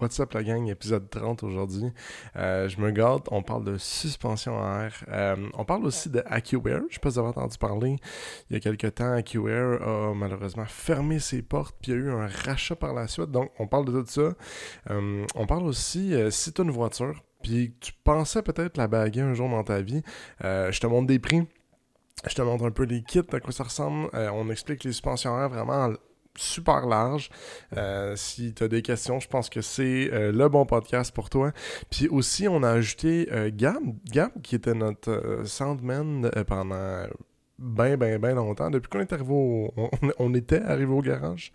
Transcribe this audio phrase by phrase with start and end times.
[0.00, 1.92] What's up la gang, épisode 30 aujourd'hui.
[2.34, 5.04] Euh, je me garde, on parle de suspension à air.
[5.08, 6.80] Euh, on parle aussi de AccuAir.
[6.88, 7.96] Je sais pas si vous avez entendu parler.
[8.48, 12.00] Il y a quelques temps, AccuAir a malheureusement fermé ses portes, puis il y a
[12.00, 13.30] eu un rachat par la suite.
[13.30, 14.32] Donc, on parle de tout ça.
[14.88, 19.20] Euh, on parle aussi, si tu as une voiture, puis tu pensais peut-être la baguer
[19.20, 20.02] un jour dans ta vie,
[20.40, 21.46] je te montre des prix.
[22.26, 24.08] Je te montre un peu les kits, à quoi ça ressemble.
[24.14, 25.90] on explique les suspensions vraiment
[26.36, 27.30] super large.
[27.76, 31.30] Euh, si tu as des questions, je pense que c'est euh, le bon podcast pour
[31.30, 31.52] toi.
[31.90, 33.82] Puis aussi, on a ajouté euh, Gab,
[34.42, 37.06] qui était notre soundman pendant
[37.58, 38.70] bien, bien, bien longtemps.
[38.70, 39.72] Depuis qu'on est arrivé au,
[40.18, 41.52] on, était arrivé au garage.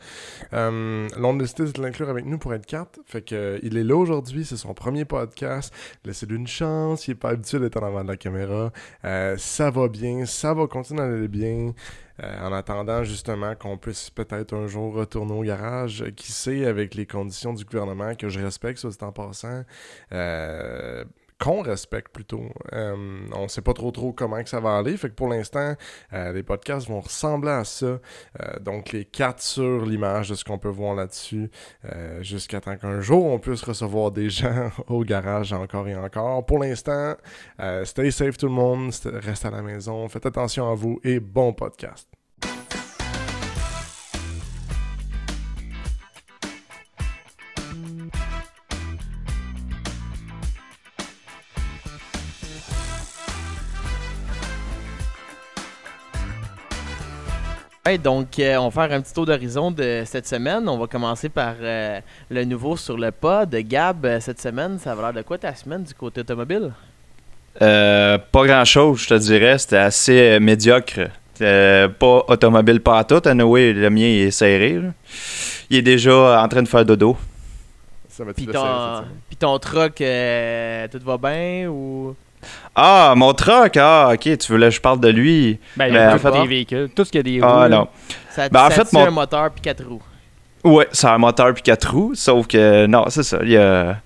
[0.53, 2.99] Euh, là, on a décidé de l'inclure avec nous pour être quatre.
[3.05, 5.73] Fait que il est là aujourd'hui, c'est son premier podcast.
[6.05, 8.71] Laissez-lui une chance, il est pas habitué d'être en avant de la caméra.
[9.37, 11.73] ça va bien, ça va continuer à aller bien.
[12.23, 16.95] Euh, en attendant justement qu'on puisse peut-être un jour retourner au garage, qui sait avec
[16.95, 19.63] les conditions du gouvernement que je respecte, ça c'est en passant.
[21.37, 22.49] Qu'on respecte plutôt.
[22.71, 24.95] Euh, on sait pas trop trop comment que ça va aller.
[24.95, 25.75] Fait que pour l'instant,
[26.13, 27.85] euh, les podcasts vont ressembler à ça.
[27.85, 27.99] Euh,
[28.61, 31.51] donc les quatre sur l'image de ce qu'on peut voir là-dessus.
[32.21, 36.45] Jusqu'à temps qu'un jour on puisse recevoir des gens au garage encore et encore.
[36.45, 37.15] Pour l'instant,
[37.83, 38.91] stay safe tout le monde.
[39.05, 40.07] Reste à la maison.
[40.07, 42.14] Faites attention à vous et bon podcast.
[57.93, 60.67] Donc euh, on va faire un petit tour d'horizon de cette semaine.
[60.67, 61.99] On va commencer par euh,
[62.31, 63.53] le nouveau sur le pod.
[63.55, 66.71] Gab, euh, cette semaine, ça va l'air de quoi ta semaine du côté automobile?
[67.57, 69.57] pas grand-chose, je te dirais.
[69.59, 71.09] C'était assez médiocre.
[71.37, 73.21] pas automobile pas à tout.
[73.25, 74.81] Anyway, le mien est serré.
[75.69, 77.15] Il est déjà en train de faire dodo.
[78.09, 82.15] Ça va Puis ton, Puis ton truck, tout va bien ou...
[82.75, 85.59] Ah, mon truck, ah, ok, tu voulais que je parle de lui.
[85.77, 87.59] Ben, il a des véhicules, tout ce qui a des ah, roues.
[87.61, 87.87] Ah, non.
[88.29, 89.05] Ça, ben, en fait, mon...
[89.05, 90.01] un moteur puis quatre roues.
[90.63, 93.97] Ouais, c'est un moteur puis quatre roues, sauf que, non, c'est ça, il y a...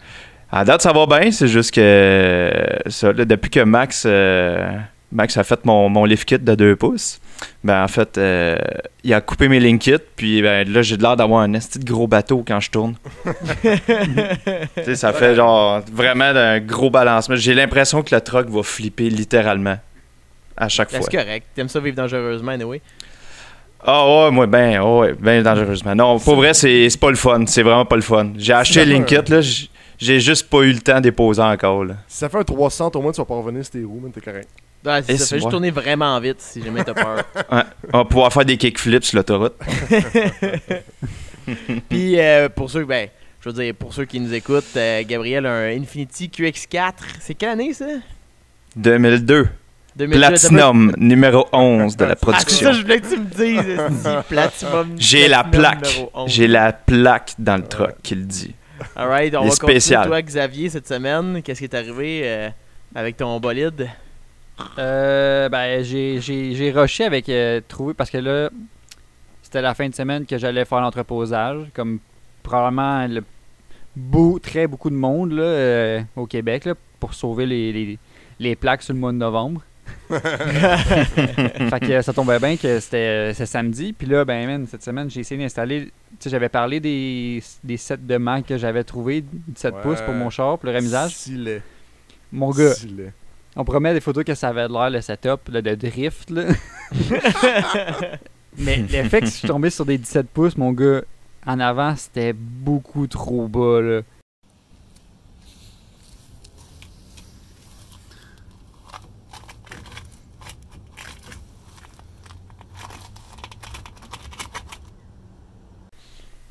[0.51, 2.51] À date, ça va bien, c'est juste que,
[2.87, 4.71] ça, depuis que Max, euh,
[5.11, 7.19] Max a fait mon, mon lift kit de 2 pouces,
[7.63, 8.57] ben en fait, euh,
[9.03, 12.07] il a coupé mes link kits, puis ben, là, j'ai l'air d'avoir un petit gros
[12.07, 12.95] bateau quand je tourne.
[13.63, 17.35] tu sais, ça fait genre vraiment un gros balancement.
[17.35, 19.77] J'ai l'impression que le truck va flipper littéralement
[20.55, 21.07] à chaque ben, fois.
[21.09, 21.47] C'est correct.
[21.55, 22.81] T'aimes ça vivre dangereusement, anyway?
[23.81, 25.95] Ah ouais, moi, ben, ouais, ben dangereusement.
[25.95, 27.45] Non, pour vrai, c'est pas le fun.
[27.47, 28.33] C'est vraiment pas le fun.
[28.37, 29.39] J'ai acheté le link kit, là,
[29.97, 31.83] j'ai juste pas eu le temps de déposer encore.
[31.85, 31.95] Là.
[32.07, 34.11] Si ça fait un 300, au moins, tu vas pas revenir sur tes roues, mais
[34.11, 34.49] t'es correct.
[34.85, 37.17] Ouais, ça, fait juste tourner vraiment vite si jamais t'as peur.
[37.51, 37.63] ouais,
[37.93, 39.55] on va pouvoir faire des kickflips sur l'autoroute.
[41.89, 43.09] Puis euh, pour ceux, ben,
[43.41, 46.93] je veux dire, pour ceux qui nous écoutent, euh, Gabriel a un Infinity QX4.
[47.19, 47.85] C'est quelle année ça?
[48.77, 49.49] 2002.
[49.97, 52.47] Platinum numéro 11 de la production.
[52.47, 54.13] Ah, c'est ça, je voulais que tu me dises.
[54.29, 54.95] Platinum.
[54.97, 56.05] J'ai la plaque.
[56.27, 58.55] J'ai la plaque dans le truck qui le dit.
[58.95, 60.03] Alright, on va spécial.
[60.03, 61.41] continuer toi, Xavier, cette semaine.
[61.43, 62.49] Qu'est-ce qui est arrivé euh,
[62.95, 63.89] avec ton bolide?
[64.77, 68.49] Euh, ben, j'ai rushé avec euh, trouver parce que là,
[69.41, 71.99] c'était la fin de semaine que j'allais faire l'entreposage, comme
[72.43, 73.23] probablement le
[73.95, 77.99] beau, très beaucoup de monde là, euh, au Québec là, pour sauver les, les,
[78.39, 79.61] les, plaques sur le mois de novembre.
[80.09, 83.93] fait que ça tombait bien que c'était samedi.
[83.93, 85.85] Puis là, ben, cette semaine, j'ai essayé d'installer.
[85.85, 90.13] Tu sais, j'avais parlé des, des sets de Mac que j'avais trouvé, 17 pouces pour
[90.13, 91.15] mon char, pour le remisage.
[92.31, 92.73] Mon gars.
[93.55, 96.29] On promet des photos que ça avait l'air le setup de drift.
[96.29, 96.45] Là.
[98.57, 101.01] Mais l'effet que je suis tombé sur des 17 pouces, mon gars,
[101.45, 103.81] en avant, c'était beaucoup trop bas.
[103.81, 104.01] Là.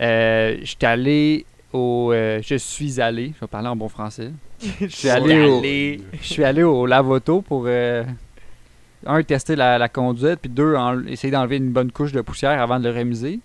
[0.00, 1.44] Euh, je allé
[1.78, 2.12] au.
[2.12, 4.30] Euh, je suis allé, je vais parler en bon français.
[4.80, 8.04] je suis allé, au, je suis allé au Lavoto pour euh,
[9.06, 10.74] un tester la, conduite, puis deux
[11.08, 13.40] essayer d'enlever une bonne couche de poussière avant de le remiser.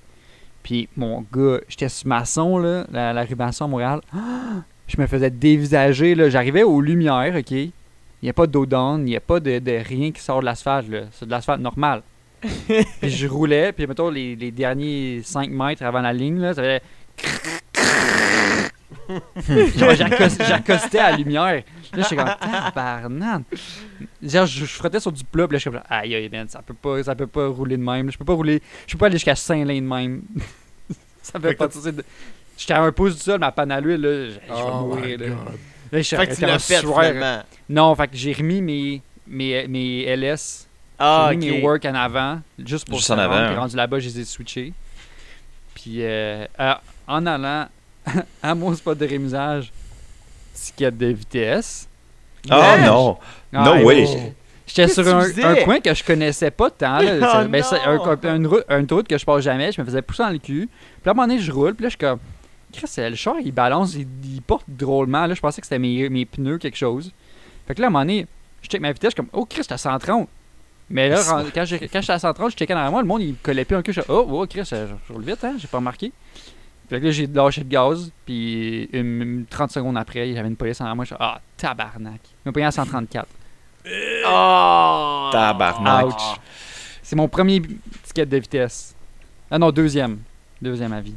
[0.63, 4.01] Puis mon gars, j'étais sur Masson là, la, la rue Masson à Montréal.
[4.87, 7.51] je me faisais dévisager là, j'arrivais aux lumières, OK?
[7.51, 7.71] Il
[8.27, 11.01] n'y a pas d'eau il n'y a pas de, rien qui sort de l'asphalte là,
[11.11, 12.03] c'est de l'asphalte normal.
[12.41, 16.61] puis je roulais, puis mettons les, les derniers 5 mètres avant la ligne là, ça
[16.61, 16.81] faisait
[19.97, 21.63] J'accostais à la lumière.
[21.93, 23.43] Là, j'étais comme, tabarnak.
[24.21, 26.47] Genre, je, je frottais sur du plat, puis là, je suis comme, aïe, aïe, man,
[26.47, 28.11] ça peut pas, ça peut pas rouler de même.
[28.11, 30.21] Je peux pas rouler, je peux pas aller jusqu'à Saint-Lin de même.
[31.21, 32.03] ça fait pas de...
[32.57, 34.85] J'étais à un pouce du sol, ma panne à l'huile, là, je je vais Oh
[34.85, 35.25] mourir, là.
[35.91, 36.83] Là, je Fait que tu l'as fait.
[37.69, 40.67] Non, fait que j'ai remis mes, mes, mes LS.
[40.97, 43.59] Ah, j'ai mis mes work en avant, juste pour Juste en avant, Puis hein.
[43.59, 44.73] rendu là-bas, je les ai switchés.
[45.75, 46.73] Puis euh, euh,
[47.07, 47.67] en allant
[48.41, 49.71] à mon spot de rémisage,
[50.53, 51.87] ticket de vitesse.
[52.49, 52.85] Ah Ouais.
[52.85, 53.17] non!
[53.53, 54.33] Ah, No way.
[54.65, 56.99] J'étais sur un, coin que je connaissais pas tant.
[56.99, 57.63] Là, Oh ben,
[58.31, 59.71] un- une, route, une route que je passe jamais.
[59.71, 60.67] Je me faisais pousser dans le cul.
[61.01, 61.75] Puis à un moment donné, je roule.
[61.75, 62.19] Puis là, je suis comme.
[62.71, 65.27] Chris, le char, il balance, il, il porte drôlement.
[65.27, 67.11] Là, je pensais que c'était mes, mes pneus, quelque chose.
[67.67, 68.25] Fait que là, à un moment donné,
[68.63, 69.11] je check ma vitesse.
[69.11, 70.27] Je suis comme, oh Chris, t'as 130.
[70.89, 71.21] Mais là,
[71.53, 73.01] quand j'ai- quand j'étais à 130, je checkais derrière moi.
[73.01, 73.93] Le monde, il me collait plus un cul.
[73.93, 75.53] Je suis oh, oh, Chris, je roule vite, hein.
[75.59, 76.11] J'ai pas remarqué.
[76.93, 78.11] Fait que là, j'ai lâché le gaz.
[78.23, 81.05] Puis une, une 30 secondes après, j'avais une police en moi.
[81.05, 82.21] Je suis ah, tabarnak.
[82.23, 83.27] Il m'a payé à 134.
[84.27, 85.29] Oh!
[85.31, 86.05] Tabarnak.
[86.05, 86.39] Ouch.
[87.01, 87.63] C'est mon premier
[88.03, 88.95] ticket de vitesse.
[89.49, 90.19] Ah non, deuxième.
[90.61, 91.15] Deuxième avis.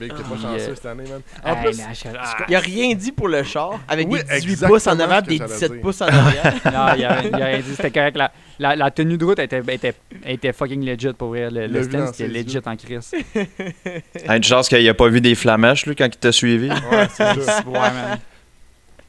[0.00, 0.42] Big, t'es pas Ah.
[0.42, 1.20] chanceux cette année, man.
[1.44, 2.36] En Hey, plus, ah.
[2.48, 5.20] Il a rien dit pour le char, avec Oui, des 18 exactement pouces en avant
[5.22, 5.80] des j'allais 17 dire.
[5.80, 6.54] pouces en arrière.
[6.64, 7.74] Non, il a, il a rien dit.
[7.76, 8.16] C'était correct.
[8.16, 9.94] La, la, la tenue de route était, était,
[10.26, 11.50] était fucking legit pour vrai.
[11.50, 12.62] Le, Le le vu stand, c'était legit yeux.
[12.64, 13.12] en crise.
[14.28, 16.68] Une chance qu'il a pas vu des flamèches lui, quand il t'a suivi.
[16.70, 17.24] ouais, c'est
[17.66, 18.18] ouais, man.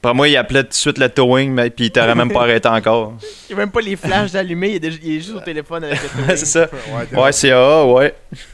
[0.04, 2.42] Pour moi, il appelait tout de suite le towing, mais puis il t'aurait même pas
[2.42, 3.14] arrêté encore.
[3.50, 5.84] Il a même pas les flashs d'allumés, il, est déjà- il est juste au téléphone
[5.86, 6.68] avec le Ouais, c'est ça.
[7.14, 8.14] Ouais, c'est AA, ouais.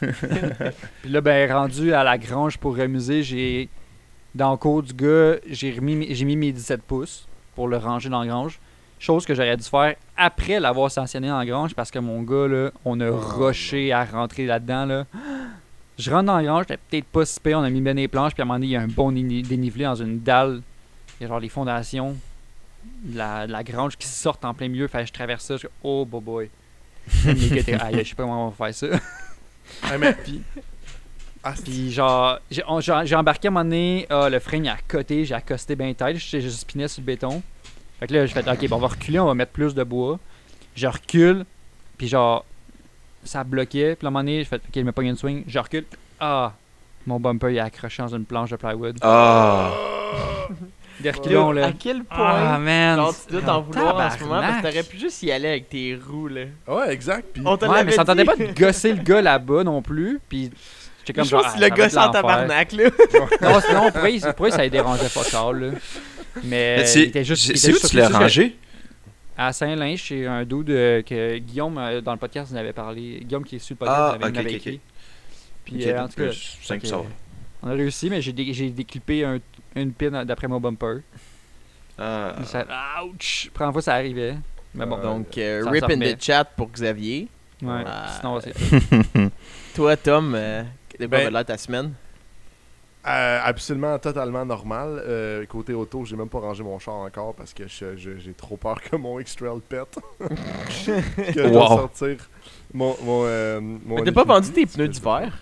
[1.02, 3.68] Puis là, ben, rendu à la grange pour remuser, j'ai.
[4.34, 7.26] Dans le cours du gars, j'ai remis mes- j'ai mis mes 17 pouces
[7.56, 8.60] pour le ranger dans la grange.
[9.00, 12.46] Chose que j'aurais dû faire après l'avoir sanctionné dans la grange parce que mon gars,
[12.46, 14.84] là, on a Oh, rushé à rentrer là-dedans.
[14.86, 15.04] Là.
[15.98, 18.06] Je rentre dans la grange, j'étais peut-être pas si pire, on a mis bien les
[18.08, 20.20] planches, puis à un moment donné, il y a un bon déni- dénivelé dans une
[20.20, 20.60] dalle.
[21.20, 22.16] Il y a genre les fondations
[23.04, 24.88] de la, de la grange qui sortent en plein milieu.
[24.88, 26.50] Fait que je traverse ça, je suis oh boy boy.
[27.08, 28.98] Je sais pas comment on va faire ça.
[29.82, 30.42] Ah, mais puis.
[31.42, 34.58] Ah, Puis genre, j'ai on- j'ai j'ai embarqué à un moment donné, ah, le frein
[34.58, 37.42] il a accoté, j'ai accosté bien tête, je, je spinais sur le béton.
[37.98, 39.82] Fait que là, j'ai fait, ok, bon, on va reculer, on va mettre plus de
[39.82, 40.18] bois.
[40.74, 41.44] Je recule,
[41.96, 42.44] puis genre,
[43.24, 43.94] ça bloquait.
[43.96, 45.84] Puis à un moment donné, je fais, ok, il me pogne une swing, je recule.
[46.18, 46.52] Ah,
[47.06, 48.98] mon bumper il est accroché dans une planche de plywood.
[49.00, 49.72] Ah.
[51.08, 52.96] À quel point Ah, man.
[52.96, 55.48] genre, tu dois t'en vouloir en ce moment parce que t'aurais pu juste y aller
[55.48, 56.42] avec tes roues là.
[56.68, 57.26] Ouais, exact.
[57.32, 57.42] Puis.
[57.44, 58.26] On Ouais, mais ça tentait dit.
[58.26, 60.20] pas de gosser le gars là-bas non plus.
[60.28, 60.50] Puis
[61.14, 61.42] comme Je genre.
[61.42, 62.12] pense ah, que le sans l'enfer.
[62.22, 62.84] tabarnak là.
[63.42, 65.70] Non, sinon, pour eux, pour eux, ça les dérangeait pas tard, là.
[66.44, 67.50] Mais Mais il c'est était juste.
[67.50, 68.56] où juste tu l'as rangé?
[69.36, 73.20] À Saint-Lin, chez un dude euh, que Guillaume, euh, dans le podcast, nous avait parlé.
[73.24, 74.74] Guillaume qui est sur le podcast, Ah, avait, ok, nous avait ok, écrit.
[74.74, 74.80] ok.
[75.64, 76.96] Puis Ok, euh, en tout cas, plus simple fait ça.
[76.96, 77.02] que,
[77.62, 79.38] on a réussi, mais j'ai dé- j'ai déclippé un-
[79.76, 81.00] une pin d'après mon bumper.
[81.98, 82.34] Ah.
[82.44, 82.64] Ça,
[83.04, 83.50] ouch!
[83.52, 84.36] Première fois, ça arrivait.
[84.74, 85.02] Mais bon, Ouais.
[85.02, 87.28] Donc euh, rip in the chat pour Xavier.
[87.62, 87.84] ouais.
[88.20, 88.54] Sinon, c'est.
[89.74, 90.62] Toi Tom, euh,
[90.98, 91.92] de quoi Ben- va ta semaine?
[93.06, 95.02] Euh, absolument, totalement normal.
[95.06, 98.32] Euh, côté auto, j'ai même pas rangé mon char encore parce que je- je- j'ai
[98.34, 99.98] trop peur que mon X-Trail pète.
[100.18, 101.78] que je dois Wow.
[101.78, 102.16] sortir
[102.74, 102.94] mon.
[103.02, 103.60] mon, euh,
[104.04, 105.32] t'as pas vendu tes pneus d'hiver?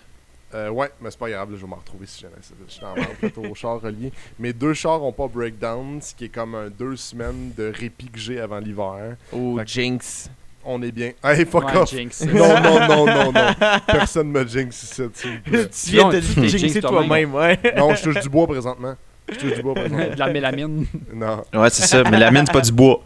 [0.53, 2.33] Euh, ouais, mais c'est pas grave, là, je vais m'en retrouver si jamais.
[2.41, 4.11] c'est- Je suis en vente là, au char relié.
[4.39, 8.07] Mes deux chars ont pas breakdown, ce qui est comme un deux semaines de répit
[8.09, 9.15] que j'ai avant l'hiver.
[9.31, 10.29] Que- Jinx
[10.65, 11.11] On est bien.
[11.23, 11.89] Hey, fuck Ouais, off!
[11.89, 12.25] Jinx.
[12.25, 13.53] Non, non, non, non, non.
[13.87, 15.01] Personne me jinx ici.
[15.13, 15.29] Tu
[15.91, 17.57] viens de te jinxer jinx toi-même, ouais.
[17.77, 18.95] Non, je touche du bois présentement.
[19.31, 20.07] Je touche du bois présentement.
[20.13, 20.85] de la mélamine.
[21.13, 21.43] Non.
[21.53, 22.03] Ouais, c'est ça.
[22.09, 23.03] Mais la mine, c'est pas du bois.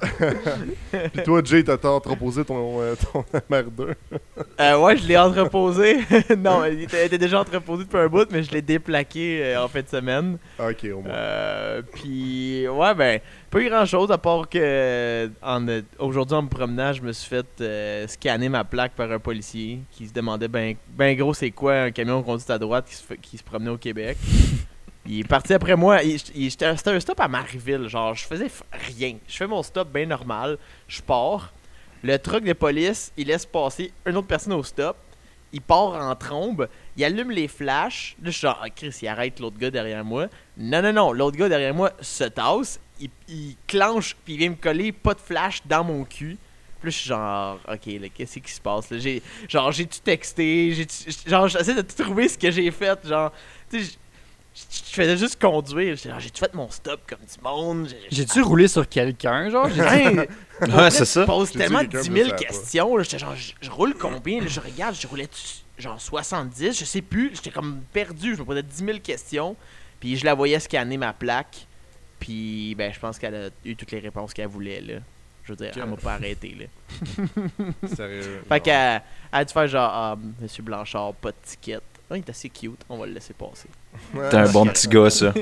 [1.13, 3.93] Puis toi, Jay, t'as entreposé ton, euh, ton MR2.
[4.59, 5.97] Euh, ouais, je l'ai entreposé.
[6.37, 9.63] non, il était, il était déjà entreposé depuis un bout, mais je l'ai déplaqué euh,
[9.63, 10.37] en fin de semaine.
[10.59, 11.11] Ok, au moins.
[11.11, 15.65] Euh, puis, ouais, ben, pas grand chose à part que en,
[15.99, 19.79] aujourd'hui, en me promenant, je me suis fait euh, scanner ma plaque par un policier
[19.91, 23.03] qui se demandait ben, ben gros, c'est quoi un camion conduit à droite qui se,
[23.03, 24.17] fait- qui se promenait au Québec.
[25.05, 25.99] Il est parti après moi.
[25.99, 27.87] C'était un stop à Marieville.
[27.87, 29.17] Genre, je faisais rien.
[29.27, 30.57] Je fais mon stop bien normal.
[30.87, 31.51] Je pars.
[32.03, 34.97] Le truck de police, il laisse passer une autre personne au stop.
[35.51, 36.67] Il part en trombe.
[36.97, 38.15] Il allume les flashs.
[38.21, 40.27] Là, je suis genre, ah, Chris, il arrête l'autre gars derrière moi.
[40.57, 41.11] Non, non, non.
[41.13, 42.79] L'autre gars derrière moi se tasse.
[42.99, 46.37] Il, il clenche, puis il vient me coller pas de flash dans mon cul.
[46.79, 48.89] Puis là, je suis genre, ok, qu'est-ce qui se passe?
[48.89, 48.97] Là?
[49.47, 50.87] Genre, j'ai-tu texté?
[51.25, 53.07] Genre, j'essaie de trouver ce que j'ai fait.
[53.07, 53.31] Genre,
[53.69, 53.97] tu sais,
[54.55, 55.95] je- faisais juste conduire.
[55.95, 57.87] J'étais genre, J'ai-tu fait mon stop comme du monde?
[57.89, 59.67] J'ai- J'ai-tu roulé sur quelqu'un, genre?
[59.79, 60.25] Hein?
[60.61, 61.21] Ouais, c'est ça.
[61.21, 62.45] Je pose tellement dit quelqu'un 10 me 000 savait pas.
[62.51, 62.97] questions.
[62.97, 63.03] là.
[63.03, 64.39] J'étais genre, je, roule combien?
[64.41, 65.27] Là, je regarde, je roulais
[65.77, 67.31] genre 70, je sais plus.
[67.33, 68.35] J'étais comme perdu.
[68.35, 69.55] Je me posais 10 000 questions.
[69.99, 71.65] Puis je la voyais scanner ma plaque.
[72.19, 74.81] Puis ben, je pense qu'elle a eu toutes les réponses qu'elle voulait.
[74.81, 74.93] Là.
[75.43, 76.55] Je veux dire, elle m'a pas arrêté.
[76.57, 77.87] Là.
[77.95, 78.43] Sérieux.
[78.47, 81.79] Fait qu'elle elle a dû faire genre, ah, Monsieur Blanchard, pas de ticket.
[82.11, 83.67] il est assez cute, on va le laisser passer.
[84.29, 85.33] T'es un bon petit gars, ça.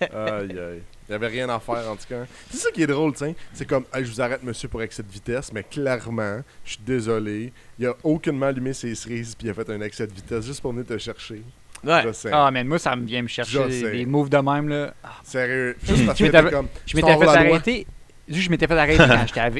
[0.00, 0.82] aïe, aïe.
[1.08, 2.24] Il n'y avait rien à faire, en tout cas.
[2.50, 3.34] C'est ça qui est drôle, tu sais.
[3.52, 7.52] C'est comme, je vous arrête, monsieur, pour excès de vitesse, mais clairement, je suis désolé.
[7.78, 10.60] Il a aucunement allumé ses cerises, puis il a fait un excès de vitesse juste
[10.62, 11.42] pour venir te chercher.
[11.84, 12.04] Ouais.
[12.32, 14.94] Ah, mais moi, ça me vient me chercher des moves de même, là.
[15.24, 15.76] Sérieux.
[15.82, 16.68] Juste parce Je que m'étais- comme.
[16.86, 17.36] Je fait loi.
[17.36, 17.86] arrêter.
[18.28, 19.02] Je m'étais fait arrêter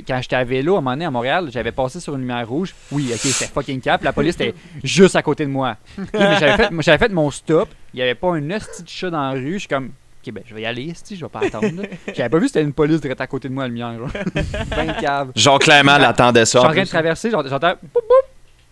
[0.07, 1.49] quand j'étais à, à vélo à un moment donné à Montréal.
[1.53, 2.75] J'avais passé sur une lumière rouge.
[2.93, 4.03] Oui, ok, c'était fucking cap.
[4.05, 4.55] La police était
[4.85, 5.77] juste à côté de moi.
[6.15, 7.69] J'avais fait, mon stop.
[7.93, 9.55] Il n'y avait pas un hostie de chat dans la rue.
[9.55, 9.91] Je suis comme,
[10.25, 11.69] ok, ben je vais y aller, esti, je vais pas attendre.
[12.15, 13.99] J'avais pas vu c'était une police direct à côté de moi à la lumière.
[13.99, 14.11] Genre.
[14.71, 15.33] ben cave.
[15.35, 16.59] Genre, clairement, elle attendait Je ça.
[16.61, 17.59] suis en train de traverser, j'entends.
[17.61, 17.77] Là,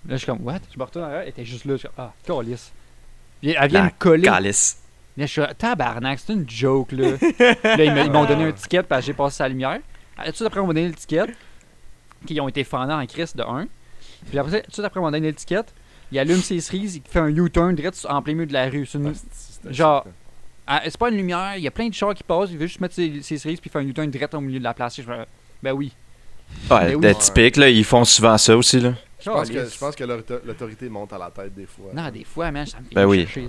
[0.08, 0.60] je suis comme, what?
[0.72, 1.72] Je me retourne en arrière, elle était juste là.
[1.74, 2.72] Je suis comme, ah, calice.
[3.42, 4.22] Elle vient La me coller.
[4.22, 4.78] Calice.
[5.20, 7.10] Là, je suis tabarnak, c'est une joke, là.
[7.62, 9.78] là, ils m'ont donné un ticket parce que j'ai passé sa lumière.
[10.16, 11.26] Ah, Tout de suite après, on m'a donné le ticket.
[12.26, 13.66] Qui ont été fendants en crise de 1.
[14.28, 15.60] Puis après, tout après, on m'a donné le ticket.
[16.12, 18.84] Il allume ses cerises, il fait un U-turn direct en plein milieu de la rue.
[18.86, 20.06] C'est une- Ah, Genre-.
[20.66, 22.66] Ah, c'est pas une lumière, il y a plein de chars qui passent, il veut
[22.66, 24.96] juste mettre ses, ses cerises puis faire un U-turn direct au milieu de la place.
[25.00, 25.02] Je
[25.62, 25.92] ben oui.
[26.70, 27.68] Ouais, Mais de typique, là.
[27.68, 28.94] Ils font souvent ça aussi, là.
[29.22, 31.90] Je pense que, je pense que l'autorité- monte à la tête des fois.
[31.92, 33.26] Non, des fois, man, ça me fait Ben oui.
[33.26, 33.48] chercher,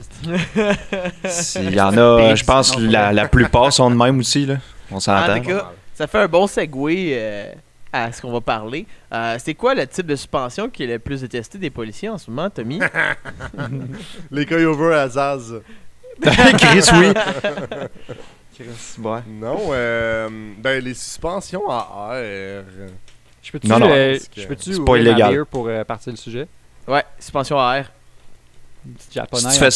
[1.24, 4.58] c'est- Il y en a, je pense, la, la plupart sont de même aussi, là.
[4.92, 5.34] On s'entend.
[5.34, 6.76] En tout cas, ça fait un bon segue
[7.14, 7.54] euh,
[7.94, 8.86] à ce qu'on va parler.
[9.14, 12.18] Euh, c'est quoi le type de suspension qui est le plus détesté des policiers en
[12.18, 12.80] ce moment, Tommy?
[14.32, 15.54] Les coyover à Zaz.
[16.22, 17.14] Chris, oui.
[18.54, 18.66] Chris,
[19.00, 19.20] ouais.
[19.28, 22.64] Non, euh, ben les suspensions à air.
[23.42, 23.90] Je peux-tu Non, non.
[23.90, 25.46] euh, que je peux-tu c'est pas ouvrir ma illégal.
[25.46, 26.48] pour euh, partir le sujet?
[26.88, 27.92] Ouais, suspension à air.
[28.98, 29.70] Si tu, en fais,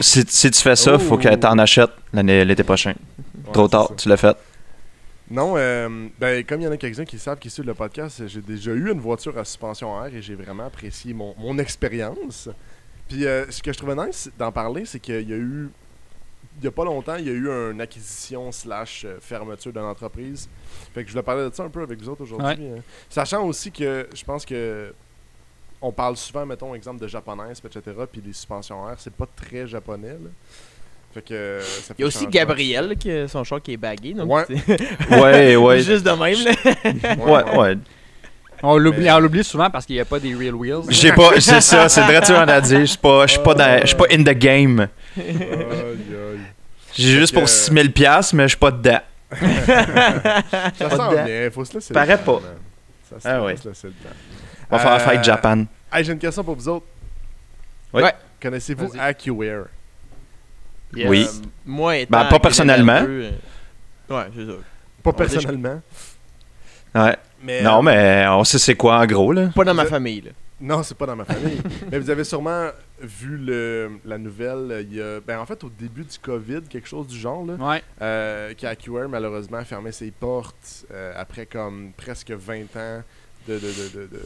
[0.00, 1.18] si, si tu fais ça, faut Oh.
[1.18, 2.90] que t'en achètes l'année- l'été prochain.
[2.90, 3.94] Ouais, Trop tard, ça.
[3.96, 4.36] tu l'as fait.
[5.30, 8.22] Non, euh, ben comme il y en a quelques-uns qui savent qui suivent le podcast,
[8.28, 11.58] j'ai déjà eu une voiture à suspension à air et j'ai vraiment apprécié mon, mon
[11.58, 12.48] expérience.
[13.08, 15.70] Puis euh, ce que je trouvais nice d'en parler, c'est qu'il y a eu,
[16.60, 19.82] il y a pas longtemps, il y a eu une acquisition slash euh, fermeture d'une
[19.82, 20.48] entreprise.
[20.94, 22.66] Fait que je voulais parler de ça un peu avec vous autres aujourd'hui.
[22.66, 22.80] hein.
[23.08, 24.92] Sachant aussi que je pense que
[25.80, 27.82] on parle souvent, mettons, exemple de japonaise, etc.
[28.10, 30.10] Puis les suspensions air, c'est pas très japonais.
[30.10, 30.30] Là.
[31.12, 32.26] Fait que euh, ça Il y a aussi.
[32.28, 34.14] Gabriel, qui a son char qui est bagué.
[34.14, 34.44] Donc Ouais.
[34.48, 35.80] c'est- Ouais, ouais.
[35.80, 36.38] Juste de même.
[36.44, 37.16] Là.
[37.26, 37.78] Ouais, ouais.
[38.62, 40.82] On l'oublie, Mais- on l'oublie souvent parce qu'il n'y a pas des real wheels.
[40.88, 42.76] J'ai pas, c'est ça, c'est vrai, tu en as dit.
[42.76, 44.86] Je suis pas, je suis pas, dans- je suis pas in the game.
[45.18, 45.34] Aïe.
[46.94, 49.00] J'ai juste pour 6000 pièces mais je suis pas dedans.
[49.32, 51.24] Ça Pas sent dedans.
[51.24, 52.40] bien, faut se laisser Paraît le temps.
[52.40, 52.40] pas.
[52.40, 53.20] man.
[53.20, 53.56] Ça Ah ouais.
[53.56, 54.14] faut se laisser le temps.
[54.70, 55.64] On va faire Euh, Fight Japan.
[55.92, 56.86] Hey, j'ai une question pour vous autres.
[57.92, 58.02] Oui.
[58.02, 58.12] Ouais.
[58.40, 58.92] Connaissez-vous?
[60.94, 61.08] Yes.
[61.08, 61.26] Oui.
[61.26, 63.00] Euh, moi, étant Ben, pas personnellement.
[63.04, 63.30] peu, euh,
[64.10, 64.52] Ouais, c'est ça.
[65.02, 65.80] Pas On va dire- personnellement.
[66.94, 67.16] Ouais.
[67.42, 69.48] Mais, Non, euh, mais on sait c'est quoi en gros, là.
[69.54, 70.20] Pas dans ma Je- famille.
[70.20, 70.30] Là.
[70.60, 71.60] Non, c'est pas dans ma famille.
[71.90, 72.68] mais vous avez sûrement
[73.02, 74.70] vu le, la nouvelle.
[74.70, 77.44] euh, Il y a, ben, en fait, au début du COVID, quelque chose du genre,
[77.44, 77.82] là, Ouais.
[78.00, 78.52] euh,
[79.08, 83.02] malheureusement, a fermé ses portes euh, après comme presque 20 ans
[83.48, 84.20] de, de, de, de-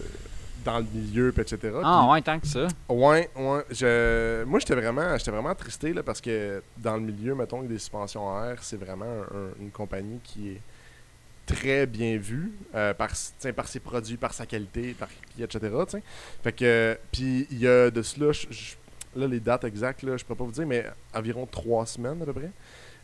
[0.65, 1.59] dans le milieu, etc.
[1.85, 2.67] Ah, Puis- ouais, tant que ça.
[2.89, 3.65] Ouais, ouais.
[3.71, 4.45] Je...
[4.45, 8.29] Moi, j'étais vraiment, j'étais vraiment attristé là, parce que dans le milieu, mettons, des suspensions
[8.37, 10.61] à air, c'est vraiment un- un- une compagnie qui est
[11.47, 13.11] très bien vue euh, par,
[13.55, 15.09] par ses produits, par sa qualité, par,
[15.41, 15.59] etc.
[15.87, 16.03] t'sais.
[16.43, 18.33] Fait que, puis il y a de cela,
[19.15, 20.85] là, les dates exactes, là, je pourrais pas vous dire, mais
[21.15, 22.51] environ trois semaines à peu près.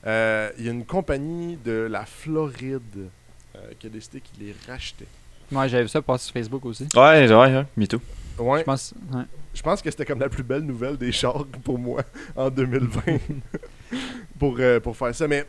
[0.06, 3.08] euh, Il y a une compagnie de la Floride
[3.54, 5.06] euh, qui a décidé qu'il les rachetait.
[5.50, 6.88] Ouais, j'avais vu ça passer sur Facebook aussi.
[6.94, 8.00] Ouais, ouais, ouais, me too.
[8.38, 8.60] Ouais.
[8.60, 8.94] Je pense.
[9.12, 9.22] Ouais.
[9.54, 12.02] Je pense que c'était comme la plus belle nouvelle des chars pour moi
[12.34, 13.02] en 2020
[14.38, 15.28] pour, euh, pour faire ça.
[15.28, 15.44] Mais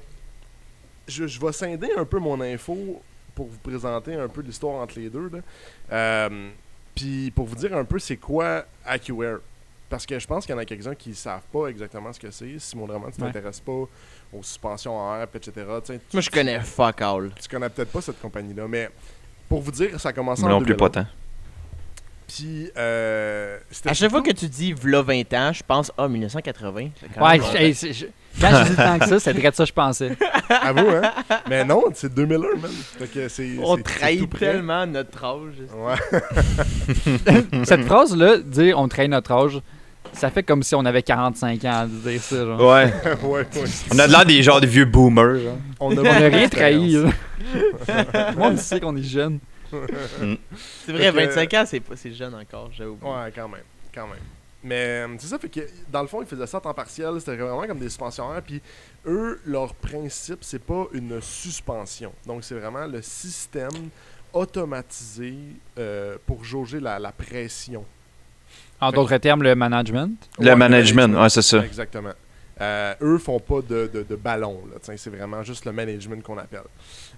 [1.08, 3.02] je, je vais scinder un peu mon info
[3.36, 5.30] pour vous présenter un peu l'histoire entre les deux.
[5.30, 5.40] là.
[5.92, 6.50] Euh,
[6.96, 9.40] Puis pour vous dire un peu c'est quoi AccuWear.
[9.90, 12.20] Parce que je pense qu'il y en a quelques-uns qui ne savent pas exactement ce
[12.20, 12.58] que c'est.
[12.58, 13.28] Si mon vraiment tu Ouais.
[13.32, 15.52] t'intéresses pas aux suspensions en air, etc.
[15.86, 17.32] tu Moi, je connais fuck all.
[17.40, 18.68] Tu connais peut-être pas cette compagnie-là.
[18.68, 18.90] Mais
[19.48, 20.78] pour vous dire, ça a commencé en non plus, 2001.
[20.78, 21.08] pas tant.
[22.28, 26.90] Puis euh, À chaque fois que tu dis v'là 20 ans, je pense ah 1980.
[27.00, 28.06] C'est quand Ouais, même je- hey, c'est- je-
[28.42, 30.18] quand je dis tant que ça, c'est vrai de ça que je pensais.
[30.50, 31.02] À vous, hein?
[31.50, 32.72] Mais non, c'est 2001, man.
[33.14, 33.62] Que.
[33.64, 35.54] On trahit tellement notre âge.
[35.76, 36.20] Ouais.
[37.66, 39.60] Cette phrase-là, dire on trahit notre âge,
[40.14, 42.36] ça fait comme si on avait 45 ans à dire ça.
[42.46, 42.60] Genre.
[42.62, 42.94] Ouais.
[43.24, 43.46] ouais, ouais.
[43.94, 45.40] On a de l'air des genres de vieux boomers.
[45.40, 45.58] genre.
[45.80, 46.94] On a On n'a rien trahi.
[46.94, 49.40] le monde sait qu'on est jeune.
[50.86, 52.98] C'est vrai, Fait que- 25 ans, c'est pas c'est jeune encore, j'avoue.
[53.02, 53.64] Ouais, quand même.
[53.94, 54.20] Quand même.
[54.64, 55.62] Mais euh, c'est ça, fait que
[55.92, 57.14] dans le fond, ils faisaient ça à temps partiel.
[57.20, 58.42] C'était vraiment comme des suspensionnaires.
[58.42, 58.62] Puis
[59.06, 62.14] eux, leur principe, c'est pas une suspension.
[62.26, 63.70] Donc, c'est vraiment le système
[64.32, 65.34] automatisé
[65.78, 67.86] euh, pour jauger la, la pression.
[68.80, 70.12] En d'autres termes, le management?
[70.40, 71.60] Le Ouais, management, ouais, c'est ça.
[71.66, 72.12] Exactement.
[72.62, 76.62] Euh, eux font pas de, de, de ballon, c'est vraiment juste le management qu'on appelle.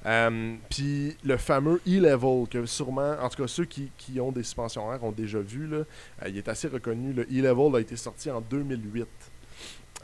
[0.06, 4.44] Euh, Puis le fameux E-Level, que sûrement, en tout cas ceux qui, qui ont des
[4.44, 5.84] suspensions air ont déjà vu, là, euh,
[6.30, 7.12] il est assez reconnu.
[7.12, 9.06] Le E-Level a été sorti en 2008.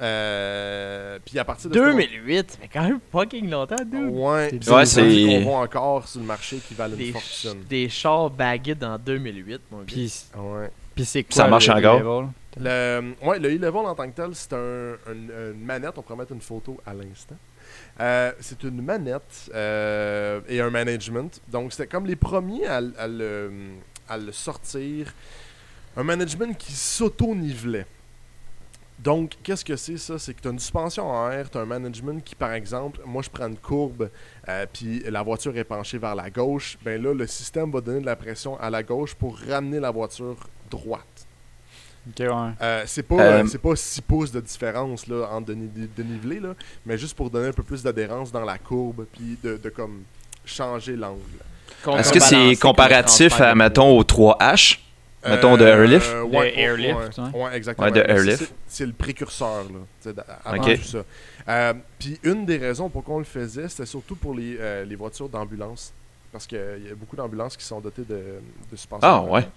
[0.01, 4.09] Euh, Puis à partir de ce moment- 2008, ça fait quand même fucking longtemps, dude.
[4.11, 6.93] Ouais, C'est puis Ouais, des c'est- produits qu'on voit encore sur le marché qui valent
[6.93, 7.63] une Des, fortune.
[7.69, 9.83] des chars baguettes en 2008, mon gars.
[9.87, 10.71] Puis, Ouais.
[11.05, 12.29] c'est quoi Ça marche le encore?
[12.59, 15.97] Le, ouais, le e-level en tant que tel, c'est un, un- une manette.
[15.97, 17.37] On pourrait mettre une photo à l'instant.
[17.99, 21.41] Euh, c'est une manette euh, et un management.
[21.47, 23.51] Donc, c'était comme les premiers à, à le,
[24.09, 25.13] à le sortir.
[25.95, 27.85] Un management qui s'auto-nivelait.
[28.99, 30.19] Donc, qu'est-ce que c'est ça?
[30.19, 33.01] C'est que tu as une suspension en air, tu as un management qui, par exemple,
[33.03, 34.11] moi je prends une courbe,
[34.47, 36.77] euh, puis la voiture est penchée vers la gauche.
[36.85, 39.89] Ben là, le système va donner de la pression à la gauche pour ramener la
[39.89, 40.37] voiture
[40.69, 41.10] droite.
[42.19, 42.25] Ouais.
[42.61, 46.53] Euh, c'est pas, Euh, c'est pas 6 pouces de différence là, entre de, là,
[46.85, 50.03] mais juste pour donner un peu plus d'adhérence dans la courbe, puis de, de comme
[50.45, 51.19] changer l'angle.
[51.97, 54.79] Est-ce que c'est comparatif à, mettons, au 3H?
[55.27, 56.07] Mettons de airlift?
[56.07, 57.87] Euh, De ouais, airlift, ouais, exactement.
[57.87, 58.51] Ouais, de airlift.
[58.67, 60.11] c'est- le précurseur, là,
[60.43, 61.03] avant tout ça.
[61.47, 64.95] Euh, puis une des raisons pourquoi on le faisait, c'était surtout pour les, euh, les
[64.95, 65.93] voitures d'ambulance.
[66.31, 68.15] Parce qu'il y a beaucoup d'ambulances qui sont dotées de,
[68.71, 69.07] de suspension.
[69.07, 69.47] Ah, ouais.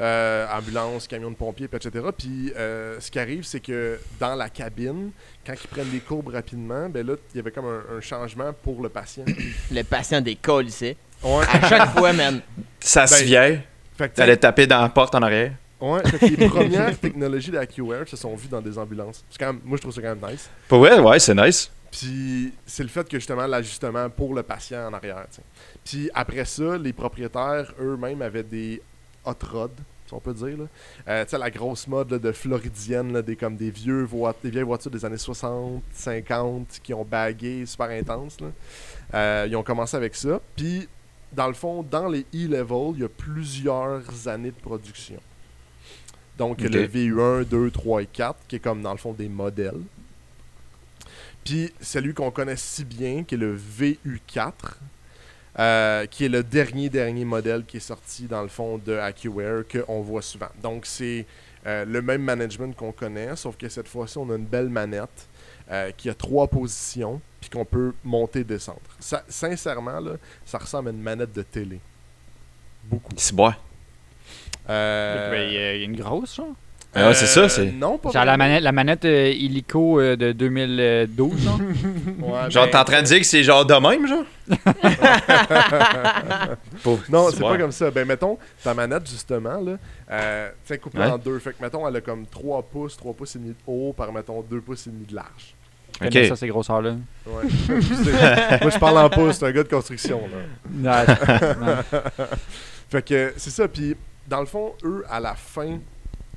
[0.00, 2.04] Euh, ambulance, camion de pompiers, etc.
[2.18, 5.12] Puis euh, ce qui arrive, c'est que dans la cabine,
[5.46, 8.52] quand ils prennent des courbes rapidement, ben là, il y avait comme un, un changement
[8.52, 9.24] pour le patient.
[9.70, 10.96] Le patient décolle ici.
[11.22, 11.44] Ouais.
[11.48, 12.40] À chaque fois, man.
[12.80, 14.08] Ça se Ben, vient.
[14.14, 15.52] T'allais taper dans la porte en arrière.
[15.80, 19.24] ouais, fait que les premières technologies de AccuAir se sont vues dans des ambulances.
[19.30, 20.50] C'est quand même, moi, je trouve ça quand même nice.
[20.66, 21.70] Pour vrai, ouais, c'est nice.
[21.92, 25.24] Puis c'est le fait que justement l'ajustement pour le patient en arrière.
[25.30, 25.42] tu sais.
[25.84, 28.82] Puis après ça, les propriétaires eux-mêmes avaient des
[29.24, 29.70] hot rods,
[30.06, 30.56] si on peut dire.
[31.08, 34.34] Euh, tu sais, la grosse mode là, de floridienne, là, des, comme des, vieux voi-
[34.42, 38.40] des vieilles voitures des années 60, 50 qui ont bagué super intense.
[38.40, 38.48] là.
[39.14, 40.40] Euh, ils ont commencé avec ça.
[40.56, 40.88] Puis
[41.32, 45.18] dans le fond, dans les E-Level, il y a plusieurs années de production.
[46.38, 46.68] Donc Ok.
[46.70, 49.80] le VU1, 2, 3 et 4, qui est comme dans le fond des modèles.
[51.44, 54.52] Puis celui qu'on connaît si bien, qui est le VU4,
[55.58, 59.62] euh, qui est le dernier, dernier modèle qui est sorti dans le fond de AccuAir
[59.70, 60.48] qu'on voit souvent.
[60.62, 61.26] Donc c'est
[61.66, 65.28] euh, le même management qu'on connaît, sauf que cette fois-ci, on a une belle manette
[65.70, 68.80] euh, qui a trois positions, puis qu'on peut monter et descendre.
[68.98, 70.12] Ça, sincèrement, là,
[70.44, 71.80] ça ressemble à une manette de télé.
[72.84, 73.12] Beaucoup.
[73.16, 73.52] C'est bon.
[74.68, 76.54] Il y a une grosse, genre?
[76.96, 80.00] Ah ouais, c'est ça, euh, c'est- Non, pas Genre la manette, la manette euh, illico
[80.00, 81.58] euh, de 2012, genre?
[82.20, 84.24] Ouais, Genre, ben- t'es en train de dire que c'est genre de même, genre?
[86.82, 87.90] Pauvre- Non, c'est pas comme ça.
[87.90, 89.76] Ben, mettons, ta manette, justement, là,
[90.10, 91.06] euh, tu sais, coupée Ouais.
[91.10, 91.38] en deux.
[91.38, 94.12] Fait que, mettons, elle a comme 3 pouces, 3 pouces et demi de haut par,
[94.12, 95.54] mettons, 2 pouces et demi de large.
[96.00, 96.12] Je Ok.
[96.12, 96.96] connais ça, ces grosseurs-là.
[97.26, 97.42] Ouais.
[98.60, 100.20] Moi, je parle en pouces, c'est un gars de construction,
[100.82, 101.04] là.
[101.06, 101.14] Ouais.
[102.90, 103.68] Fait que, c'est ça.
[103.68, 103.94] Puis,
[104.26, 105.78] dans le fond, eux, à la fin,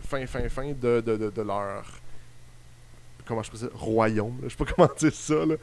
[0.08, 1.84] fin, fin, fin de, de, de, de leur.
[3.26, 4.48] Comment je peux dire Royaume, là.
[4.48, 5.56] je sais pas comment dire ça, là.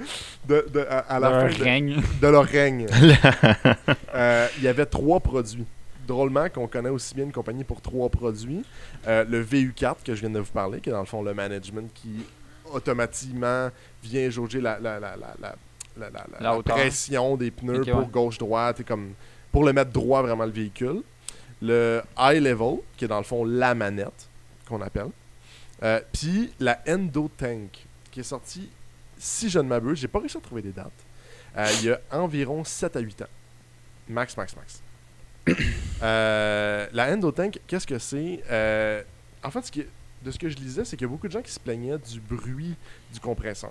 [0.47, 2.03] De, de- à, à la Leur fin de- règne.
[2.21, 2.87] de leur règne.
[4.15, 5.65] Euh, Il y avait trois produits.
[6.07, 8.63] Drôlement qu'on connaît aussi bien une compagnie pour trois produits.
[9.09, 11.35] Euh, le VU4 que je viens de vous parler, qui est dans le fond le
[11.35, 12.25] management qui
[12.73, 13.71] automatiquement
[14.03, 15.17] vient jauger la, la, la,
[16.41, 18.07] la, pression des pneus pour ouais.
[18.13, 19.13] gauche-droite et comme
[19.51, 21.03] pour le mettre droit vraiment le véhicule.
[21.63, 24.29] Le high level, qui est dans le fond la manette
[24.69, 25.09] qu'on appelle.
[25.83, 28.69] Euh, Puis la Endo Tank, qui est sortie,
[29.19, 30.91] si je ne m'abuse, j'ai pas réussi à trouver des dates.
[31.57, 33.27] Euh, il y a environ 7 à 8 ans.
[34.09, 34.83] Max, max, max.
[36.03, 38.43] Euh, la Endotank, qu'est-ce que c'est?
[39.43, 39.89] En fait, ce qui est-
[40.23, 41.97] de ce que je lisais, c'est qu'il y a beaucoup de gens qui se plaignaient
[41.99, 42.75] du bruit
[43.13, 43.71] du compresseur.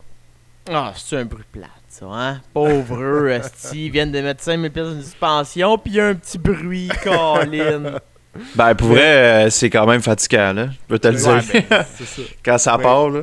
[0.69, 2.41] Ah, c'est un bruit plate, ça, hein?
[2.53, 3.39] Pauvre eux,
[3.73, 6.89] ils viennent de mettre 5000 pièces de suspension, puis il y a un petit bruit,
[7.03, 7.99] Colin.
[8.55, 10.67] Ben, pour vrai, euh, c'est quand même fatigant, là.
[10.71, 11.63] Je peux te le Ouais, dire.
[11.69, 12.21] ben, ça.
[12.43, 13.21] Quand ça Mais- part, là.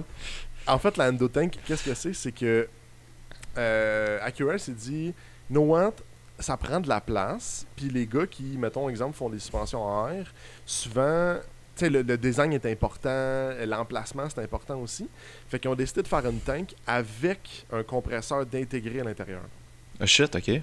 [0.66, 2.12] En fait, la Endotank, qu'est-ce que c'est?
[2.12, 2.68] C'est que
[3.58, 5.12] euh, Acura s'est dit,
[5.50, 5.94] know what?
[6.38, 7.66] Ça prend de la place.
[7.76, 10.32] Puis les gars qui, mettons, exemple, font des suspensions en air,
[10.64, 11.34] souvent,
[11.76, 15.08] tu sais, le, le design est important, l'emplacement c'est important aussi.
[15.48, 19.42] Fait qu'ils ont décidé de faire une tank avec un compresseur d'intégré à l'intérieur.
[19.98, 20.62] Ah, shit, ok.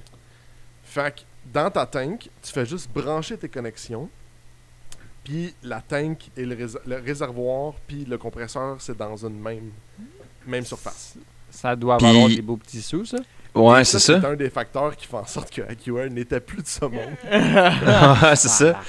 [0.83, 1.21] Fait que
[1.53, 4.09] dans ta tank, tu fais juste brancher tes connexions.
[5.27, 9.71] Puis la tank et le, le réservoir, puis le compresseur, c'est dans une même,
[10.45, 11.15] même surface.
[11.49, 13.17] Ça doit valoir des beaux petits sous, ça?
[13.55, 14.29] Ouais, c'est C'est ça.
[14.29, 16.93] un des facteurs qui fait en sorte que AQR n'était plus de ce monde.
[17.31, 18.79] Ouais, c'est ça.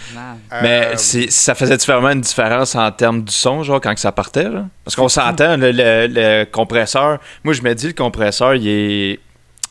[0.63, 4.01] Mais Euh, c'est- ça faisait vraiment une différence en termes du son, genre, quand que
[4.01, 4.67] ça partait, là?
[4.85, 7.19] Parce qu'on s'entend, le, le- le compresseur...
[7.45, 9.21] Moi, je me dis, le compresseur, il est,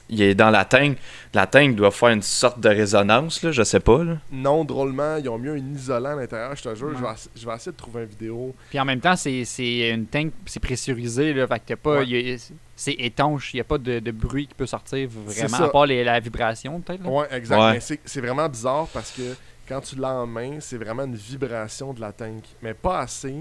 [0.10, 0.98] il est dans la tank.
[1.34, 4.17] La tank doit faire une sorte de résonance, là, je sais pas, là.
[4.32, 6.96] Non, drôlement, ils ont mis un isolant à l'intérieur, je te jure.
[6.98, 8.56] Je, vais, je essayer de trouver une vidéo.
[8.70, 12.00] Puis en même temps, c'est c'est une tank, c'est pressurisé, là, fait que t'as pas,
[12.00, 12.38] Ouais.
[12.76, 15.70] c'est étanche, il n'y a pas de, de bruit qui peut sortir C'est vraiment, à
[15.70, 17.04] part les- la vibration peut-être.
[17.04, 17.10] là.
[17.10, 17.60] Ouais, exact.
[17.60, 17.80] Ouais.
[17.80, 19.36] C'est c'est vraiment bizarre parce que
[19.67, 22.43] quand tu l'as en main, c'est vraiment une vibration de la tank.
[22.62, 23.36] Mais pas assez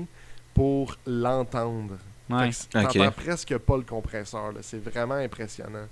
[0.55, 1.99] pour l'entendre.
[2.29, 2.51] Ouais.
[2.71, 4.51] T'entends presque pas le compresseur.
[4.53, 4.59] là.
[4.63, 5.87] C'est vraiment impressionnant.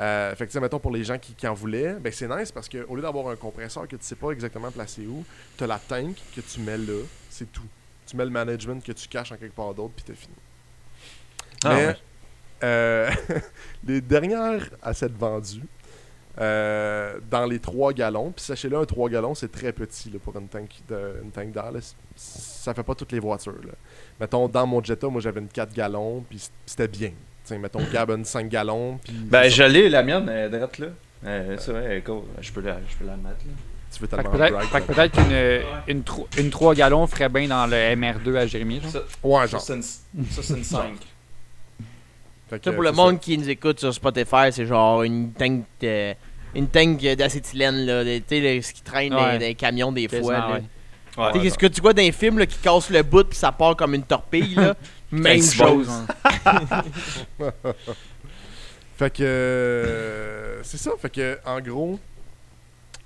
[0.00, 2.50] Euh, fait que, tu mettons, pour les gens qui, qui en voulaient, ben c'est nice
[2.50, 5.24] parce que au lieu d'avoir un compresseur que tu sais pas exactement placer où,
[5.56, 7.62] t'as la tank que tu mets là, c'est tout.
[8.06, 10.34] Tu mets le management que tu caches en quelque part d'autre, puis t'as fini.
[11.64, 11.96] Ah, Mais ouais.
[12.64, 13.10] euh,
[13.86, 15.62] les dernières à s'être vendues,
[16.40, 20.36] euh, dans les 3 gallons, puis sachez-le, un 3 gallons, c'est très petit là, pour
[20.36, 21.70] une tank de- une tank d'air.
[22.16, 23.52] Ça fait pas toutes les voitures.
[23.64, 23.72] Là.
[24.18, 27.12] Mettons, dans mon Jetta, moi j'avais une 4 gallons, puis c'était bien.
[27.44, 29.48] T'sais, mettons, une 5 gallons, puis Ben, ça.
[29.50, 30.86] je l'ai, la mienne, elle est drette, là.
[31.26, 32.22] Euh, c'est vrai, cool.
[32.40, 33.52] Je peux la, je peux la mettre, là.
[33.92, 34.94] tu veux tellement peut-être brag, fait que là.
[35.08, 35.12] peut-être
[35.86, 38.80] qu'une une, tro- une 3 gallons ferait bien dans le MR2 à Jérémy.
[38.80, 39.02] genre.
[39.22, 39.60] Ouais, genre.
[39.60, 40.94] c'est une, ça, c'est une 5.
[42.50, 45.64] Fait que, Ça, pour le monde qui nous écoute sur Spotify, c'est genre une tank
[45.80, 46.14] de-
[46.54, 49.32] une tank d'acétylène, là, tu sais, ce qui traîne dans- Ouais.
[49.34, 50.18] dans les camions des fois.
[50.20, 50.62] ouais.
[51.16, 51.50] Ouais.
[51.50, 53.76] Ce que tu vois dans les films là, qui casse le bout puis ça part
[53.76, 54.74] comme une torpille, là,
[55.14, 55.88] même chose.
[58.96, 60.92] Fait que euh, c'est ça.
[61.00, 61.98] Fait que en gros,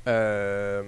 [0.06, 0.82] euh,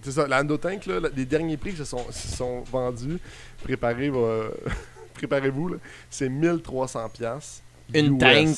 [0.00, 0.26] c'est ça.
[0.26, 3.18] La Tank, là, les derniers prix qui se sont, se sont vendus,
[3.62, 4.50] préparez, euh,
[5.14, 5.76] préparez-vous, là,
[6.08, 7.62] c'est 1300 pièces.
[7.92, 8.56] Une tank.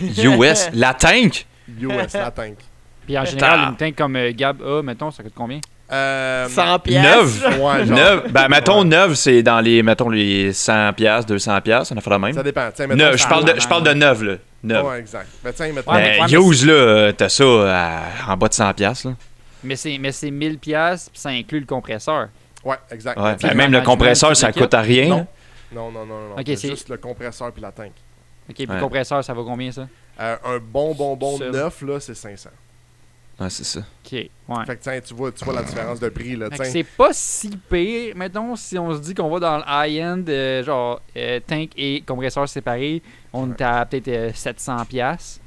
[0.00, 1.46] US, la tank?
[1.80, 2.58] US, la tank.
[3.06, 5.60] Puis en général, Ta- une tank comme euh, Gab A, mettons, ça coûte combien?
[5.90, 7.02] Euh, 100 pièces.
[7.02, 7.60] Neuve.
[7.60, 7.96] Ouais, genre.
[7.96, 8.22] Neuve.
[8.30, 8.84] Ben, mettons, Ouais.
[8.88, 12.32] neuve, c'est dans les, mettons, les 100 piastres, 200 piastres, on a fait la même.
[12.34, 12.68] Ça dépend.
[12.74, 14.34] Tiens, mettons, je parle de, je parle de neuve, là.
[14.62, 14.84] Neuve.
[14.86, 15.28] Ouais, exact.
[15.44, 18.48] Mais tiens, mettons, Ouais, Ben, ouais, mais use, là, euh, t'as ça à- en bas
[18.48, 19.14] de 100 piastres, là.
[19.64, 22.28] Mais c'est mais c'est 1000 pièces puis ça inclut le compresseur.
[22.64, 23.18] ouais, exact.
[23.18, 25.08] Ouais, ben, même le compresseur, ça coûte à rien.
[25.08, 25.26] Non.
[25.72, 26.34] Non, non, non, non.
[26.38, 27.92] Ok, c'est juste le compresseur puis la tank.
[28.48, 28.74] OK, puis Ouais.
[28.76, 29.86] le compresseur, ça va combien ça?
[30.20, 31.50] Euh, un bon bonbon Seul.
[31.52, 32.50] neuf, là, c'est 500.
[33.40, 33.80] Ouais, c'est ça.
[33.80, 34.30] OK, ouais.
[34.66, 36.46] Fait que, tiens, tu vois, tu vois la différence de prix, là.
[36.50, 36.72] Fait que tiens.
[36.72, 40.64] c'est pas si pire, mettons, si on se dit qu'on va dans le high-end, euh,
[40.64, 43.00] genre euh, tank et compresseur séparés,
[43.32, 45.40] on est à peut-être euh, 700 pièces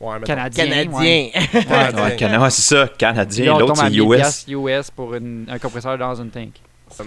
[0.00, 0.20] Ouais, ouais.
[0.22, 0.64] Canadien.
[0.66, 1.30] Canadien.
[1.34, 2.86] Ouais, Cana- ouais, c'est ça.
[2.86, 4.16] Puis Canadien, là, on l'autre, tombe à c'est 1000 US.
[4.16, 6.50] piastres US pour une- un compresseur dans une tank.
[7.00, 7.06] Hum,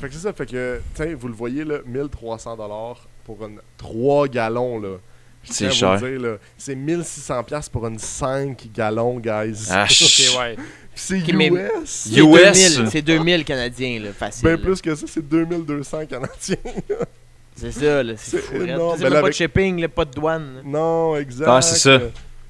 [0.00, 3.58] fait que c'est ça, fait que, tiens, vous le voyez, là, 1300$ dollars pour une
[3.78, 4.96] 3 gallons, là.
[5.50, 6.00] C'est cher.
[6.56, 9.68] C'est 1600$ piastres pour une 5 gallons, guys.
[9.70, 9.82] Ah,
[10.38, 10.56] ouais.
[10.94, 11.58] c'est US.
[11.84, 12.74] C'est US.
[12.76, 14.44] 2000, C'est 2000 Canadiens, là, facile.
[14.44, 16.56] Ben plus que ça, c'est 2200 canadiens.
[17.58, 18.12] C'est ça, là.
[18.18, 18.52] C'est fou.
[18.58, 20.56] C'est Ben pas de avec- shipping, là, pas de douane.
[20.56, 20.60] là.
[20.62, 21.46] non, exact.
[21.48, 22.00] Ah, c'est ça.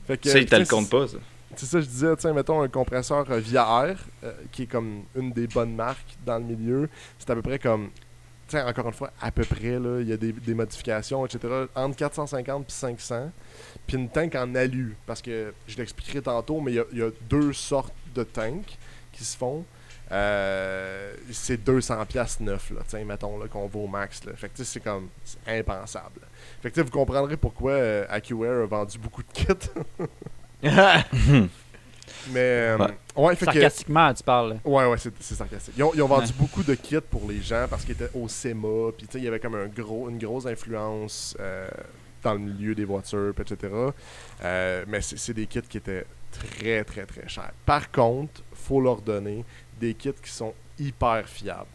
[0.04, 1.18] Fait que, Ça, te le tu sais, compte pas, ça.
[1.54, 5.04] C'est ça, je disais, tiens, mettons un compresseur euh, via air, euh, qui est comme
[5.14, 6.88] une des bonnes marques dans le milieu.
[7.20, 7.90] C'est à peu près comme,
[8.48, 11.66] tiens, encore une fois, à peu près, là, il y a des, des modifications, etc.
[11.74, 13.30] Entre 450 et 500.
[13.86, 16.98] Puis une tank en alu, parce que je l'expliquerai tantôt, mais il y a- il
[16.98, 18.76] y, a deux sortes de tanks
[19.12, 19.64] qui se font.
[20.12, 24.32] Euh, c'est 200 pièces neuf là, tiens, mettons là qu'on va au max là.
[24.36, 26.20] Fait que tu sais, c'est comme c'est impensable.
[26.62, 29.68] Fait que sais, vous comprendrez pourquoi euh, AccuAir a vendu beaucoup de kits.
[32.30, 32.86] Mais euh, Ouais.
[33.16, 34.56] ouais, fait que Sarcastiquement, tu parles.
[34.64, 35.74] Ouais, ouais, c'est sarcastique.
[35.76, 36.32] Ils ont, ils ont vendu Ouais.
[36.38, 39.24] beaucoup de kits pour les gens parce qu'ils étaient au SEMA, puis tu sais, il
[39.24, 41.68] y avait comme un gros, une grosse influence euh,
[42.22, 43.72] dans le milieu des voitures, etc.
[44.44, 47.52] Euh, mais c'est c'est des kits qui étaient très, très, très chers.
[47.64, 49.44] Par contre, faut leur donner
[49.80, 51.66] des kits qui sont hyper fiables.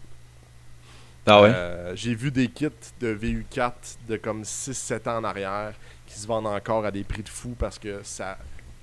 [1.26, 1.52] Ah ouais?
[1.54, 2.68] Euh, J'ai vu des kits
[3.00, 3.72] de VU4
[4.10, 5.74] de comme 6-7 ans en arrière
[6.08, 8.38] qui se vendent encore à des prix de fou parce que ça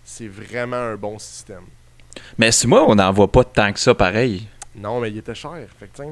[0.09, 1.64] c'est vraiment un bon système.
[2.38, 4.49] Mais c'est moi, on n'en voit pas tant que ça pareil.
[4.75, 5.66] Non, mais il était cher.
[5.79, 6.03] Fait que,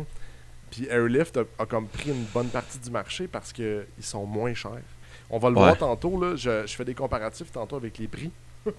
[0.71, 4.53] Puis Airlift a, a comme pris une bonne partie du marché parce qu'ils sont moins
[4.53, 4.83] chers.
[5.31, 5.63] On va le Ouais.
[5.63, 6.21] voir tantôt.
[6.21, 8.31] Là, je, je fais des comparatifs tantôt avec les prix.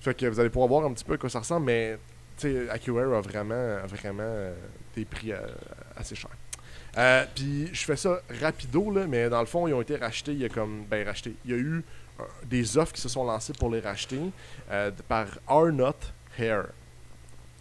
[0.00, 1.66] fait que vous allez pouvoir voir un petit peu à quoi ça ressemble.
[1.66, 1.98] Mais
[2.36, 4.54] tu sais, AccuAir a vraiment, vraiment euh,
[4.94, 5.38] des prix euh,
[5.96, 6.30] assez chers.
[6.98, 10.32] Euh, puis je fais ça rapido, là, mais dans le fond, ils ont été rachetés.
[10.32, 10.84] Il y a comme.
[10.84, 11.34] Ben, rachetés.
[11.44, 11.82] Il y a eu
[12.44, 14.20] des offres qui se sont lancées pour les racheter
[14.70, 16.66] euh, par Arnott Hair.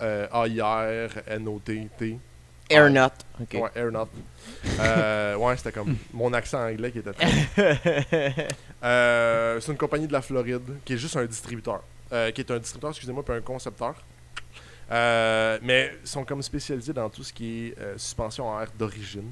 [0.02, 2.20] Euh, A-I-R-N-O-T-T
[2.70, 3.14] Airnut.
[3.42, 3.54] Ok.
[3.54, 4.10] Ouais, Airnut.
[4.80, 8.48] Euh, ouais, c'était comme mon accent anglais qui était très.
[8.84, 11.82] Euh, c'est une compagnie de la Floride qui est juste un distributeur.
[12.14, 13.96] Euh, qui est un distributeur, excusez-moi, puis un concepteur.
[14.92, 18.70] Euh, mais ils sont comme spécialisés dans tout ce qui est euh, suspension à air
[18.78, 19.32] d'origine.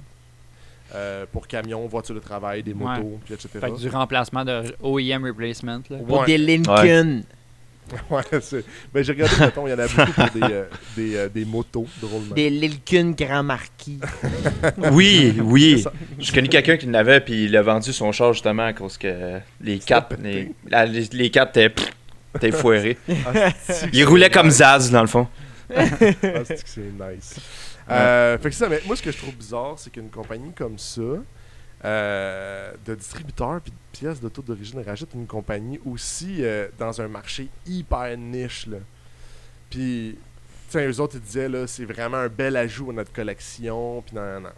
[0.94, 2.78] Euh, pour camions, voitures de travail, des Ouais.
[2.98, 3.50] motos, puis etc.
[3.60, 5.82] Fait que du remplacement de OEM replacement.
[5.90, 5.98] Là.
[6.08, 6.26] Ou Ouais.
[6.28, 7.24] des Lincoln.
[8.10, 10.64] Ouais, c'est- ben, j'ai regardé, mettons, il y en a beaucoup pour des, euh,
[10.98, 12.34] des, euh, des motos, drôlement.
[12.34, 14.00] Des Lincoln Grand Marquis.
[14.92, 15.84] Oui, oui.
[16.20, 19.40] Je connais quelqu'un qui l'avait, puis il a vendu son char justement à cause que
[19.62, 21.60] les quatre, les, la- les, les quatre.
[22.34, 24.56] Ah, c'est-tu que Il roulait comme nice.
[24.58, 25.28] Zaz, dans le fond.
[25.76, 25.84] Ah,
[26.46, 27.36] c'est nice.
[27.90, 30.78] Euh, fait que ça, mais moi, ce que je trouve bizarre, c'est qu'une compagnie comme
[30.80, 31.02] ça,
[31.84, 37.08] euh, de distributeurs puis de pièces d'auto d'origine, rajoute une compagnie aussi euh, dans un
[37.08, 38.68] marché hyper niche.
[38.68, 38.78] Là.
[39.70, 40.18] Puis,
[40.72, 44.02] tu eux autres, ils disaient, là, c'est vraiment un bel ajout à notre collection.
[44.02, 44.50] Puis, non, non, non.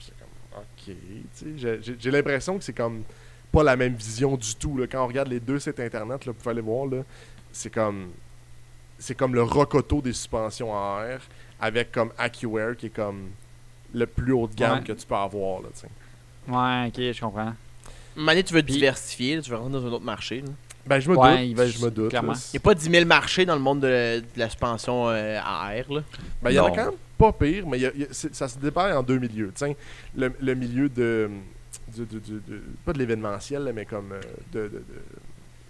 [0.00, 0.96] J'étais comme, ok.
[1.38, 3.04] Tu sais, j'ai- l'impression que c'est comme
[3.52, 4.76] pas la même vision du tout.
[4.76, 4.86] Là.
[4.88, 6.88] Quand on regarde les deux sites internet, là, vous pouvez aller voir,
[7.52, 8.10] c'est comme
[8.98, 11.20] c'est comme le rocoto des suspensions à air
[11.64, 13.30] avec comme AccuAir qui est comme
[13.94, 14.84] le plus haut de gamme Ouais.
[14.84, 15.88] que tu peux avoir là, tu sais.
[16.48, 17.54] Ouais, ok, je comprends.
[18.16, 20.40] Mané, tu veux te Puis- diversifier, là, tu veux rentrer dans un autre marché.
[20.42, 20.48] là?
[20.86, 22.10] Ben je me Ouais, doute, ils veulent- je me doute.
[22.10, 22.32] clairement.
[22.32, 22.38] là.
[22.52, 25.40] Il n'y a pas 10 000 marchés dans le monde de, de la suspension euh,
[25.42, 25.90] à air.
[25.90, 26.02] Là.
[26.42, 28.04] Ben il y en a quand même pas pire, mais il y a- il y
[28.04, 29.76] a- c'est- ça se dépare en deux milieux, tu sais.
[30.14, 31.30] Le, le milieu de,
[32.84, 34.20] pas de l'événementiel, là, mais comme euh,
[34.52, 34.84] de, de- de-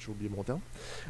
[0.04, 0.60] j'ai oublié mon terme.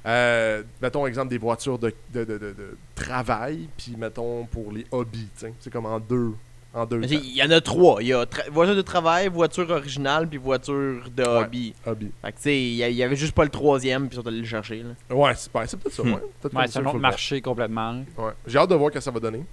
[0.07, 4.87] Euh, mettons exemple des voitures de, de, de- de- de travail, puis mettons pour les
[4.90, 5.28] hobbies.
[5.35, 6.33] C'est comme en deux,
[6.72, 7.02] en deux.
[7.04, 8.02] Il y en a trois.
[8.02, 11.74] Il y a voiture de travail, voiture originale, puis voiture de hobby.
[11.87, 12.11] hobby.
[12.22, 14.38] Fait que tu sais, il y, avait juste pas le troisième, puis ils sont allés
[14.40, 14.83] le chercher.
[14.83, 15.14] Là.
[15.14, 16.14] Ouais, c'est ben, c'est peut-être ça, Hmm.
[16.14, 16.22] ouais.
[16.40, 18.04] Peut-être Ouais, c'est un autre marché complètement.
[18.18, 18.33] Ouais.
[18.46, 19.44] J'ai hâte de voir ce que ça va donner.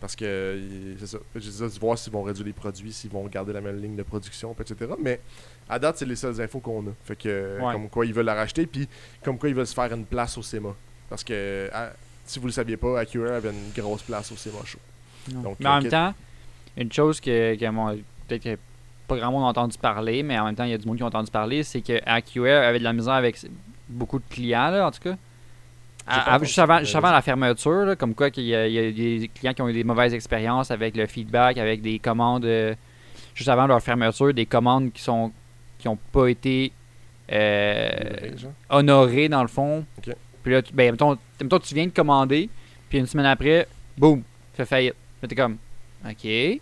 [0.00, 0.58] Parce que
[0.98, 1.18] c'est ça.
[1.36, 4.56] J'ai voir s'ils vont réduire les produits, s'ils vont garder la même ligne de production,
[4.58, 4.92] etc.
[4.98, 5.20] Mais
[5.68, 6.92] à date, c'est les seules infos qu'on a.
[7.04, 7.72] Fait que Ouais.
[7.72, 8.88] comme quoi ils veulent la racheter, puis
[9.22, 10.74] comme quoi ils veulent se faire une place au SEMA.
[11.08, 11.70] Parce que
[12.24, 14.78] si vous le saviez pas, Acura avait une grosse place au SEMA Show.
[15.28, 16.14] Donc, mais en euh, même temps,
[16.76, 17.92] une chose que, que
[18.28, 18.58] peut-être que
[19.06, 20.96] pas grand monde a entendu parler, mais en même temps, il y a du monde
[20.96, 23.36] qui a entendu parler, c'est que AQR avait de la misère avec
[23.88, 25.16] beaucoup de clients, là, en tout cas.
[26.06, 28.72] À- à- entendu juste, avant, juste la fermeture, là, comme quoi qu'il y, a, il
[28.74, 31.98] y a des clients qui ont eu des mauvaises expériences avec le feedback, avec des
[31.98, 32.74] commandes, euh,
[33.34, 35.32] juste avant leur fermeture, des commandes qui sont
[35.78, 36.72] qui ont pas été
[37.32, 37.88] euh,
[38.68, 39.84] honorées dans le fond.
[40.42, 42.48] Puis là, tu, ben, mettons, mettons, tu viens de commander,
[42.88, 44.22] puis une semaine après, boum,
[44.54, 44.94] fait faillite.
[45.26, 45.56] T'es comme,
[46.04, 46.60] ok.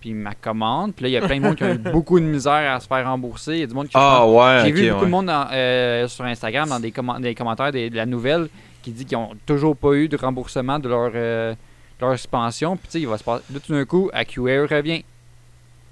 [0.00, 2.18] Puis ma commande, puis là, il y a plein de monde qui ont eu beaucoup
[2.18, 3.52] de misère à se faire rembourser.
[3.54, 5.06] Il y a du monde qui Ah ouais, j'ai vu beaucoup ouais.
[5.06, 8.48] de monde dans, euh, sur Instagram dans des, commen- des commentaires des- de la nouvelle
[8.82, 12.76] qui dit qu'ils ont toujours pas eu de remboursement de leur, euh, de leur suspension.
[12.78, 13.44] Puis tu sais, il va se passer.
[13.52, 15.04] Là, tout d'un coup, AQA revient.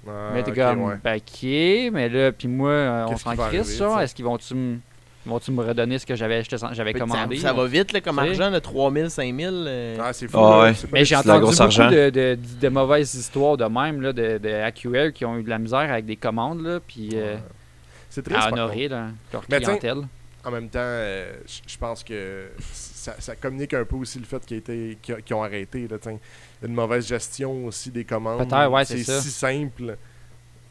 [0.07, 0.95] Ah, mais t'es ok, comme, ouais.
[1.03, 3.83] ben, ok, mais là, puis moi, euh, on s'en crisse, sais?
[4.03, 4.77] Est-ce qu'ils vont-tu me.
[5.29, 7.37] Vont-tu me redonner ce que j'avais j'avais commandé?
[7.37, 9.47] ça, ça va vite là, comme argent, de 3000, 5000.
[9.67, 10.37] euh, Ah, c'est fou.
[10.37, 10.73] Ah ouais.
[10.91, 11.91] Mais j'ai c'est de la entendu grosse beaucoup argent.
[11.91, 15.49] de, de- de mauvaises histoires de même, là, de, de AQL qui ont eu de
[15.49, 17.37] la misère avec des commandes, là, puis euh.
[18.09, 18.39] C'est triste.
[18.41, 20.01] à honorer là, leur Mais clientèle.
[20.43, 21.33] En même temps, euh,
[21.67, 25.87] je pense que ça, ça communique un peu aussi le fait qu'ils ont arrêté.
[25.87, 25.97] Là,
[26.65, 28.39] une mauvaise gestion aussi des commandes.
[28.49, 29.97] Peut-être, ouais, c'est si simple.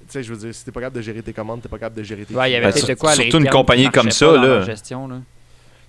[0.09, 1.79] Tu sais, je veux dire, si t'es pas capable de gérer tes commandes, t'es pas
[1.79, 4.11] capable de gérer tes Ouais, il y avait Ben, de quoi surtout une compagnie comme
[4.11, 4.42] ça, là.
[4.42, 5.16] leur gestion, là.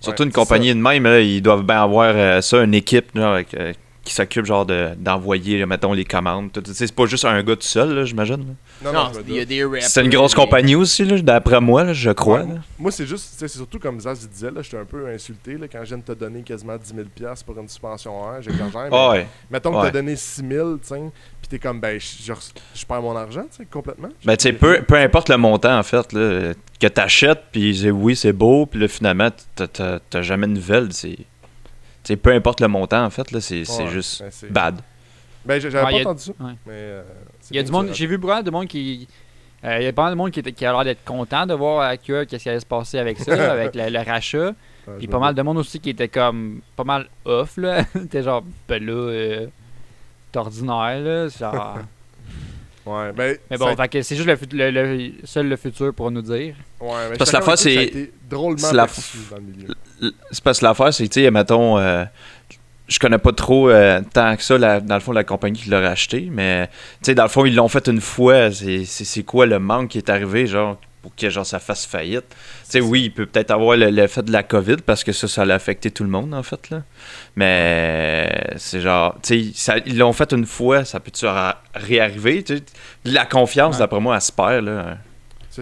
[0.02, 3.16] Surtout Ouais, une compagnie de même, là, ils doivent bien avoir euh, ça, une équipe
[3.16, 3.74] là, avec, euh,
[4.10, 6.52] qui s'occupe genre de- d'envoyer, mettons, les commandes.
[6.52, 6.62] tout.
[6.62, 8.38] Tu sais, C'est pas juste un gars tout seul, là, j'imagine.
[8.82, 8.92] là.
[8.92, 9.64] Non, Non, il y a des.
[9.82, 12.42] C'est une grosse compagnie aussi, là, d'après moi, là, je crois.
[12.42, 12.60] Ouais, là.
[12.80, 15.80] Moi, c'est juste, c'est surtout comme Zaz disait, là, j'étais un peu insulté là, quand
[15.84, 18.88] je viens de te donner quasiment 10 000 piastres pour une suspension à air, j'exagère,
[18.90, 19.28] mais Ah ouais.
[19.52, 19.84] mettons que ouais.
[19.84, 20.94] t'as donné 6 000, tu
[21.42, 24.10] puis t'es comme, ben, je, perds mon argent, tu sais, complètement.
[24.26, 27.92] Ben, tu sais, peu, peu importe le montant, en fait, là, que t'achètes, puis c'est-
[27.92, 30.88] oui, c'est beau, puis là, finalement, t'as- t'as t'as jamais de nouvelles.
[30.92, 31.18] C'est.
[32.14, 34.82] Sais, peu importe le montant, en fait, là, c'est c'est Ouais, juste ben, c'est- bad.
[35.46, 36.52] Ben, j'ai- j'avais Ouais, pas il y a- entendu ça, ouais.
[36.66, 36.72] mais...
[36.74, 37.04] euh,
[37.40, 39.08] c'est Il y a du monde, j'ai vu beaucoup de monde qui.
[39.64, 41.46] euh, il y a pas mal de monde qui, était- qui a l'air d'être content
[41.46, 44.54] de voir AQA qu'est-ce qui allait se passer avec ça, avec le, le rachat.
[44.88, 47.84] Ouais, Puis pas mal de monde aussi qui était comme pas mal off là.
[48.10, 49.48] T'es genre ben là euh,
[50.32, 51.28] t'es ordinaire là.
[51.28, 51.80] Genre...
[52.90, 56.10] Ouais, ben, Mais bon, fait c'est juste le, fut- le- le- seul le futur pour
[56.12, 56.56] nous dire.
[56.80, 58.76] ouais, mais Parce que chacun la fois, a dit que ça a c'est- drôlement c'est
[58.76, 58.88] la
[59.32, 59.68] dans le milieu.
[60.32, 62.04] C'est parce que l'affaire, c'est tu sais, mettons, euh,
[62.88, 65.70] je connais pas trop euh, tant que ça, la- dans le fond, la compagnie qui
[65.70, 66.74] l'a racheté, mais, tu
[67.04, 68.50] sais, dans le fond, ils l'ont fait une fois.
[68.52, 72.26] C'est quoi le manque qui est arrivé, genre, pour que genre ça fasse faillite.
[72.30, 72.36] Tu
[72.72, 75.54] sais, oui, il peut peut-être avoir l'effet de la COVID parce que ça, ça a
[75.54, 76.84] affecté tout le monde en fait là.
[77.36, 81.26] Mais c'est genre, tu sais, ils l'ont fait une fois, ça peut-tu
[81.74, 82.44] réarriver?
[82.44, 82.64] Tu sais?
[83.06, 84.98] La confiance, d'après moi, elle se perd là.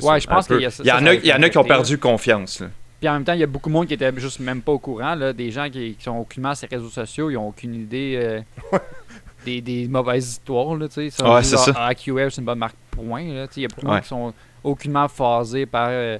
[0.01, 0.83] Ouais, je pense qu'il y a ça.
[0.83, 2.59] Il y, en a, il y en a qui ont perdu confiance.
[2.59, 2.67] Là.
[2.99, 4.71] Puis en même temps, il y a beaucoup de monde qui était juste même pas
[4.71, 5.15] au courant.
[5.15, 8.19] Là, des gens qui, qui sont aucunement sur les réseaux sociaux, ils ont aucune idée
[8.21, 8.77] euh,
[9.45, 10.75] des, des, mauvaises histoires.
[10.75, 11.09] Là, ouais,
[11.43, 11.85] c'est ça.
[11.85, 13.21] AQF, c'est une bonne marque point.
[13.21, 16.17] Il y a beaucoup de monde qui sont aucunement phasés par, euh,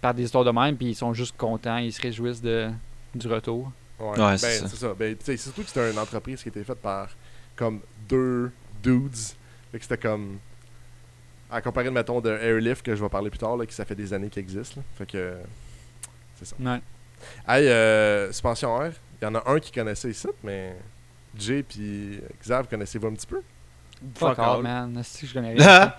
[0.00, 2.70] par des histoires de même, puis ils sont juste contents, ils se réjouissent de,
[3.14, 3.70] du retour.
[3.98, 4.94] Ouais, ben, c'est ça.
[4.94, 7.08] Ben, surtout que c'était une entreprise qui était faite par
[7.56, 9.16] comme deux dudes.
[9.72, 10.38] Fait que c'était comme
[11.50, 13.94] à comparer, mettons, de Airlift que je vais parler plus tard, là, qui ça fait
[13.94, 14.76] des années qu'il existe.
[14.76, 14.82] Là.
[14.96, 15.34] Fait que.
[16.36, 16.56] C'est ça.
[16.60, 16.80] Ouais.
[17.48, 20.76] Hey, euh, Suspension Air, il y en a un qui connaissait ici, mais
[21.36, 23.42] Jay puis Xav, connaissez-vous un petit peu?
[24.14, 25.00] Fuck, all, man.
[25.02, 25.92] Si je connais rien?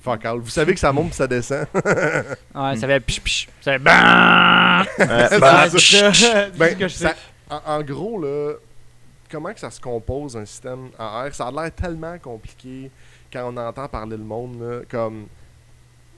[0.00, 0.38] Fuck all.
[0.38, 1.66] Vous savez que ça monte puis ça descend.
[1.74, 3.48] ouais, ça fait piche piche.
[3.60, 4.84] Ça fait ben,
[7.50, 8.54] en, en, gros, là,
[9.30, 11.34] comment que ça se compose un système en air?
[11.34, 12.90] Ça a l'air tellement compliqué
[13.32, 15.26] quand on entend parler le monde, comme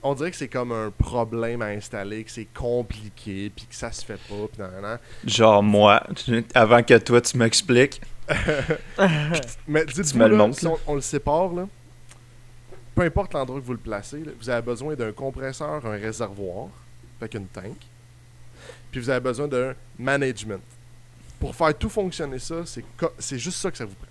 [0.03, 3.93] on dirait que c'est comme un problème à installer, que c'est compliqué, puis que ça
[3.93, 6.03] se fait pas, pis nan, Genre moi,
[6.55, 8.01] avant que toi tu m'expliques.
[9.69, 11.69] Mais dites-vous, si on, le sépare, là,
[12.95, 16.69] peu importe l'endroit que vous le placez, vous avez besoin d'un compresseur, un réservoir,
[17.21, 17.77] avec une tank,
[18.91, 20.63] puis vous avez besoin d'un management.
[21.41, 22.63] Pour faire tout fonctionner ça,
[23.19, 24.07] c'est juste ça que ça vous prend.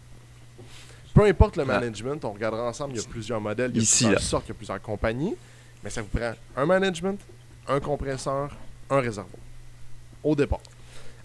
[1.13, 1.65] Peu importe le ah.
[1.65, 4.45] management, on regardera ensemble, il y a plusieurs modèles, il y a Ici, plusieurs sortes,
[4.47, 5.35] il y a plusieurs compagnies,
[5.83, 7.19] mais ça vous prend un management,
[7.67, 8.55] un compresseur,
[8.89, 9.41] un réservoir.
[10.23, 10.61] Au départ.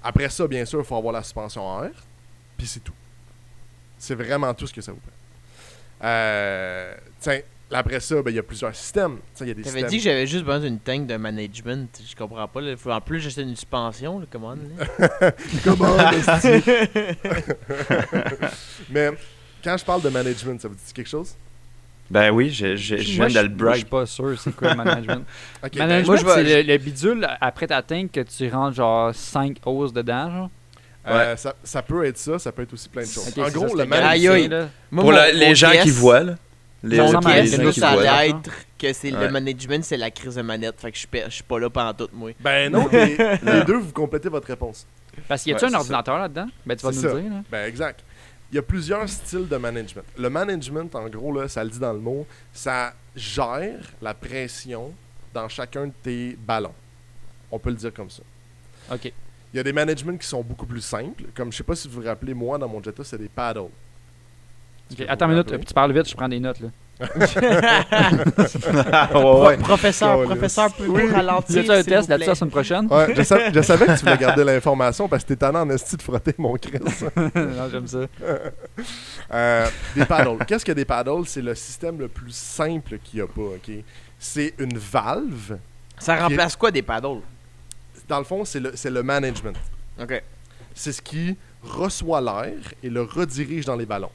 [0.02, 1.92] Après ça, bien sûr, il faut avoir la suspension air,
[2.56, 2.92] puis c'est tout.
[3.98, 5.10] C'est vraiment tout ce que ça vous prend.
[6.06, 7.40] Euh, tiens,
[7.72, 9.18] après ça, ben, il y a plusieurs systèmes.
[9.36, 11.88] Tu avais dit que j'avais juste besoin d'une tank de management.
[12.08, 12.60] Je comprends pas.
[12.76, 14.20] Faut en plus, j'essaie une suspension.
[14.20, 14.54] Là, comment
[15.64, 15.96] Comment
[18.90, 19.10] Mais
[19.64, 21.34] quand je parle de management, ça vous dit quelque chose?
[22.08, 24.76] Ben oui, je, je, je viens de le Je suis pas sûr c'est quoi le
[24.76, 25.24] management.
[25.62, 30.30] Ben, management, c'est le, bidule après ta tank que tu rentres genre 5 hausses dedans,
[30.30, 30.50] genre.
[31.08, 33.32] Euh, ça, ça, peut être ça, ça peut être aussi plein de choses.
[33.38, 34.68] en gros, le management.
[34.90, 36.34] Pour les gens qui voient, là.
[36.82, 40.78] Les gens qui ça va être que c'est le management, c'est la crise de manette.
[40.78, 42.32] Fait que je, je suis pas là pendant tout, moi.
[42.38, 44.86] Ben non, les, les, deux, vous complétez votre réponse.
[45.26, 46.46] Parce qu'il y a-tu un ordinateur là-dedans?
[46.64, 47.32] Ben tu vas nous le dire.
[47.32, 47.42] Là.
[47.50, 48.02] Ben exact
[48.50, 50.04] il y a plusieurs styles de management.
[50.16, 54.92] Le management, en gros, là, ça le dit dans le mot, ça gère la pression
[55.34, 56.74] dans chacun de tes ballons.
[57.50, 58.22] On peut le dire comme ça.
[58.92, 59.12] OK.
[59.56, 61.24] Il y a des managements qui sont beaucoup plus simples.
[61.34, 63.70] Comme je sais pas si vous vous rappelez, moi, dans mon Jetta, c'est des paddles.
[65.08, 66.60] Attends une minute, tu parles vite, je prends des notes.
[66.60, 66.68] là.
[69.60, 71.10] Professeur, professeur, peut oui.
[71.10, 71.64] ralentir.
[71.64, 72.86] Tu un test là-dessus la semaine prochaine?
[72.90, 76.02] Ouais, je, savais que tu voulais garder l'information parce que t'es tannant en esti de
[76.02, 76.78] frotter mon Chris.
[77.16, 78.00] non, j'aime ça.
[79.32, 80.44] Euh, des paddles.
[80.46, 81.24] Qu'est-ce que des paddles?
[81.24, 83.70] C'est le système le plus simple qu'il n'y a pas, OK?
[84.18, 85.56] C'est une valve.
[85.98, 87.22] Ça remplace quoi des paddles?
[88.08, 89.56] Dans le fond, c'est le, le management.
[90.00, 90.22] OK.
[90.74, 94.10] C'est ce qui reçoit l'air et le redirige dans les ballons.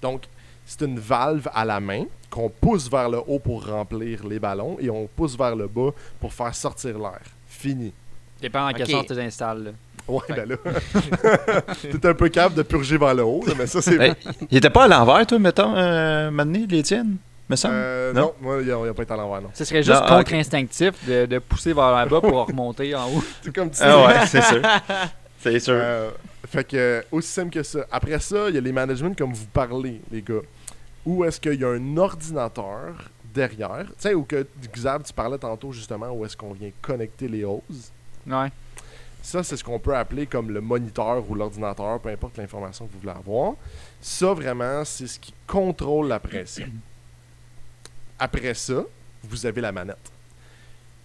[0.00, 0.22] Donc,
[0.64, 4.76] c'est une valve à la main qu'on pousse vers le haut pour remplir les ballons
[4.80, 7.20] et on pousse vers le bas pour faire sortir l'air.
[7.46, 7.92] Fini.
[8.40, 9.64] Dépend en quelle sorte tu installes.
[9.64, 9.70] Là.
[10.08, 10.56] Ouais, ben là.
[11.82, 14.16] T'es un peu capable de purger vers le haut, mais ça, c'est.
[14.50, 17.16] il était pas à l'envers, toi, mettons, euh, maintenant, les tiennes?
[17.66, 18.34] Euh, non?
[18.40, 19.50] moi, il n'a pas été à l'envers, non.
[19.54, 23.22] Ce serait juste contre-instinctif de, de, pousser vers le bas pour remonter en haut.
[23.42, 24.62] C'est comme tu Ah ouais, c'est sûr.
[25.38, 25.74] C'est sûr.
[25.76, 26.10] Euh,
[26.48, 27.86] fait que, aussi simple que ça.
[27.92, 30.40] Après ça, il y a les managements comme vous parlez, les gars
[31.06, 35.38] où est-ce qu'il y a un ordinateur derrière, tu sais, ou que Xav, tu parlais
[35.38, 37.92] tantôt justement, où est-ce qu'on vient connecter les hoses?
[38.26, 38.48] Ouais.
[39.22, 42.92] Ça, c'est ce qu'on peut appeler comme le moniteur ou l'ordinateur, peu importe l'information que
[42.92, 43.54] vous voulez avoir.
[44.00, 46.68] Ça, vraiment, c'est ce qui contrôle la pression.
[48.18, 48.84] Après ça,
[49.22, 50.12] vous avez la manette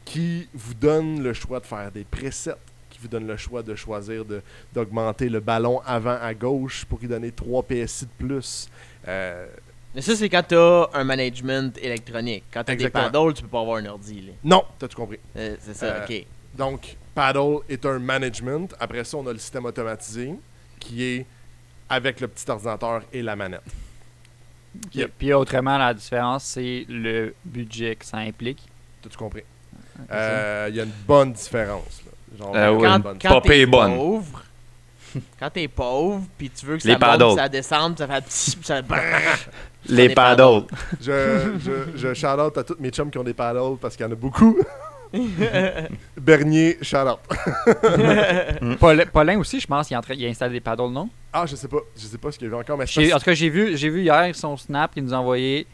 [0.05, 2.55] qui vous donne le choix de faire des presets,
[2.89, 4.25] qui vous donne le choix de choisir
[4.73, 8.69] d'augmenter le ballon avant à gauche pour lui donner 3 PSI de plus.
[9.07, 9.47] Euh,
[9.93, 12.45] mais ça, c'est quand tu as un management électronique.
[12.51, 14.21] Quand tu as des paddles, tu peux pas avoir un ordi.
[14.21, 14.33] Là.
[14.43, 15.19] Non, t'as-tu compris.
[15.35, 16.25] Euh, c'est ça, euh, ok.
[16.55, 18.73] Donc, paddle est un management.
[18.79, 20.33] Après ça, on a le système automatisé
[20.79, 21.25] qui est
[21.89, 23.61] avec le petit ordinateur et la manette.
[25.17, 28.63] Puis, autrement, la différence, c'est le budget que ça implique.
[29.01, 29.43] T'as-tu compris?
[30.11, 32.01] Euh, il y a une bonne différence.
[32.05, 32.11] Là.
[32.37, 33.17] Genre, quand, bonne.
[33.21, 33.65] quand t'es
[35.39, 38.81] quand t'es pauvre, puis tu veux que ça monte, ça descende, ça fait petit, ça...
[39.89, 40.65] Les paddles.
[41.01, 44.05] Je, je, je shout out à tous mes chums qui ont des paddles parce qu'il
[44.05, 44.57] y en a beaucoup.
[46.17, 47.19] Bernier, shout out.
[48.79, 51.09] Paul- Paulin aussi, je pense, il, a installé des paddles, non?
[51.33, 51.77] Ah, je sais pas.
[51.95, 53.49] Je sais pas ce qu'il y avait encore, mais c'est J'ai- En tout cas, j'ai
[53.49, 55.65] vu, j'ai vu hier son snap qu'il nous a envoyé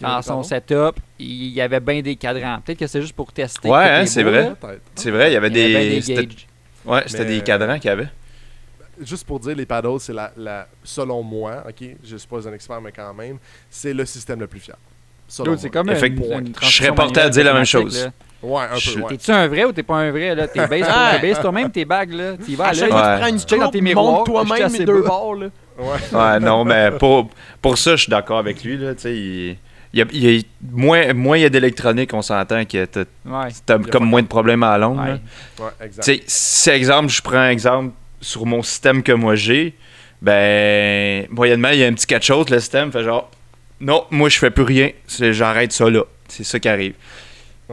[0.00, 0.96] dans son setup.
[1.18, 2.60] Il y avait bien des cadrans.
[2.64, 3.68] Peut-être que c'est juste pour tester.
[3.68, 4.52] Ouais, hein, c'est vrai.
[4.94, 5.94] C'est vrai, il y avait Il y avait bien des.
[5.96, 6.46] des c'était- gauges.
[6.84, 8.08] Ouais, c'était Mais- des cadrans qu'il y avait.
[9.00, 12.52] Juste pour dire, les paddles, c'est la, la, selon moi, ok, je suis pas un
[12.52, 13.38] expert, mais quand même,
[13.68, 14.78] c'est le système le plus fiable.
[15.26, 15.56] C'est moi.
[15.72, 16.38] comme une, Effectivement.
[16.38, 18.04] une Je serais porté à dire la même chose.
[18.04, 18.12] là.
[18.44, 19.08] Ouais, un Je- peu, ouais.
[19.10, 20.34] T'es-tu un vrai ou t'es pas un vrai?
[20.34, 20.46] là?
[20.48, 21.12] T'es base, Ah.
[21.20, 22.36] t'es base toi-même tes bagues, là.
[22.36, 22.90] T'y vas À à chaque l'œil.
[22.90, 23.14] fois que Ouais.
[23.14, 25.08] tu prends une Check dans tes miroirs, toi-même les deux bas.
[25.08, 25.34] bords.
[25.36, 25.46] Là.
[25.78, 25.86] Ouais.
[26.12, 27.30] Ouais, non, mais pour,
[27.62, 28.76] pour ça, je suis d'accord avec lui.
[28.76, 29.56] Là, tu sais, il,
[29.92, 30.42] il y a, il y a-
[30.72, 33.48] moins, moins il y a d'électronique, on s'entend que t'as Ouais.
[33.90, 34.98] comme moins de problèmes à la longue.
[35.00, 36.22] Ouais.
[36.26, 39.74] si exemple, je prends un exemple sur mon système que moi j'ai,
[40.22, 43.30] ben, moyennement, il y a un petit quelque chose, le système fait genre,
[43.80, 46.02] non, moi je fais plus rien, j'arrête ça là.
[46.28, 46.94] C'est ça qui arrive.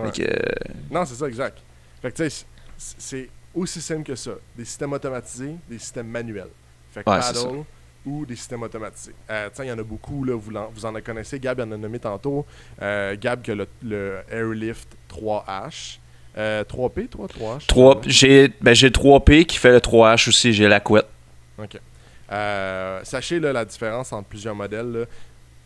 [0.03, 0.11] Ouais.
[0.11, 1.57] Fait que, euh, Non, c'est ça, exact.
[2.01, 2.45] Fait que tu sais,
[2.77, 4.31] c'est- aussi simple que ça.
[4.57, 6.47] Des systèmes automatisés, des systèmes manuels.
[6.93, 7.63] Fait que Ouais, c'est paddle
[8.05, 9.13] ou des systèmes automatisés.
[9.29, 11.37] Euh, il y en a beaucoup, là, vous, l'en- vous en connaissez.
[11.39, 12.45] Gab en a nommé tantôt.
[12.81, 15.99] Euh, Gab qui a le, le Airlift 3H.
[16.37, 17.67] Euh, 3P, toi, 3H?
[17.67, 21.07] trois- j'ai ben, j'ai le 3P qui fait le 3H aussi, j'ai la couette.
[21.57, 21.77] OK.
[23.03, 24.91] Sachez là, la différence entre plusieurs modèles.
[24.91, 25.05] là.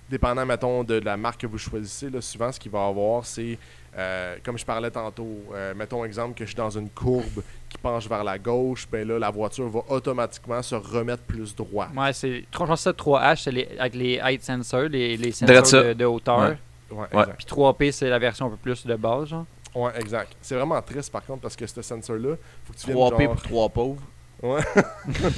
[0.10, 3.26] Dépendant, mettons, de la marque que vous choisissez, là, souvent, ce qu'il va y avoir,
[3.26, 3.58] c'est,
[3.98, 7.78] euh, comme je parlais tantôt, euh, mettons exemple que je suis dans une courbe qui
[7.78, 11.88] penche vers la gauche, ben là, la voiture va automatiquement se remettre plus droit.
[11.96, 12.44] Ouais, c'est.
[12.52, 15.94] Je pense que ça 3H, c'est les- avec les height sensors, les, les sensors de,
[15.94, 16.40] de hauteur.
[16.40, 16.58] Ouais.
[16.92, 17.22] Ouais, Ouais.
[17.22, 17.38] exact.
[17.38, 19.46] Puis 3P, c'est la version un peu plus de base, genre.
[19.74, 20.34] Ouais, exact.
[20.42, 22.36] C'est vraiment triste, par contre, parce que ce sensor-là,
[22.66, 23.34] faut que tu viennes 3P genre...
[23.34, 24.02] pour 3 pauvres.
[24.44, 24.62] Ouais.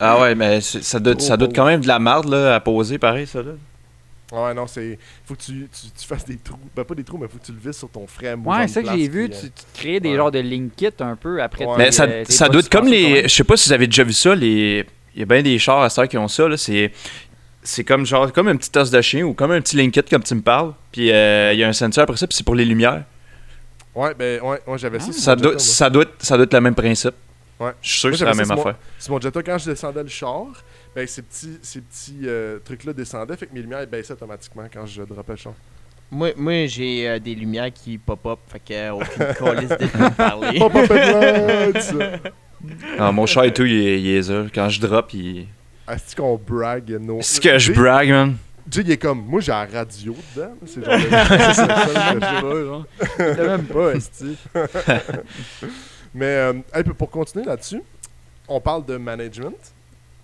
[0.00, 2.60] Ah ouais, mais ça doit, ça doit être quand même de la marde là, à
[2.60, 3.52] poser, pareil, ça là.
[4.30, 4.98] Ouais, non, c'est...
[5.24, 6.58] Faut que tu, tu, tu fasses des trous.
[6.76, 8.46] Ben, pas des trous, mais faut que tu le visses sur ton frame.
[8.46, 9.28] aux Ouais, c'est ça que j'ai vu.
[9.28, 10.16] puis, Tu, euh, tu crées des ouais.
[10.16, 11.64] genres de link kit un peu après.
[11.64, 11.76] Ouais.
[11.76, 13.22] tes, Mais ça, euh, tes ça doit être comme les.
[13.22, 14.84] quand Je sais pas si vous avez déjà vu ça, les.
[15.14, 16.56] Il y a bien des chars à cette qui ont ça, là.
[16.56, 16.92] C'est.
[17.62, 20.02] C'est comme genre comme un petit os de chien ou comme un petit link kit
[20.02, 20.72] comme tu me parles.
[20.92, 23.04] Puis euh, il y a un sensor après ça, puis c'est pour les lumières.
[23.94, 25.06] Ouais, ben, ouais, ouais j'avais ça.
[25.08, 25.12] Ah.
[25.12, 27.14] Ça doit, ça, doit être, ça doit être le même principe.
[27.60, 27.72] Ouais.
[27.82, 28.76] Je suis sûr Moi, que c'est la même affaire.
[28.98, 30.46] Sur mon Jetta, quand je descendais le char,
[30.94, 34.64] ben, ces petits, ces petits euh, trucs-là descendaient, fait que mes lumières elles baissaient automatiquement
[34.72, 35.54] quand je droppais le char.
[36.10, 40.58] Moi, moi j'ai euh, des lumières qui pop-up, fait que euh, aucune calice de parler.
[40.58, 41.94] Pop up and lights!
[42.98, 44.44] Ah, mon char et tout, il est, il est ça.
[44.54, 45.46] Quand je drop, il.
[45.88, 46.90] Est-ce qu'on brague?
[47.00, 47.18] No...
[47.22, 48.36] C'est que je brague, man.
[48.70, 50.54] Jay, il est comme, moi j'ai la radio dedans.
[50.66, 50.94] C'est genre.
[50.98, 52.86] c'est ça, ça, Je sais pas, genre.
[53.18, 54.36] Même pas, esti.
[56.18, 57.80] Mais euh, hey, pour continuer là-dessus,
[58.48, 59.72] on parle de management.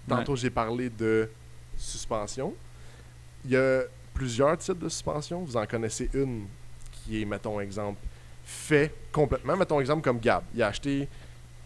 [0.08, 1.30] Tantôt, j'ai parlé de
[1.76, 2.52] suspension.
[3.44, 3.82] Il y a
[4.12, 5.44] plusieurs types de suspension.
[5.44, 6.46] Vous en connaissez une
[6.90, 8.00] qui est, mettons exemple,
[8.44, 9.56] fait complètement.
[9.56, 10.42] Mettons exemple comme Gab.
[10.52, 11.08] Il a acheté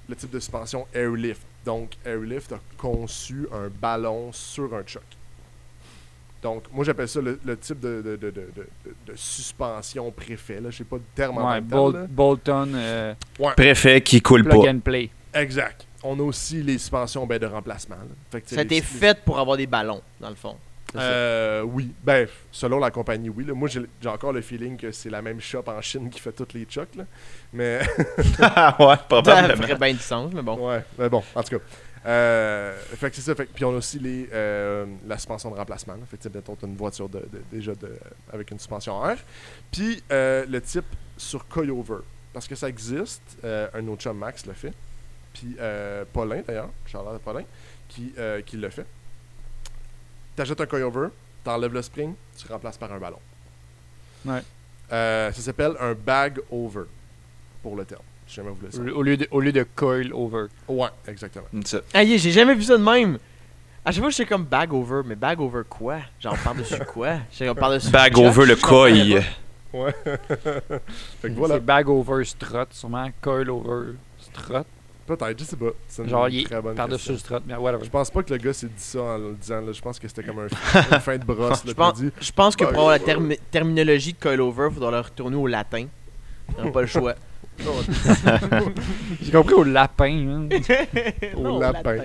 [0.07, 1.41] le type de suspension Airlift.
[1.65, 5.05] Donc, Airlift a conçu un ballon sur un choc.
[6.43, 10.61] Donc, moi, j'appelle ça le, le type de, de, de, de, de- de suspension préfet.
[10.71, 11.61] Je sais pas de terme en Ouais.
[11.61, 13.15] Bol- Bolton, euh,
[13.57, 14.71] Préfet qui coule plug pas.
[14.71, 15.11] and play.
[15.35, 15.87] Exact.
[16.05, 17.97] On a aussi les suspensions ben, de remplacement.
[18.31, 20.57] Fait que, Ça a été les- fait pour avoir des ballons, dans le fond.
[20.93, 21.01] Ça.
[21.01, 21.91] Euh, oui.
[22.03, 23.45] Ben, selon la compagnie, oui.
[23.45, 23.53] là.
[23.53, 26.55] Moi, j'ai encore le feeling que c'est la même shop en Chine qui fait toutes
[26.55, 26.95] les chocs.
[26.97, 27.05] Là.
[27.53, 29.57] Mais, ouais, Ça probablement.
[29.63, 30.69] ferait bien du sens, mais bon.
[30.71, 30.83] ouais.
[30.99, 31.65] Mais bon, en tout cas.
[32.09, 33.35] Euh, fait que c'est ça.
[33.35, 35.95] Fait puis on a aussi les, euh, la suspension de remplacement.
[35.95, 36.01] Là.
[36.11, 37.99] Fait que, tu t'as une voiture de, de- déjà de,
[38.33, 39.19] avec une suspension air.
[39.71, 40.87] Puis euh, le type
[41.19, 41.99] sur coilover.
[42.33, 43.23] Parce que ça existe.
[43.45, 44.73] Un autre chum Max le fait.
[45.35, 47.45] Puis euh, Paulin, d'ailleurs, Charlotte Paulin,
[47.89, 48.15] qui,
[48.47, 48.87] qui le fait.
[50.37, 51.09] T'achètes un coilover,
[51.43, 53.19] t'enlèves le spring, tu remplaces par un ballon.
[54.25, 54.43] Ouais.
[54.89, 56.85] Ça s'appelle un bag over,
[57.63, 58.03] pour le terme.
[58.29, 58.81] Jamais ça.
[58.83, 60.47] Au lieu, de, au lieu de coil over.
[60.69, 61.47] Ouais, exactement.
[61.65, 61.81] Ça.
[61.95, 63.19] Ah, yeah, j'ai jamais vu ça de même.
[63.85, 65.97] À chaque fois, j'étais comme bag over, mais bag over quoi?
[66.21, 67.17] Genre par-dessus quoi?
[67.59, 67.91] Par-dessus.
[67.91, 69.25] Bag over le je coil.
[69.71, 69.95] Ouais.
[71.21, 71.57] fait que voilà.
[71.57, 73.11] C'est bag over strut, sûrement.
[73.21, 74.65] Coil over strut.
[75.07, 75.67] Peut-être, je sais pas.
[75.87, 77.85] C'est une Genre, très bonne par-dessus strut, mais whatever.
[77.85, 79.61] Je pense pas que le gars s'est dit ça en le disant.
[79.61, 79.73] Là.
[79.73, 80.47] Je pense que c'était comme un,
[80.93, 81.63] une fin de brosse.
[81.67, 83.05] Je pense, dit, je pense que pour avoir la over.
[83.13, 85.87] termi- terminologie de coilover, il faudra le retourner au latin.
[86.59, 87.15] On n'a pas le choix.
[89.23, 90.49] J'ai compris au lapin.
[90.49, 90.49] hein.
[91.37, 92.05] Au Non, lapin.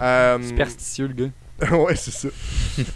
[0.00, 1.30] euh, Superstitieux, le gars.
[1.74, 2.28] ouais, c'est ça.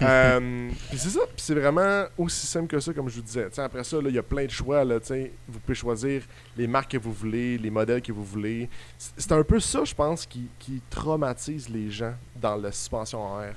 [0.02, 1.20] euh, puis c'est ça.
[1.20, 3.48] Puis c'est vraiment aussi simple que ça, comme je vous disais.
[3.48, 4.84] Tu sais, après ça, là, il y a plein de choix.
[4.84, 5.32] Là, tu sais.
[5.48, 6.20] vous pouvez choisir
[6.58, 8.68] les marques que vous voulez, les modèles que vous voulez.
[8.98, 13.22] C'est c'est un peu ça, je pense, qui, qui traumatise les gens dans la suspension
[13.22, 13.54] en air.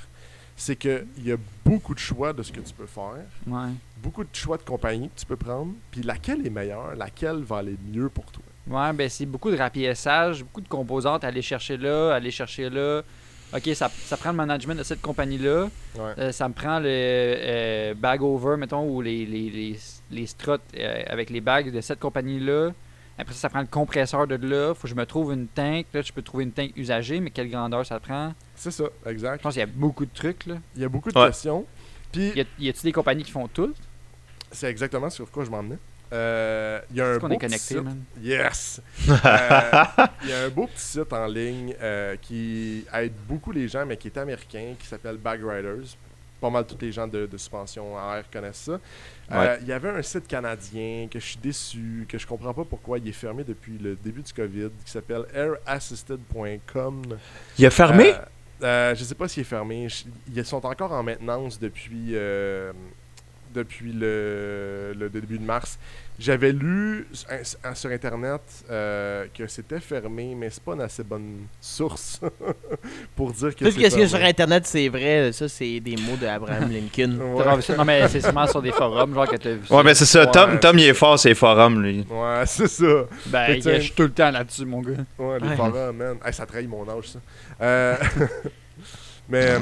[0.55, 3.69] C'est qu'il y a beaucoup de choix de ce que tu peux faire, Ouais.
[4.01, 7.57] beaucoup de choix de compagnie que tu peux prendre, puis laquelle est meilleure, laquelle va
[7.57, 8.43] aller mieux pour toi.
[8.67, 12.69] Ouais, ben c'est beaucoup de rapiessage, beaucoup de composantes à aller chercher là, aller chercher
[12.69, 13.01] là.
[13.55, 15.65] Ok, ça, ça prend le management de cette compagnie-là.
[15.95, 16.13] Ouais.
[16.17, 19.79] Euh, ça me prend le euh, bag over, mettons, ou les, les, les,
[20.09, 22.71] les struts euh, avec les bags de cette compagnie-là.
[23.17, 24.73] Après ça, ça prend le compresseur de là.
[24.73, 25.85] Faut que je me trouve une tank.
[25.93, 28.33] Là, je peux trouver une tank usagée, mais quelle grandeur ça prend?
[28.55, 29.37] C'est ça, exact.
[29.37, 30.55] Je pense qu'il y a beaucoup de trucs, là.
[30.75, 31.27] Il y a beaucoup de Ouais.
[31.27, 31.65] questions.
[32.11, 33.73] Puis, Y a- y a-tu des compagnies qui font tout?
[34.51, 35.79] c'est exactement sur quoi je m'emmenais.
[36.13, 38.03] Euh, Il y a un Est-ce qu'on beau est petit connecté, site- man?
[38.21, 38.81] Yes!
[39.09, 39.83] Euh,
[40.23, 43.83] Il y a un beau petit site en ligne euh, qui aide beaucoup les gens,
[43.85, 45.97] mais qui est américain, qui s'appelle Bag Riders.
[46.39, 48.79] Pas mal tous les gens de, de suspension en air connaissent ça.
[49.33, 49.57] Euh, Ouais.
[49.61, 52.99] Il y avait un site canadien que je suis déçu, que je comprends pas pourquoi
[52.99, 57.01] il est fermé depuis le début du COVID, qui s'appelle airassisted.com.
[57.57, 58.13] Il a fermé?
[58.13, 58.17] Euh,
[58.63, 59.87] euh, je sais pas s'il est fermé.
[60.33, 62.71] Ils sont encore en maintenance depuis, euh,
[63.53, 65.77] depuis le, le début de mars.
[66.19, 67.07] J'avais lu
[67.73, 72.21] sur Internet euh, que c'était fermé, mais c'est pas une assez bonne source
[73.15, 74.19] pour dire que Tout ce qu'il y a sur.
[74.23, 75.31] Internet, c'est vrai.
[75.33, 77.19] Ça, c'est des mots d'Abraham Lincoln.
[77.19, 77.43] Ouais.
[77.43, 77.75] T'as vu ça?
[77.77, 79.75] Non, mais c'est sûrement sur des forums, genre que t'as vu ça.
[79.75, 80.25] Ouais, mais c'est ça.
[80.25, 80.31] Ouais.
[80.31, 82.05] Tom, Tom, il est fort, c'est les forums, lui.
[82.09, 83.05] Ouais, c'est ça.
[83.25, 84.91] Ben, que, je suis tout le temps là-dessus, mon gars.
[85.17, 85.55] Ouais, les Ouais.
[85.55, 86.17] forums, man.
[86.23, 87.19] Hey, ça trahit mon âge, ça.
[87.59, 87.95] Euh,
[89.29, 89.59] mais, euh,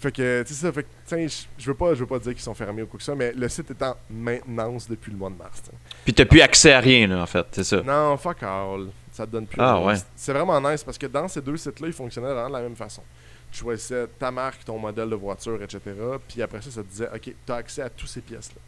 [0.00, 1.26] fait que, tu sais, ça, fait que, tiens,
[1.58, 3.32] je- veux pas, je veux pas dire qu'ils sont fermés ou quoi que ça, mais
[3.32, 5.62] le site est en maintenance depuis le mois de mars.
[5.62, 5.72] t'sais.
[6.04, 7.46] Puis t'as plus accès à rien, là, en fait.
[7.52, 7.82] C'est ça.
[7.82, 8.88] Non, fuck all.
[9.12, 9.60] Ça te donne plus.
[9.60, 9.86] Ah, rien.
[9.86, 9.94] ouais.
[10.14, 12.76] C'est vraiment nice parce que dans ces deux sites-là, ils fonctionnaient vraiment de la même
[12.76, 13.02] façon.
[13.50, 15.80] Tu choisissais ta marque, ton modèle de voiture, etc.
[16.28, 18.60] Puis après ça, ça te disait, OK, tu as accès à tous ces pièces-là.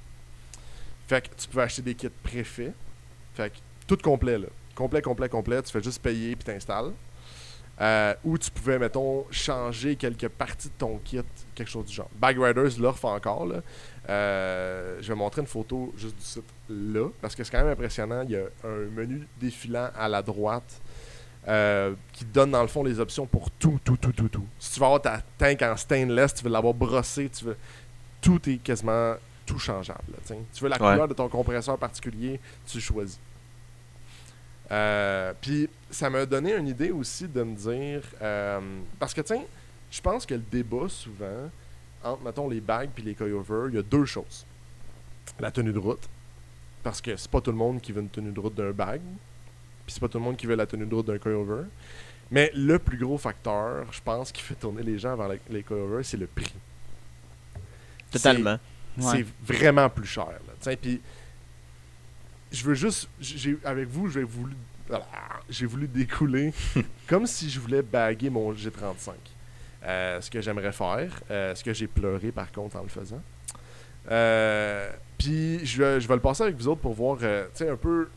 [1.07, 2.73] Fait que tu pouvais acheter des kits préfaits.
[3.35, 3.57] Fait que
[3.87, 4.47] tout complet, là.
[4.75, 5.63] Complet, complet, complet.
[5.63, 6.93] Tu fais juste payer puis t'installes.
[7.81, 11.21] Euh, ou tu pouvais, mettons, changer quelques parties de ton kit,
[11.55, 12.11] quelque chose du genre.
[12.15, 13.63] Bag Riders l'offre encore, là.
[14.09, 17.73] Euh, je vais montrer une photo juste du site là, parce que c'est quand même
[17.73, 18.23] impressionnant.
[18.25, 20.81] Il y a un menu défilant à la droite
[21.49, 24.47] euh, qui te donne dans le fond les options pour tout, tout, tout, tout, tout.
[24.59, 27.57] Si tu veux avoir ta tank en stainless, tu veux l'avoir brossé, tu veux.
[28.21, 29.15] Tout est quasiment
[29.47, 30.03] tout changeable.
[30.13, 30.93] là, tu veux la Ouais.
[30.93, 33.19] couleur de ton compresseur particulier, tu choisis.
[34.71, 38.03] Euh, Puis ça m'a donné une idée aussi de me dire.
[38.23, 38.61] euh,
[38.99, 39.43] parce que, tiens,
[39.91, 41.51] je pense que le débat souvent
[42.03, 44.47] entre, mettons, les bags puis les coilovers, il y a deux choses.
[45.39, 46.09] La tenue de route.
[46.83, 49.01] Parce que c'est pas tout le monde qui veut une tenue de route d'un bag.
[49.85, 51.65] Puis c'est pas tout le monde qui veut la tenue de route d'un coilover.
[52.31, 55.63] Mais le plus gros facteur, je pense, qui fait tourner les gens vers les, les
[55.63, 56.55] coilovers, c'est le prix.
[58.11, 58.59] Totalement.
[58.99, 60.39] C'est vraiment plus cher.
[60.81, 61.01] Puis
[62.53, 64.55] je veux juste, j'ai, avec vous, j'ai voulu,
[65.49, 66.53] j'ai voulu découler
[67.09, 69.13] comme si je voulais baguer mon G35.
[69.83, 73.23] Euh, ce que j'aimerais faire, euh, ce que j'ai pleuré par contre en le faisant.
[74.11, 77.65] Euh, puis je, vais- je vais le passer avec vous autres pour voir, euh, tu
[77.65, 78.09] sais, un peu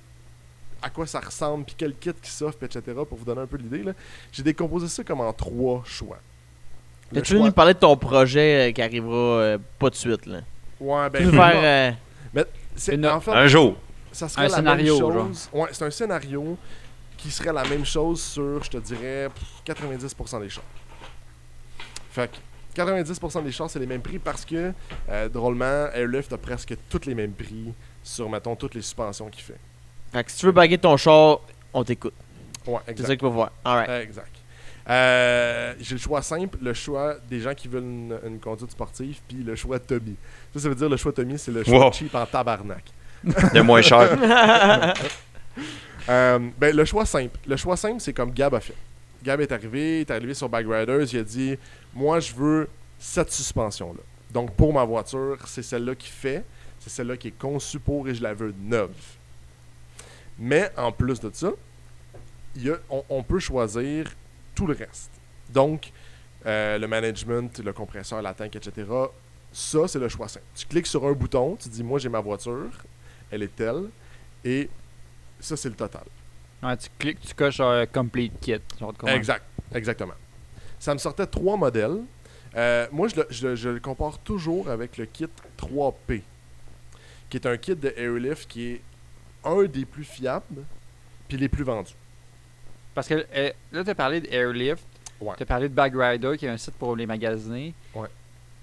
[0.82, 2.98] à quoi ça ressemble, puis quel kit qui s'offre, puis etc.
[3.08, 3.84] pour vous donner un peu l'idée.
[3.84, 3.94] là.
[4.32, 6.20] J'ai décomposé ça comme en trois choix.
[7.12, 9.96] Le Tu veux choix- nous parler de ton projet euh, qui arrivera euh, pas de
[9.96, 10.40] suite, là?
[10.80, 11.96] Ouais, Tu ben, veux faire...
[12.36, 12.44] euh,
[12.76, 13.78] c'est, Une- en fait, Un jour.
[14.14, 15.28] Ça serait Un la scénario, même genre.
[15.28, 15.50] chose.
[15.52, 16.58] Ouais, c'est un scénario
[17.18, 20.64] qui serait la même chose sur, je te dirais, pff, 90% des chars.
[22.12, 22.30] Fait
[22.76, 24.74] que 90% des chars, c'est les mêmes prix parce que,
[25.10, 29.44] euh, drôlement, Airlift a presque tous les mêmes prix sur, mettons, toutes les suspensions qu'il
[29.44, 29.60] fait.
[30.12, 31.40] Fait que si tu veux baguer ton char,
[31.74, 32.14] on t'écoute.
[32.68, 33.08] Ouais, C'est exact.
[33.08, 33.52] ça qu'il faut voir.
[33.66, 33.90] Alright.
[34.04, 34.32] Exact.
[34.90, 39.20] Euh, J'ai le choix simple, le choix des gens qui veulent une, une conduite sportive,
[39.28, 40.16] puis le choix Tommy.
[40.54, 41.92] Ça, ça veut dire le choix Tommy, c'est le choix Wow.
[41.94, 42.84] cheap en tabarnak.
[43.54, 44.18] Est moins cher.
[46.10, 47.40] Euh, ben, le choix simple.
[47.48, 48.76] Le choix simple, c'est comme Gab a fait.
[49.24, 51.58] Gab est arrivé, est arrivé sur Bag Riders, il a dit
[51.94, 52.70] Moi, je veux
[53.00, 54.02] cette suspension-là.
[54.30, 56.44] Donc, pour ma voiture, c'est celle-là qui fait,
[56.80, 58.92] c'est celle-là qui est conçue pour et je la veux neuve.
[60.38, 61.52] Mais en plus de ça,
[62.58, 64.08] y a- on, on peut choisir
[64.56, 65.10] tout le reste.
[65.50, 65.92] Donc,
[66.46, 68.86] euh, le management, le compresseur, la tank, etc.
[69.54, 70.46] Ça, c'est le choix simple.
[70.54, 72.72] Tu cliques sur un bouton, tu dis Moi, j'ai ma voiture,
[73.34, 73.90] elle est telle,
[74.46, 74.70] et
[75.40, 76.04] ça, c'est le total.
[76.62, 78.56] Ouais, tu cliques, tu coches euh, Complete Kit.
[78.80, 79.10] Genre de.
[79.10, 80.14] Exact, exactement.
[80.80, 82.00] Ça me sortait trois modèles.
[82.56, 85.26] Euh, moi, je le, je le- je le compare toujours avec le kit
[85.58, 86.22] 3P,
[87.30, 88.82] qui est un kit de Airlift qui est
[89.44, 90.64] un des plus fiables,
[91.28, 91.96] puis les plus vendus.
[92.94, 94.86] Parce que euh, là, tu as parlé d'Airlift.
[95.20, 95.34] Ouais.
[95.38, 97.74] Tu as parlé de Bag Rider, qui est un site pour les magasiner.
[97.96, 98.08] Ouais.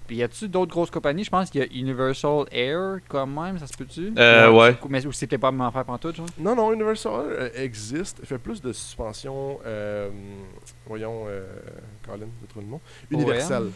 [0.07, 1.23] Puis y a-tu d'autres grosses compagnies?
[1.23, 4.13] Je pense qu'il y a Universal Air, quand même, ça se peut-tu?
[4.17, 4.75] Euh, ouais.
[4.81, 8.37] c'est- Mais ou c'était pas m'en faire pantoute, genre Non, non, Universal euh, existe, fait
[8.37, 10.09] plus de suspension, euh,
[10.85, 11.45] voyons, euh,
[12.05, 13.71] Colin, j'ai trouvé le nom, universel.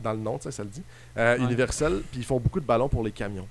[0.00, 0.82] Dans le nom, ça, ça le dit.
[1.16, 3.48] Euh, Universal, puis ils font beaucoup de ballons pour les camions.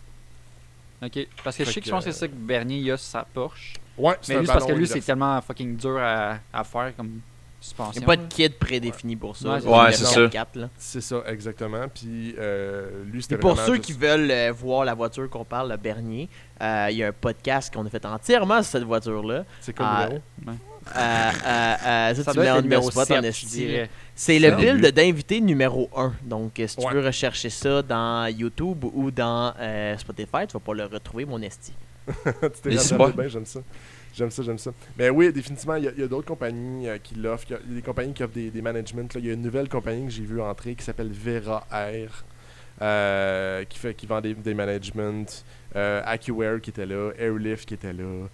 [1.04, 2.98] Ok, parce que je sais que je pense que c'est ça que Bernier il a
[2.98, 3.76] sur sa Porsche.
[3.98, 7.20] Ouais, Mais juste parce que lui, c'est tellement fucking dur à, à faire comme
[7.60, 7.94] suspension.
[7.96, 9.58] Il n'y a pas de kit prédéfini pour ça.
[9.60, 10.30] Ouais, c'est ça.
[10.78, 11.86] C'est ça, exactement.
[11.94, 15.78] Puis euh, lui, c'était pour ceux qui veulent euh, voir la voiture qu'on parle, le
[15.78, 16.30] Bernier,
[16.62, 19.46] euh, il y a un podcast qu'on a fait entièrement sur cette voiture-là.
[19.62, 20.22] C'est quoi le numéro?
[20.96, 21.00] Euh,
[21.46, 23.22] euh, ça, ça doit être numéro 7, en
[24.16, 26.14] C'est le build d'invité numéro 1.
[26.24, 29.54] Donc, si tu veux rechercher ça dans YouTube ou dans
[29.98, 31.74] Spotify, tu vas pas le retrouver, mon esti.
[32.08, 33.60] tu t'es bien, j'aime ça.
[34.18, 34.72] J'aime ça, j'aime ça.
[34.98, 37.46] Mais oui, définitivement, il y a, d'autres compagnies qui l'offrent.
[37.50, 39.08] Il y, a des compagnies qui offrent des, des managements.
[39.16, 42.26] Il y a une nouvelle compagnie que j'ai vue entrer qui s'appelle Vera Air,
[43.70, 45.26] qui, fait, qui vend des, des managements.
[45.76, 48.28] AccuAir qui était là, Airlift qui était là.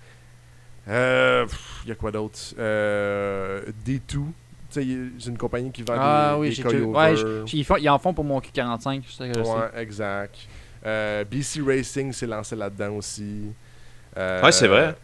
[0.87, 1.45] Euh,
[1.83, 2.39] il y a quoi d'autre?
[2.57, 4.23] Euh, D2.
[4.69, 7.13] C'est une compagnie qui vend ah, des, oui, des ouais,
[7.53, 9.03] ils, font, ils, en font pour mon Q45.
[9.07, 10.35] Je sais ouais, exact.
[10.83, 13.51] Euh, BC Racing s'est lancé là-dedans aussi.
[14.17, 14.95] Euh, ouais, c'est vrai.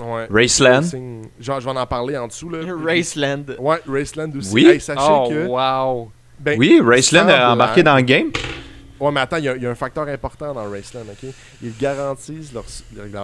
[0.00, 0.26] Ouais.
[0.30, 0.82] Raceland.
[1.40, 2.48] Genre, je vais en parler en dessous.
[2.48, 2.60] Là.
[2.84, 3.44] Raceland.
[3.58, 4.52] Ouais, Raceland aussi.
[4.52, 4.80] Oui.
[4.80, 6.10] sachez oh, que, wow.
[6.38, 8.30] Ben, oui, Raceland a embarqué dans le game.
[9.00, 11.30] Ouais, mais attends, il y, a un facteur important dans Raceland, ok?
[11.62, 12.64] Ils garantissent leur.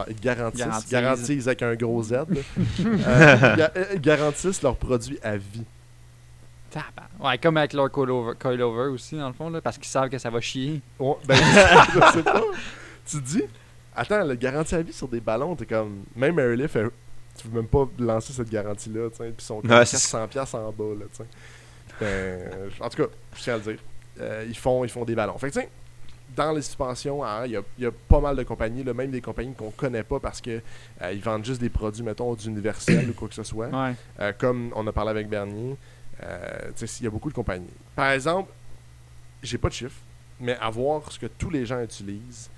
[0.08, 1.46] Ils garantissent, garantissent.
[1.48, 2.12] avec un gros Z.
[2.80, 5.64] euh, ils garantissent leurs produits à vie.
[7.20, 10.18] Ouais, comme avec leur coilover, coilover aussi, dans le fond, là, parce qu'ils savent que
[10.18, 10.80] ça va chier.
[10.98, 11.36] Ouais, ben,
[11.94, 12.42] je sais pas.
[13.06, 13.42] Tu dis,
[13.94, 16.04] attends, le garantie à vie sur des ballons, t'es comme.
[16.16, 16.78] Même Airlift,
[17.36, 20.84] tu veux même pas lancer cette garantie-là, tu sais, puis ils sont 400$ en bas,
[20.98, 21.24] là, tu sais.
[22.00, 23.78] Ben, en tout cas, je tiens à le dire.
[24.20, 25.36] Euh, ils, font, ils font des ballons.
[25.38, 25.60] Fait que,
[26.36, 29.70] dans les suspensions, hein, il y, a, pas mal de compagnies, même des compagnies qu'on
[29.70, 30.60] connaît pas parce que
[31.02, 33.70] euh, ils vendent juste des produits, mettons, d'universel ou quoi que ce soit.
[34.20, 35.76] Euh, comme on a parlé avec Bernier,
[36.20, 37.66] il y a beaucoup de compagnies.
[37.94, 38.50] Par exemple,
[39.42, 40.00] j'ai pas de chiffres,
[40.40, 42.50] mais à voir ce que tous les gens utilisent,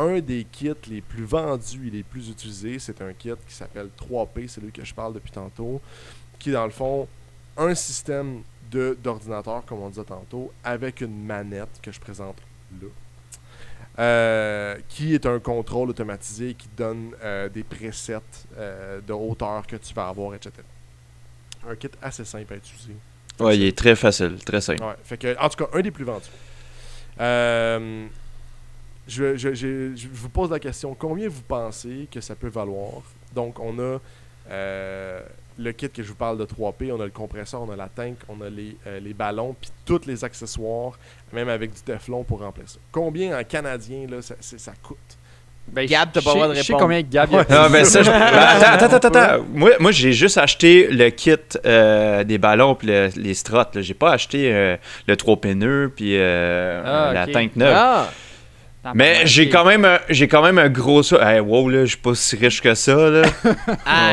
[0.00, 3.90] un des kits les plus vendus et les plus utilisés, c'est un kit qui s'appelle
[3.98, 5.80] 3P, c'est lui que je parle depuis tantôt,
[6.38, 7.06] qui est dans le fond
[7.56, 12.36] un système d'ordinateur, comme on disait tantôt, avec une manette que je présente
[12.80, 12.88] là.
[13.98, 18.20] Euh, qui est un contrôle automatisé qui donne euh, des presets
[18.56, 20.52] euh, de hauteur que tu vas avoir, etc.
[21.68, 22.94] Un kit assez simple à utiliser.
[23.38, 24.82] Ouais, il est très facile, très simple.
[24.82, 26.30] Ouais, fait que, en tout cas, un des plus vendus.
[29.10, 33.02] Je, je, je, je, vous pose la question combien vous pensez que ça peut valoir?
[33.34, 33.98] Donc, on a
[35.60, 37.88] le kit que je vous parle de 3P, on a le compresseur, on a la
[37.88, 40.98] tank, on a les, euh, les ballons, puis tous les accessoires,
[41.32, 42.78] même avec du Teflon pour remplacer.
[42.90, 44.98] Combien en canadien là, ça, ça coûte?
[45.68, 46.56] Ben, Gab, t'as pas le droit de répondre.
[46.56, 48.10] Je sais combien Gab a non, ben, ça, je...
[48.10, 49.44] Ben, attends, attends, attends.
[49.52, 53.80] Moi, moi j'ai juste acheté le kit euh, des ballons puis les struts.
[53.80, 57.74] J'ai pas acheté euh, le 3 pneus puis ah, la tank neuve.
[57.76, 58.10] Ah.
[58.94, 61.96] Mais j'ai quand même un, j'ai quand même un gros hey, wow là, je suis
[61.98, 63.22] pas si riche que ça là.
[63.86, 64.12] ah,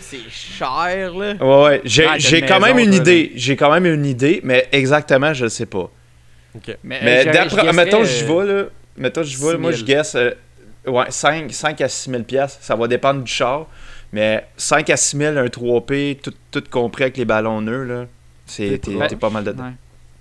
[0.00, 1.34] c'est cher là.
[1.34, 4.68] Ouais ouais, j'ai, ah, j'ai quand même une idée, j'ai quand même une idée, mais
[4.72, 5.88] exactement je sais pas.
[6.56, 6.76] OK.
[6.82, 8.64] Mais, mais d'après mettons je vais là,
[8.96, 10.32] mettons vais, moi je guesse euh,
[10.86, 13.66] ouais, 5, 5 à 6 000 pièces, ça va dépendre du char,
[14.12, 18.06] mais 5 à 6 000 un 3P tout, tout compris avec les ballons nœuds là,
[18.46, 19.72] c'est t'es, pas mal dedans.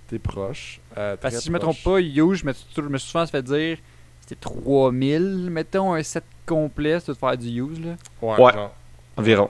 [0.07, 0.79] T'es proche.
[0.97, 3.77] Euh, Parce que si je me trompe pas, Yo, je me, suis souvent fait dire
[4.21, 7.79] c'était 3000, mettons un set complet, c'est de faire du use.
[7.79, 7.95] Là.
[8.21, 8.53] Ouais, ouais.
[9.17, 9.49] environ.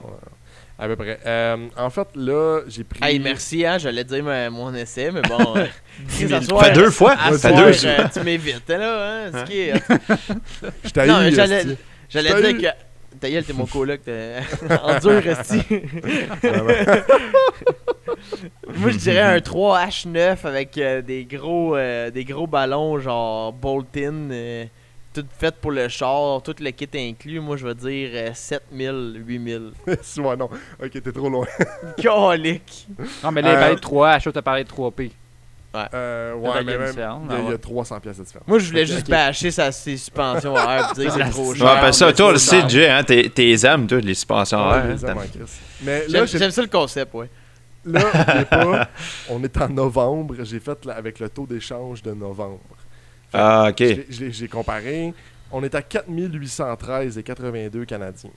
[0.78, 1.18] À peu près.
[1.24, 3.00] Euh, en fait, là, j'ai pris.
[3.02, 4.22] Hey, merci, hein, j'allais dire
[4.52, 5.56] mon essai, mais bon.
[5.56, 5.66] euh,
[6.08, 7.16] fait deux fois?
[7.16, 7.86] fait deux.
[7.86, 9.74] Euh, tu m'évites, là, hein, ce qui est.
[10.84, 11.64] Je t'ai Non, j'allais,
[12.10, 12.85] j'allais dire que.
[13.20, 14.36] Ta gueule, t'es mon coloc, t'es
[14.82, 15.62] en dur, resti.
[18.76, 24.30] Moi, je dirais un 3H9 avec euh, des gros euh, des gros ballons genre bolt-in,
[24.30, 24.64] euh,
[25.14, 27.40] tout fait pour le char, tout le kit inclus.
[27.40, 29.72] Moi, je vais dire 7000, 8000.
[29.86, 30.50] ouais, non.
[30.82, 31.46] Ok, t'es trop loin.
[32.02, 32.88] Colique.
[33.24, 35.10] Non, mais là, il de 3H, t'as parlé de 3P.
[35.76, 38.48] Ouais, euh, ouais mais même, il y, a, 300 pièces de différence.
[38.48, 41.54] Moi, je voulais juste bâcher sa, ses suspensions à air et dire que c'est trop
[41.54, 41.66] cher.
[41.66, 44.96] Ouais, ben ça, toi, le Jay, hein, t'es aimes, toi, les suspensions à air.
[45.82, 47.28] Mais là, j'aime ça le concept, ouais.
[47.84, 48.88] Là,
[49.30, 50.36] on est en novembre.
[50.42, 52.58] J'ai fait avec le taux d'échange de novembre.
[53.32, 53.84] ah, ok.
[54.08, 55.12] J'ai comparé.
[55.52, 58.30] On est à 4813,82 Canadiens.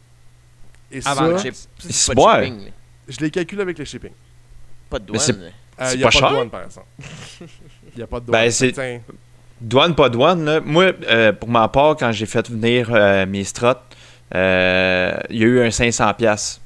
[0.92, 1.16] Et ça,
[1.80, 2.44] c'est pas
[3.08, 4.12] Je l'ai calculé avec les shipping.
[4.90, 5.52] Pas de douane.
[5.94, 6.88] Il n'y a pas, de douane, par exemple.
[7.42, 8.42] Il n'y a pas de douane.
[8.42, 9.02] Ben, c'est...
[9.62, 10.46] Douane, pas douane.
[10.46, 10.62] Là.
[10.62, 13.68] Moi, euh, pour ma part, quand j'ai fait venir euh, mes struts,
[14.36, 16.60] euh, il y a eu un 500$.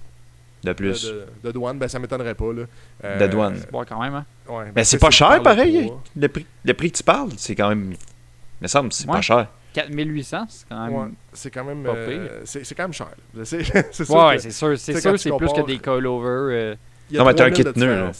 [0.63, 1.05] De plus.
[1.05, 2.53] De, de douane, ben ça m'étonnerait pas.
[2.53, 2.63] Là.
[3.03, 3.57] Euh, De douane.
[3.59, 4.25] C'est bon quand même, hein?
[4.47, 5.91] ouais, ben, Mais c'est pas cher, pareil.
[6.15, 7.91] Le prix, le prix que tu parles, c'est quand même.
[7.91, 9.15] Il me semble que c'est Ouais.
[9.15, 9.47] pas cher.
[9.73, 10.93] 4800, c'est quand même.
[10.95, 11.83] Ouais, c'est quand même.
[11.83, 13.09] Pas euh, c'est c'est quand même cher.
[13.43, 14.15] C'est c'est sûr.
[14.15, 17.51] Ouais, que c'est sûr, c'est c'est plus que des euh, a Non, mais t'as un
[17.51, 18.11] 3000 kit de.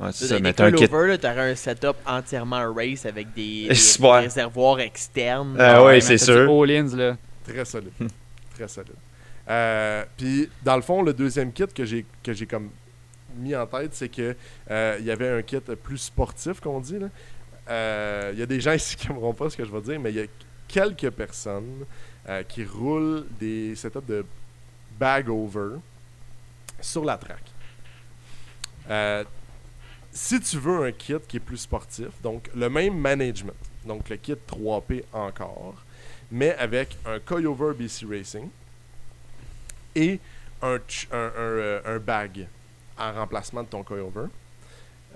[0.00, 0.38] Ouais, c'est ça.
[0.40, 0.88] Mais t'as un kit.
[0.88, 3.68] t'aurais un setup entièrement race avec des,
[4.00, 5.56] réservoirs externes.
[5.58, 6.48] Ah ouais, mais c'est sûr.
[6.50, 7.16] All-ins, là.
[7.44, 7.90] Très solide.
[8.54, 8.92] Très solide.
[9.48, 12.70] Euh, Puis, dans le fond, le deuxième kit que j'ai que j'ai comme
[13.36, 14.36] mis en tête, c'est que
[14.70, 16.98] euh, il y avait un kit plus sportif, qu'on dit.
[16.98, 17.08] là.
[17.70, 20.00] Euh, Il y a des gens ici qui n'aimeront pas ce que je vais dire,
[20.00, 20.26] mais il y a
[20.66, 21.84] quelques personnes
[22.28, 24.24] euh, qui roulent des setups de
[24.98, 25.76] bag over
[26.80, 27.42] sur la track.
[30.20, 33.54] Si tu veux un kit qui est plus sportif, donc le même management,
[33.86, 35.74] donc le kit 3P encore,
[36.32, 38.48] mais avec un coilover BC Racing
[39.94, 40.18] et
[40.60, 42.48] un, un, un, euh, un bag
[42.98, 44.26] en remplacement de ton coilover.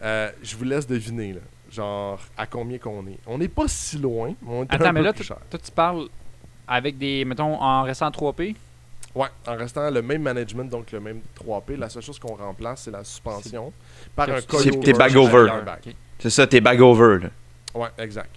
[0.05, 3.19] Euh, je vous laisse deviner, là, genre, à combien qu'on est.
[3.27, 5.37] On n'est pas si loin, mais on est Attends, un mais peu là, plus toi,
[5.37, 5.47] cher.
[5.51, 6.09] toi, tu parles
[6.69, 7.25] avec des.
[7.25, 8.55] Mettons, en restant 3P.
[9.15, 12.83] Ouais, en restant le même management, donc le même 3P, la seule chose qu'on remplace,
[12.85, 13.73] c'est la suspension
[14.17, 15.49] par un C'est tes bag avec over.
[16.19, 17.19] C'est ça, tes bag over.
[17.25, 17.29] là.
[17.75, 18.31] Ouais, exact.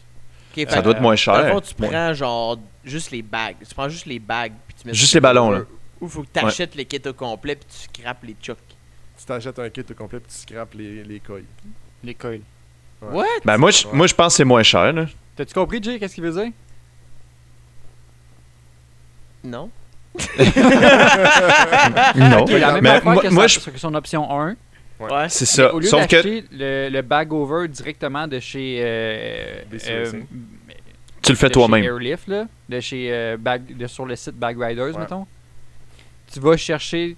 [0.70, 1.50] Ça doit être moins cher.
[1.50, 1.90] fond, tu Ouais.
[1.90, 3.56] prends genre juste les bagues.
[3.68, 4.54] Tu prends juste les bagues.
[4.68, 5.64] Puis tu mets Juste sur les ballons, le là.
[6.02, 8.58] Ou faut que tu achètes les kits au complet puis tu scrapes les chucks.
[9.18, 11.44] Tu t'achètes un kit au complet puis tu scrapes les, les coils.
[12.04, 12.42] Les coils.
[13.02, 13.10] Ouais.
[13.12, 13.26] What?
[13.44, 13.94] Ben, moi, je, Ouais.
[13.94, 14.92] moi, je pense que c'est moins cher.
[14.94, 15.06] Là.
[15.36, 16.52] T'as-tu compris, Jay, qu'est-ce qu'il veut dire?
[19.44, 19.70] Non.
[22.16, 22.42] Non.
[22.44, 24.56] Ok, la même mais affaire moi, que, moi, sa- je- que son option 1.
[25.00, 25.12] Ouais.
[25.14, 25.30] Ouais.
[25.30, 25.74] c'est ça.
[25.74, 28.80] Au lieu Sauf que d'acheter le, le bag over directement de chez.
[28.82, 30.26] Euh, euh, Racing.
[31.22, 31.84] tu le fais toi-même.
[31.84, 35.00] Airlift, là, de chez euh, bag, de, sur le site Bag Riders, Ouais.
[35.00, 35.28] mettons.
[36.32, 37.18] Tu vas chercher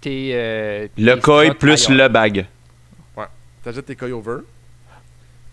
[0.00, 0.30] tes.
[0.32, 2.06] euh, Le tes coil plus ailleurs.
[2.06, 2.46] le bag.
[3.62, 4.42] T'achètes tes coilovers.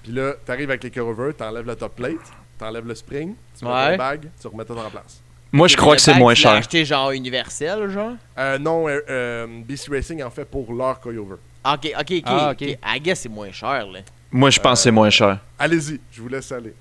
[0.03, 2.13] Puis là, t'arrives avec les coilovers, t'enlèves le top plate,
[2.57, 3.91] t'enlèves le spring, tu mets Ouais.
[3.91, 5.21] ton bag, tu remets tout en place.
[5.55, 6.57] Moi, je crois que c'est moins tu l'as cher.
[6.59, 8.11] acheté genre universel, genre?
[8.37, 11.35] Euh, non, euh, euh, BC Racing en fait pour leur coilover.
[11.63, 12.23] Ah, Ok, ok, ok.
[12.25, 12.57] Ah, ok.
[12.61, 12.77] ok.
[12.85, 13.99] I guess c'est moins cher, là.
[14.31, 15.39] Moi, je pense que c'est moins cher.
[15.57, 16.73] Allez-y, je vous laisse aller.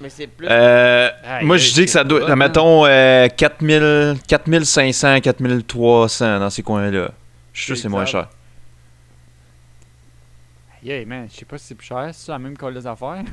[0.00, 0.46] Mais c'est plus.
[0.48, 2.24] Euh, Ah, moi, il- je dis que ça doit.
[2.24, 7.10] pas, mettons, euh, 4000, 4500, 4300 dans ces coins-là.
[7.52, 8.28] Je suis sûr que c'est moins cher.
[10.84, 13.24] Yeah, man, je sais pas si c'est plus cher, c'est la même colle des affaires?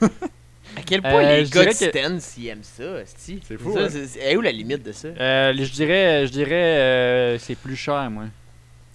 [0.76, 2.84] à quel point Euh, les je gars de dirais que- Stance ils aiment ça?
[3.16, 3.88] C'est fou, Ça, hein?
[3.90, 5.08] c'est- c'est- est où la limite de ça?
[5.08, 8.24] Euh, je dirais, je dirais euh, c'est plus cher, moi.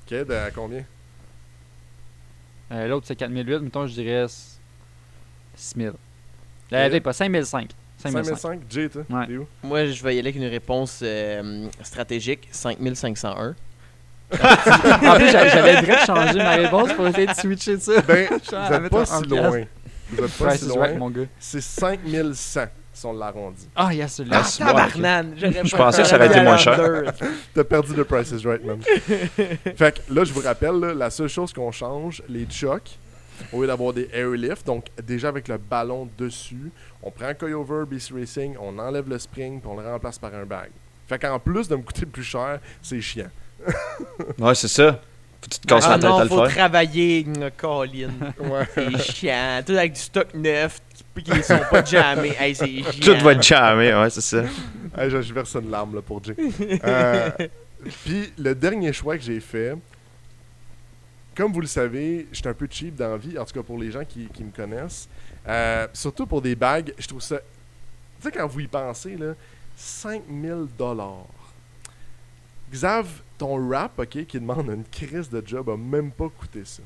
[0.10, 0.84] Ok, de, à combien?
[2.72, 4.26] Euh, L'autre, c'est 4008, mettons, je dirais
[5.56, 5.92] 6000.
[6.74, 7.70] Euh, pas 5005.
[7.98, 8.36] 5005.
[8.38, 9.28] 5005 Jay, toi Ouais.
[9.28, 9.48] T'es où?
[9.64, 13.56] Moi, je vais y aller avec une réponse euh, stratégique 5501.
[14.34, 18.02] en plus, j'a- j'avais direct changé ma réponse pour essayer de switcher de ça.
[18.02, 19.62] Ben, vous êtes pas si loin.
[20.10, 20.80] Vous êtes pas Price si is loin.
[20.80, 21.26] right, mon gars.
[21.40, 23.68] C'est 5100 si on l'arrondit.
[23.76, 24.38] Ah, yes, celui-là.
[24.38, 25.34] Ah, Ah, c'est bon, tabarnane!
[25.38, 27.14] J'aurais Je pensais que ça aurait été moins cher.
[27.54, 28.80] T'as perdu le Price is Right, man.
[29.76, 32.98] fait que là, je vous rappelle, là, la seule chose qu'on change, les chocks,
[33.52, 36.72] au lieu d'avoir des airlift, donc déjà avec le ballon dessus,
[37.04, 40.34] on prend un coilover BC Racing, on enlève le spring, puis on le remplace par
[40.34, 40.70] un bag.
[41.08, 43.28] Fait qu'en plus de me coûter plus cher, c'est chiant.
[44.40, 45.02] Ouais, c'est ça.
[45.46, 46.56] Faut que tu te casses Ah la tête non, à le faut faire.
[46.56, 48.10] travailler, une Colin.
[48.40, 48.68] Ouais.
[48.74, 49.62] C'est chiant.
[49.64, 50.82] Tout avec du stock neuf
[51.16, 52.34] qui, qui sont pas jammés.
[52.40, 54.44] Hey, c'est Tout va être charmé, ouais, c'est ça.
[54.98, 56.36] Hey, je, je verse une larme là, pour Jay.
[56.84, 57.30] Euh,
[58.04, 59.76] Puis le dernier choix que j'ai fait,
[61.36, 63.62] comme vous le savez, je suis un peu cheap dans la vie, en tout cas
[63.64, 65.08] pour les gens qui, qui me connaissent.
[65.48, 67.38] Euh, surtout pour des bagues, je trouve ça.
[67.38, 67.44] Tu
[68.24, 69.34] sais, quand vous y pensez, là,
[69.76, 71.28] 5000 dollars.
[72.72, 73.06] Xav,
[73.38, 76.84] ton rap, ok, qui demande une crise de job, a même pas coûté ça.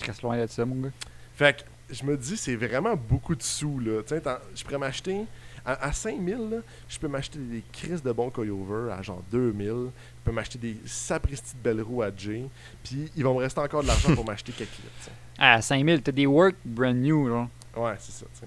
[0.00, 0.90] Je reste loin de ça, mon gars.
[1.36, 4.02] Fait que je me dis, c'est vraiment beaucoup de sous, là.
[4.02, 5.20] Tu sais, t'en- je pourrais m'acheter.
[5.64, 6.56] À, à 5000, là,
[6.88, 9.66] je peux m'acheter des crises de bons coilovers à genre 2000.
[9.68, 12.44] Je peux m'acheter des sapristi de belles roues à Jay.
[12.82, 15.10] Puis il va me rester encore de l'argent pour m'acheter quelques tu sais.
[15.38, 17.48] Ah, 5000, t'as des work brand new, là.
[17.76, 18.46] Ouais, c'est ça, tu sais.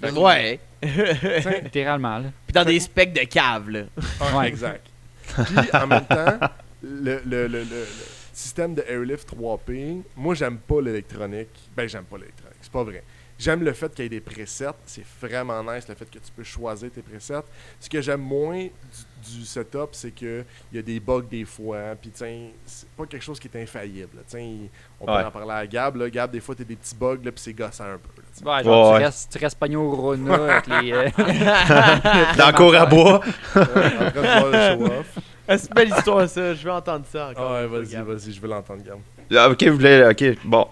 [0.00, 0.60] Fait que, Ouais.
[1.60, 2.28] tu Littéralement, là.
[2.46, 3.80] Puis dans des specs de cave, là.
[4.20, 4.48] ouais, Ouais.
[4.48, 4.86] exact.
[5.26, 6.38] Puis en même temps,
[6.82, 7.86] le, le, le, le- le
[8.32, 11.48] système de Airlift 3P, moi j'aime pas l'électronique.
[11.76, 13.02] Ben, j'aime pas l'électronique, c'est pas vrai.
[13.40, 14.66] J'aime le fait qu'il y ait des presets.
[14.84, 17.38] C'est vraiment nice le fait que tu peux choisir tes presets.
[17.78, 21.44] Ce que j'aime moins du, du setup, c'est que il y a des bugs des
[21.44, 21.94] fois.
[22.00, 24.24] Puis, tiens, c'est pas quelque chose qui est infaillible.
[24.26, 24.56] Tiens,
[25.00, 25.22] on peut Ouais.
[25.22, 25.94] en parler à Gab.
[25.94, 26.10] Là.
[26.10, 28.08] Gab, des fois, t'as des petits bugs, là, puis c'est gossant un peu.
[28.20, 28.44] là, tu sais.
[28.44, 28.98] Ouais, genre, Ouais.
[28.98, 30.92] tu, restes, tu restes pogné au Rona avec les.
[30.92, 31.08] euh,
[32.38, 33.20] Dans le cours à bois.
[33.54, 35.18] en train de voir le show-off.
[35.48, 36.54] C'est belle histoire, ça.
[36.54, 37.52] Je veux entendre ça encore.
[37.56, 38.98] Ah ouais, vas-y, vas-y, je veux l'entendre, Gab.
[39.36, 40.06] Ah, ok, vous voulez.
[40.10, 40.66] Ok, bon.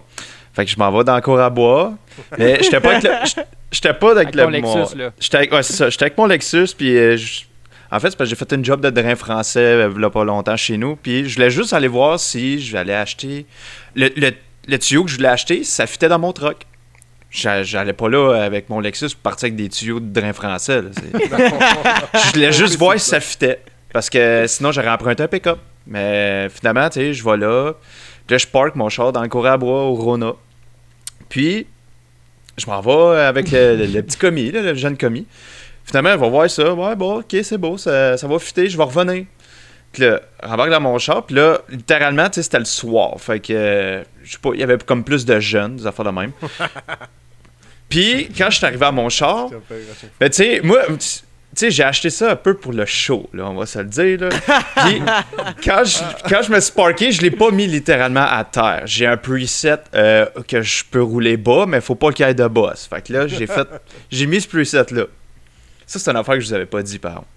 [0.53, 1.93] Fait que je m'en vais dans le cours à bois.
[2.37, 3.09] Mais j'étais pas avec le.
[3.71, 4.43] J'étais pas avec, Avec le.
[4.43, 5.11] ton Lexus, mon- là.
[5.19, 5.89] J'étais avec, ouais, c'est ça.
[5.89, 7.15] J'étais avec mon Lexus, puis euh,
[7.91, 10.05] en fait, c'est parce que j'ai fait une job de drain français euh, il y
[10.05, 13.45] a pas longtemps chez nous, puis je voulais juste aller voir si j'allais acheter.
[13.95, 14.31] Le, le,
[14.67, 16.65] le tuyau que je voulais acheter, ça fitait dans mon truck.
[17.29, 20.81] J'a- J'allais pas là avec mon Lexus pour partir avec des tuyaux de drain français.
[20.81, 20.89] là.
[22.13, 23.59] Je voulais juste voir si ça fitait.
[23.93, 25.59] Parce que sinon, j'aurais emprunté un pick-up.
[25.85, 27.73] Mais finalement, tu sais, je vais là.
[28.29, 30.33] Là, je park mon char dans le cour à bois au Rona.
[31.29, 31.65] Puis,
[32.57, 35.25] je m'en vais avec le, le- le petit commis, là, le jeune commis.
[35.85, 36.73] Finalement, il va voir ça.
[36.73, 39.25] Ouais, bon, ok, c'est beau, ça, ça va fitter, je vais revenir.
[39.93, 41.25] Puis là, je rembarque dans mon char.
[41.25, 43.13] Puis là, littéralement, tu sais, c'était le soir.
[43.21, 46.11] Fait que, je sais pas, il y avait comme plus de jeunes, des affaires de
[46.11, 46.31] même.
[47.89, 49.49] Puis, quand je suis arrivé à mon char,
[50.19, 50.81] ben, tu sais, moi,
[51.59, 54.19] sais, j'ai acheté ça un peu pour le show, là, on va se le dire,
[54.21, 54.29] là.
[54.85, 55.01] Puis,
[55.63, 55.97] quand je,
[56.29, 58.83] quand je me suis parké, je l'ai pas mis littéralement à terre.
[58.85, 62.33] J'ai un preset euh, que je peux rouler bas, mais faut pas qu'il y ait
[62.33, 62.87] de boss.
[62.87, 63.67] Fait que là, j'ai fait,
[64.11, 65.05] j'ai mis ce preset-là.
[65.85, 67.27] Ça, c'est une affaire que je vous avais pas dit, par contre.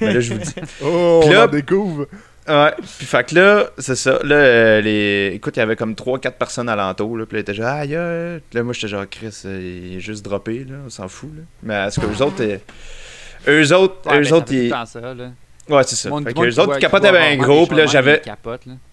[0.00, 0.54] Mais là, je vous dis.
[0.82, 2.06] Oh, Puis on là- en découvre.
[2.48, 4.18] Ouais, puis fait que là, c'est ça.
[4.24, 5.32] Là, euh, les...
[5.34, 7.16] écoute, il y avait comme 3-4 personnes alentour.
[7.16, 8.40] Là, puis là, il était genre, aïe, aïe.
[8.48, 11.30] Puis là, moi, j'étais genre, Chris, euh, il est juste droppé, là, on s'en fout.
[11.36, 11.42] Là.
[11.62, 12.56] Mais est-ce que eux autres, euh,
[13.48, 14.70] eux autres, Ouais, eux autres, ils.
[15.68, 16.08] Ouais, c'est ça.
[16.08, 17.66] Monde- Fait que eux autres, ils capotaient bien gros.
[17.66, 18.20] Puis là, j'avais.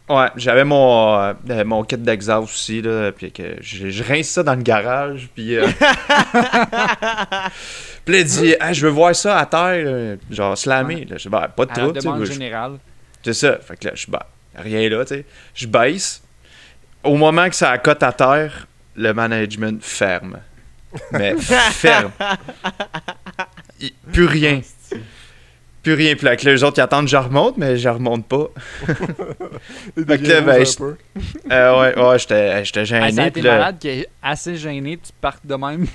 [0.09, 1.33] Ouais, j'avais mon, euh,
[1.65, 5.57] mon kit d'exhaust aussi, là, puis que je, je rince ça dans le garage, puis...
[5.57, 5.67] euh,
[8.05, 11.17] puis là, il dit, Hey, je veux voir ça à terre, là, genre slammer, là.
[11.17, 12.07] Je dis, ben, pas de trouble, tu sais,
[13.23, 14.21] c'est ça, fait que là, je suis, ben,
[14.55, 15.25] rien là, tu sais.
[15.53, 16.23] Je baisse,
[17.03, 20.37] au moment que ça accote à terre, le management ferme.
[21.11, 22.11] Mais ferme.
[23.79, 24.61] Il- plus rien.
[25.83, 26.15] Plus rien.
[26.15, 28.47] Puis là, que les autres, ils attendent que je remonte, mais je remonte pas.
[28.87, 30.63] Fait que là, ben.
[31.51, 33.31] Euh, ouais, ouais, j'étais j'étais Ah, gêné.
[33.31, 35.85] puis là- malade qui est assez gêné, tu partes de même.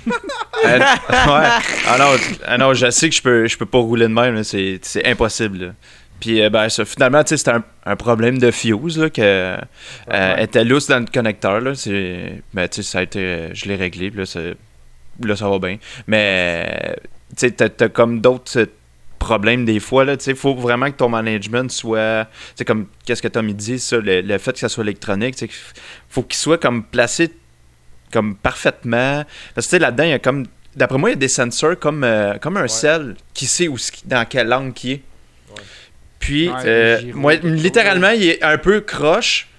[0.65, 1.47] Euh, ouais.
[1.87, 2.11] Ah non,
[2.45, 4.79] ah non, je sais que je peux, je peux pas rouler de même, là, c'est
[4.81, 5.57] c'est impossible.
[5.65, 5.71] là.
[6.19, 9.21] Puis euh, ben, ça, finalement, tu sais, c'était un, un problème de fuse là, que
[9.21, 9.57] euh,
[10.09, 10.43] Ouais.
[10.43, 11.59] était lousse dans le connecteur.
[11.61, 14.55] Là, c'est- ben, tu sais, ça a été, je l'ai réglé, puis là, c'est-
[15.23, 15.77] là, ça va bien.
[16.07, 16.95] Mais
[17.35, 18.65] tu sais, t'as t'as comme d'autres euh,
[19.19, 20.05] problèmes des fois.
[20.27, 22.25] Il faut vraiment que ton management soit.
[22.25, 25.35] Tu sais, comme qu'est-ce que Tommy dit, ça, le, le fait que ça soit électronique,
[25.35, 25.53] tu sais,
[26.09, 27.31] faut qu'il soit comme placé
[28.11, 29.23] comme parfaitement.
[29.55, 30.45] Parce que là-dedans, il y a comme.
[30.75, 32.67] D'après moi, il y a des sensors comme, euh, comme un Ouais.
[32.67, 35.01] sel qui sait où, ce qui- dans quelle langue qui est.
[35.49, 35.61] Ouais.
[36.19, 39.49] Puis, Ouais, euh, moi, littéralement, il est un peu croche.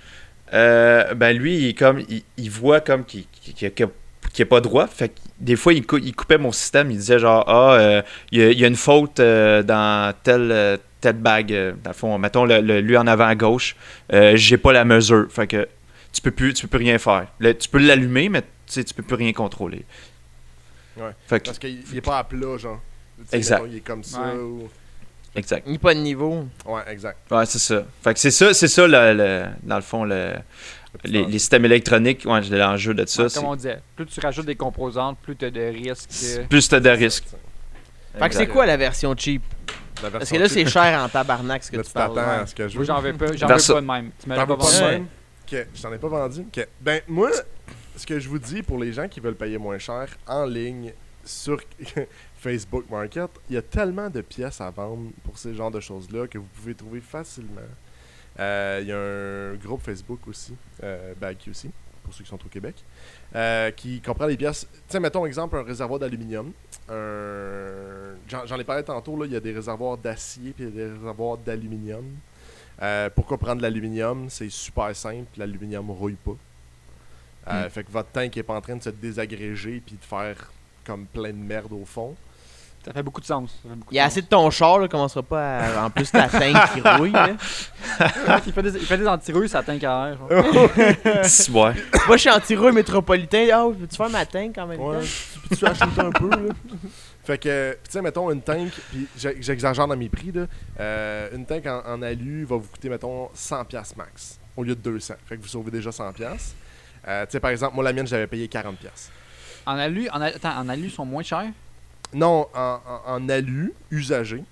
[0.53, 4.87] Euh, ben lui, il est comme il, il voit comme qu'il qu'il est pas droit.
[4.87, 5.15] Fait que
[5.45, 6.91] des fois, il, cou- il coupait mon système.
[6.91, 10.13] Il disait genre Ah, euh, il, y a, il y a une faute euh, dans
[10.23, 11.53] telle, euh, telle bague.
[11.83, 13.77] Dans le fond, mettons le, le- lui en avant à gauche.
[14.13, 15.27] Euh, J'ai pas la mesure.
[15.31, 15.69] Fait que
[16.13, 17.27] tu peux plus, tu peux plus rien faire.
[17.59, 19.85] Tu peux l'allumer, mais tu peux plus rien contrôler.
[20.97, 21.11] Ouais.
[21.27, 22.81] Fait que, Parce qu'il il est pas à plat, genre.
[23.33, 23.61] Exact.
[23.63, 24.21] mettons, Il est comme ça.
[24.21, 24.35] Ouais.
[24.41, 24.69] ou-
[25.35, 25.67] exact.
[25.69, 26.47] A pas de niveau.
[26.67, 27.19] Ouais, exact.
[27.31, 27.83] Ouais, c'est ça.
[28.03, 30.33] Fait que c'est ça, c'est ça le, le- dans le fond, le,
[31.05, 33.25] les, les systèmes électroniques, ouais, l'enjeu de ça.
[33.25, 36.11] Ouais, c'est comme on disait, plus tu rajoutes des composantes, plus tu as de risques.
[36.49, 37.25] plus t'as de risques.
[38.19, 39.43] Fait que c'est quoi la version cheap?
[40.03, 42.41] La Parce que là, c'est cher en tabarnak ce que là, tu tu t'attends parles.
[42.41, 42.87] à ce que je Moi, veux.
[42.87, 43.75] j'en veux pas, j'en veux ça.
[43.75, 44.11] pas de même.
[44.23, 44.77] Tu l'as pas veux pas vendu.
[44.79, 45.07] de même?
[45.47, 46.45] Que je t'en ai pas vendu.
[46.53, 47.31] Que, ben, moi,
[47.97, 50.93] ce que je vous dis pour les gens qui veulent payer moins cher en ligne
[51.25, 51.61] sur
[52.37, 56.27] Facebook Market, il y a tellement de pièces à vendre pour ces genres de choses-là
[56.27, 57.61] que vous pouvez trouver facilement.
[58.41, 61.71] Euh, Il y a un groupe Facebook aussi, euh, Bag aussi,
[62.03, 62.75] pour ceux qui sont au Québec,
[63.35, 64.67] euh, qui comprend les pièces.
[64.89, 66.53] Sais, mettons exemple un réservoir d'aluminium.
[66.89, 68.15] Un...
[68.29, 70.87] J'en ai parlé tantôt, là, il y a des réservoirs d'acier puis il y a
[70.87, 72.05] des réservoirs d'aluminium.
[72.83, 74.29] Euh, pourquoi prendre de l'aluminium?
[74.29, 76.37] C'est super simple, l'aluminium rouille pas.
[77.47, 80.51] Euh, Fait que votre tank est pas en train de se désagréger puis de faire
[80.85, 82.15] comme plein de merde au fond.
[82.85, 83.51] Ça fait beaucoup de sens.
[83.65, 85.87] beaucoup Il y a assez de ton char, là, commencera pas à...
[85.87, 87.13] En plus, ta tank qui rouille.
[87.13, 87.31] là.
[88.47, 90.19] il, fait des, il fait des anti-rouilles, ça tank à air.
[91.51, 91.73] Moi,
[92.17, 93.47] je suis anti-rouille métropolitain.
[93.53, 95.07] Ah, veux-tu faire ma tank en même Ouais, temps?
[95.43, 96.53] tu peux-tu acheter un peu, là?
[97.25, 100.45] Fait que, tu sais, mettons, une tank, puis j'exagère dans mes prix, là.
[100.79, 104.81] euh, une tank en, en alu va vous coûter, mettons, 100$ max, au lieu de
[104.83, 105.15] 200.
[105.27, 106.13] Fait que vous sauvez déjà 100$.
[107.07, 108.75] Euh, tu sais, par exemple, moi, la mienne, j'avais payé 40$.
[109.67, 111.49] En alu, en, attends, en alu, ils sont moins chers?
[112.13, 114.45] Non, en, en- en alu, usagé,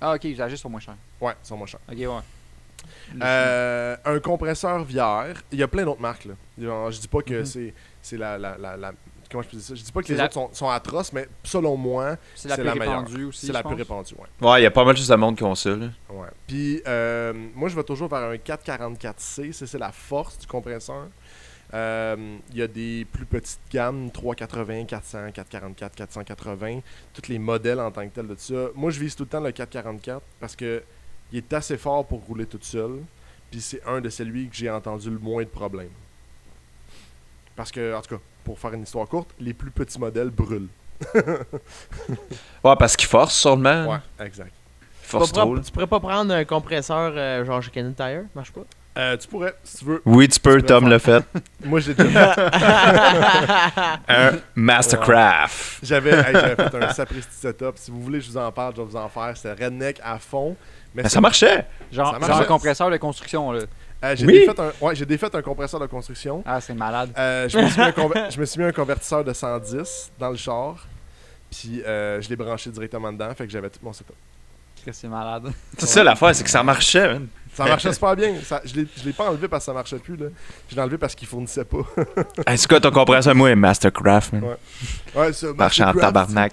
[0.00, 0.96] Ah, ok, les usagers sont moins chers.
[1.20, 1.80] ouais, ils sont moins chers.
[1.90, 2.06] Ok, ouais.
[3.22, 6.34] Euh, un compresseur VR, il y a plein d'autres marques, là.
[6.58, 7.44] Je dis pas que Mhm.
[7.46, 8.92] c'est c'est la, la, la, la-
[9.30, 9.74] comment je peux dire ça?
[9.74, 12.56] Je dis pas que les la- autres sont, sont atroces, mais selon moi, C'est la
[12.56, 13.46] C'est plus répandue aussi.
[13.46, 14.14] c'est la plus répandue.
[14.14, 14.48] Ouais.
[14.48, 15.70] Ouais, il y a pas mal juste de monde qui ont ça.
[15.70, 15.86] Là.
[16.10, 16.28] Ouais.
[16.46, 19.52] Puis, euh, moi, je vais toujours vers un 444C.
[19.52, 21.08] Ça, c'est la force du compresseur.
[21.74, 26.80] Euh, Il y a des plus petites gammes, 380, 400, 444, 480.
[27.12, 28.68] Tous les modèles en tant que tel de ça.
[28.74, 30.82] Moi, je vise tout le temps le 444 parce que
[31.32, 33.00] il est assez fort pour rouler tout seul.
[33.50, 35.90] Puis, c'est un de celui que j'ai entendu le moins de problèmes.
[37.56, 40.68] Parce que, en tout cas, pour faire une histoire courte, les plus petits modèles brûlent.
[42.64, 43.86] Ouais, parce qu'ils forcent sûrement.
[43.86, 44.52] Ouais, exact.
[44.82, 45.54] Ils Tu forcent trop.
[45.56, 48.64] pas- tu pourrais pas prendre un compresseur euh, genre chez Canadian Tire Marche pas?
[48.98, 50.02] Euh, tu pourrais, si tu veux.
[50.04, 51.24] Oui, tu peux, Tom faire- l'a fait.
[51.64, 52.50] Moi, j'ai déjà fait.
[54.08, 55.78] Un Mastercraft.
[55.84, 57.74] J'avais hey, fait un sapristi setup.
[57.76, 59.36] Si vous voulez, je vous en parle, je vais vous en faire.
[59.36, 60.56] C'était redneck à fond.
[60.94, 61.66] Mais ça marchait.
[61.92, 63.60] Genre, Ça genre un compresseur de construction, là.
[64.04, 64.32] euh, j'ai Oui.
[64.46, 66.42] défait un, ouais, j'ai défait un compresseur de construction.
[66.46, 67.10] Ah, c'est malade.
[67.16, 70.10] Euh, je, me suis mis un conver- je me suis mis un convertisseur de 110
[70.18, 70.86] dans le char.
[71.50, 73.32] Puis euh, je l'ai branché directement dedans.
[73.36, 74.14] Fait que j'avais tout mon setup.
[74.84, 75.52] Que c'est malade.
[75.76, 77.06] C'est ça l'affaire, c'est que ça marchait.
[77.12, 77.28] man.
[77.58, 78.34] Ça marchait super bien.
[78.42, 80.16] Ça, je l'ai je l'ai pas enlevé parce que ça marchait plus.
[80.16, 80.26] Là.
[80.68, 81.78] Je l'ai enlevé parce qu'il fournissait pas.
[82.46, 83.34] Hey, c'est quoi ton compresseur?
[83.34, 84.32] Moi, Mastercraft.
[84.32, 84.44] man.
[84.44, 84.56] Ouais.
[85.20, 86.52] ouais, ça Marchait en tabarnak.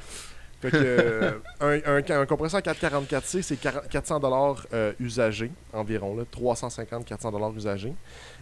[0.62, 1.32] Fait que euh,
[1.62, 4.66] un, un, un compresseur 444C, c'est 40 400 dollars
[4.99, 7.93] usagés environ, là, 350-400 dollars usagés.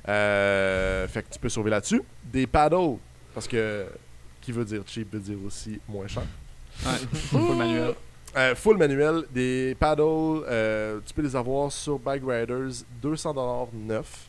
[0.07, 2.01] Euh, fait que tu peux sauver là-dessus.
[2.24, 2.97] Des paddles,
[3.34, 3.86] parce que
[4.41, 6.24] qui veut dire cheap veut dire aussi moins cher.
[6.86, 6.91] Ouais.
[7.14, 7.93] Full manuel.
[8.36, 10.01] Euh, full manuel, des paddles,
[10.49, 14.27] euh, tu peux les avoir sur Bike Riders, 200 dollars neuf.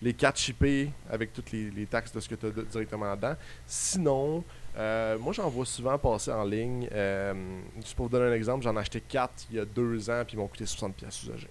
[0.00, 3.36] Les 4 chippés avec toutes les, les taxes de ce que tu as directement dedans.
[3.66, 4.42] Sinon,
[4.76, 6.88] euh, moi j'en vois souvent passer en ligne.
[6.92, 7.34] Euh,
[7.76, 10.22] juste pour vous donner un exemple, j'en ai acheté 4 il y a 2 ans
[10.26, 11.50] puis ils m'ont coûté 60 pièces usagées.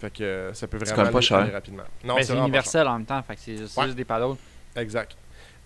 [0.00, 1.38] Fait que ça peut vraiment pas aller- cher.
[1.38, 1.84] aller rapidement.
[2.02, 3.84] Non, Mais c'est universel en même temps, fait que c'est Ouais.
[3.84, 4.34] juste des paddles.
[4.74, 5.14] Exact.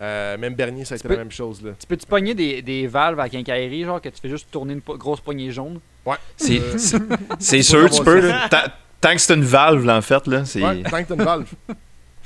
[0.03, 1.63] Euh, même Bernier, ça a Tu été peux- la même chose.
[1.65, 1.71] Là.
[1.81, 4.83] Tu peux-tu pogner des, des valves à quincaillerie, genre que tu fais juste tourner une
[4.83, 5.81] po- grosse poignée jaune?
[6.05, 6.17] Ouais.
[6.37, 6.99] C'est Euh, c'est-
[7.39, 8.21] c'est sûr, tu peux.
[8.29, 8.49] là.
[9.01, 10.61] Tant- que c'est une valve, là, en fait, là, c'est.
[10.63, 11.47] ouais, tant que t'as une valve.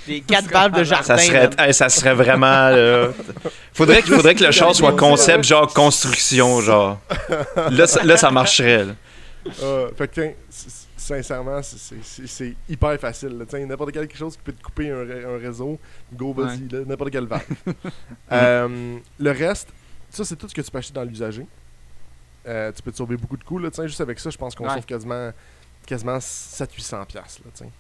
[0.09, 1.05] Les quatre valves de jardin.
[1.05, 2.71] Ça serait, hey, ça serait vraiment.
[2.71, 3.09] là,
[3.75, 6.99] faudrait, qu'il- faudrait que le char soit concept, genre construction, genre.
[7.71, 8.85] Là, ça, là, ça marcherait.
[8.87, 8.93] là.
[9.63, 10.21] Euh, fait que,
[11.17, 13.45] sincèrement, c'est- hyper facile.
[13.67, 15.79] n'importe quelque chose qui peut te couper un, ré- un réseau,
[16.13, 17.45] go, vas-y, n'importe quelle valve.
[18.33, 19.69] Euh, le reste,
[20.09, 21.47] ça, c'est tout ce que tu peux acheter dans l'usager.
[22.47, 23.59] Euh, tu peux te sauver beaucoup de coûts.
[23.59, 24.75] Là, tiens, juste avec ça, je pense qu'on Ouais.
[24.75, 25.31] sauve quasiment,
[25.87, 27.07] quasiment 700-800$.
[27.07, 27.71] piastres, Là, tiens.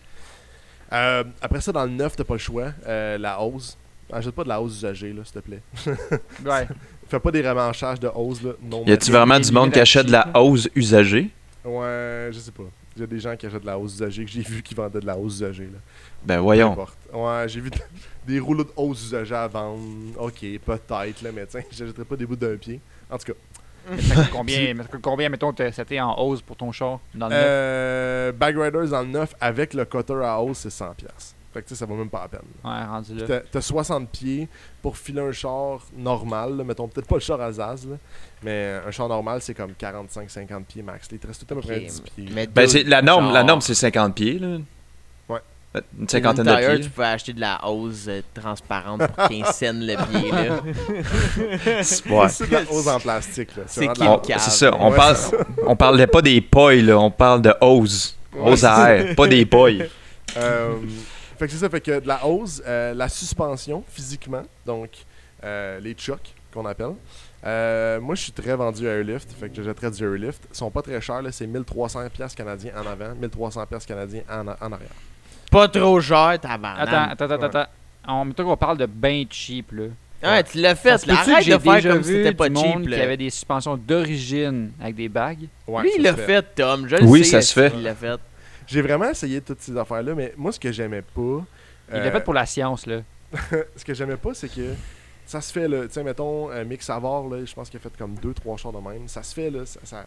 [0.92, 2.72] Euh, après ça, dans le neuf, t'as pas le choix.
[2.86, 3.76] Euh, la hose.
[4.12, 5.62] Achète pas de la hose usagée, là, s'il te plaît.
[6.44, 6.66] Ouais.
[7.08, 8.42] Fais pas des remanchages de hose.
[8.42, 8.52] Là.
[8.62, 11.30] Non, Y a-tu vraiment du monde qui achète de la hose usagée?
[11.64, 12.64] Ouais, je sais pas.
[13.00, 14.74] Il y a des gens qui achètent de la hausse usagée que j'ai vu qui
[14.74, 15.64] vendaient de la hausse usagée.
[15.64, 15.78] Là.
[16.22, 16.72] Ben Peu voyons.
[16.72, 16.98] importe.
[17.12, 17.70] Ouais, j'ai vu
[18.26, 19.80] des rouleaux de hausse usagée à vendre.
[20.18, 22.80] Ok, peut-être, là, mais tiens, j'achèterais pas des bouts d'un pied.
[23.10, 23.38] En tout cas,
[23.90, 27.44] Mais ça coûte combien, combien, mettons, c'était en hausse pour ton char dans le neuf?
[27.46, 30.92] euh, Bag Riders le neuf avec le cutter à hausse, c'est 100$.
[31.52, 32.40] Fait que tu sais, ça vaut même pas la peine.
[32.64, 33.24] Ouais, rendu là.
[33.26, 34.48] T'as- T'as 60 pieds
[34.82, 37.96] pour filer un char normal, là, mettons peut-être pas le char à Zaz, là,
[38.44, 41.08] mais un char normal c'est comme 45-50 pieds max.
[41.10, 42.28] Il te reste tout à peu près Ok, 10 pieds.
[42.32, 44.58] mais Ben, c'est, la norme, la norme c'est 50 pieds, là.
[45.28, 45.40] Ouais.
[45.74, 46.90] Ben, Une cinquantaine de Tu pieds.
[46.90, 50.30] peux acheter de la hose euh, transparente pour 15 cents le pied.
[50.30, 50.60] là.
[52.10, 52.28] Ouais.
[52.28, 53.56] C'est de la hose en plastique.
[53.56, 53.62] là.
[53.66, 55.36] C'est de qui On- c'est ça, on, Ouais, parle, c'est
[55.66, 58.16] on parlait pas des poils, là, on parle de hose.
[58.34, 59.88] Ouais, Hose à air, pas des poils.
[60.36, 60.74] Euh,
[61.40, 64.90] fait que c'est ça, fait que de la hose, euh, la suspension physiquement, donc
[65.42, 66.92] euh, les chocs qu'on appelle.
[67.46, 70.42] Euh, moi, je suis très vendu à Airlift, fait que je jetterais du Airlift.
[70.52, 74.22] Ils sont pas très chers, là, c'est 1300 pièces canadiens en avant, 1300 pièces canadiens
[74.30, 74.90] en, en arrière.
[75.50, 76.88] Pas trop cher, tabarnak.
[76.88, 77.70] Attends, attends, attends, attends.
[78.06, 79.84] On, mettons qu'on parle de ben cheap, là.
[80.22, 81.06] Ouais, tu l'as fait.
[81.06, 81.14] là.
[81.14, 82.66] Arrête que de j'ai faire déjà comme si c'était pas du cheap.
[82.66, 82.96] monde là.
[82.98, 85.48] qui avait des suspensions d'origine avec des bagues?
[85.66, 86.86] Ouais, Lui, il l'a fait, Tom.
[86.86, 87.72] Je le Oui, sais, ça se fait.
[87.74, 88.20] Il l'a fait?
[88.70, 91.44] J'ai vraiment essayé toutes ces affaires-là, mais moi, ce que j'aimais pas.
[91.92, 93.02] Il l'a euh, fait pour la science, là.
[93.76, 94.74] ce que j'aimais pas, c'est que
[95.26, 95.86] ça se fait, là.
[95.86, 98.72] Tu sais, mettons, euh, Mick Savard, là, je pense qu'il a fait comme 2-3 chars
[98.72, 99.08] de même.
[99.08, 99.66] Ça se fait, là.
[99.66, 100.06] Ça, ça-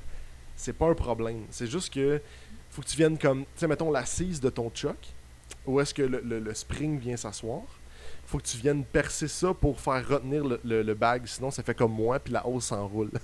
[0.56, 1.44] c'est pas un problème.
[1.50, 2.22] C'est juste que
[2.70, 3.42] faut que tu viennes comme.
[3.42, 4.98] Tu sais, mettons, l'assise de ton choc,
[5.66, 7.62] où est-ce que le, le- le spring vient s'asseoir.
[8.26, 11.62] Faut que tu viennes percer ça pour faire retenir le, le- le bag, sinon ça
[11.64, 13.12] fait comme moi, puis la hausse s'enroule.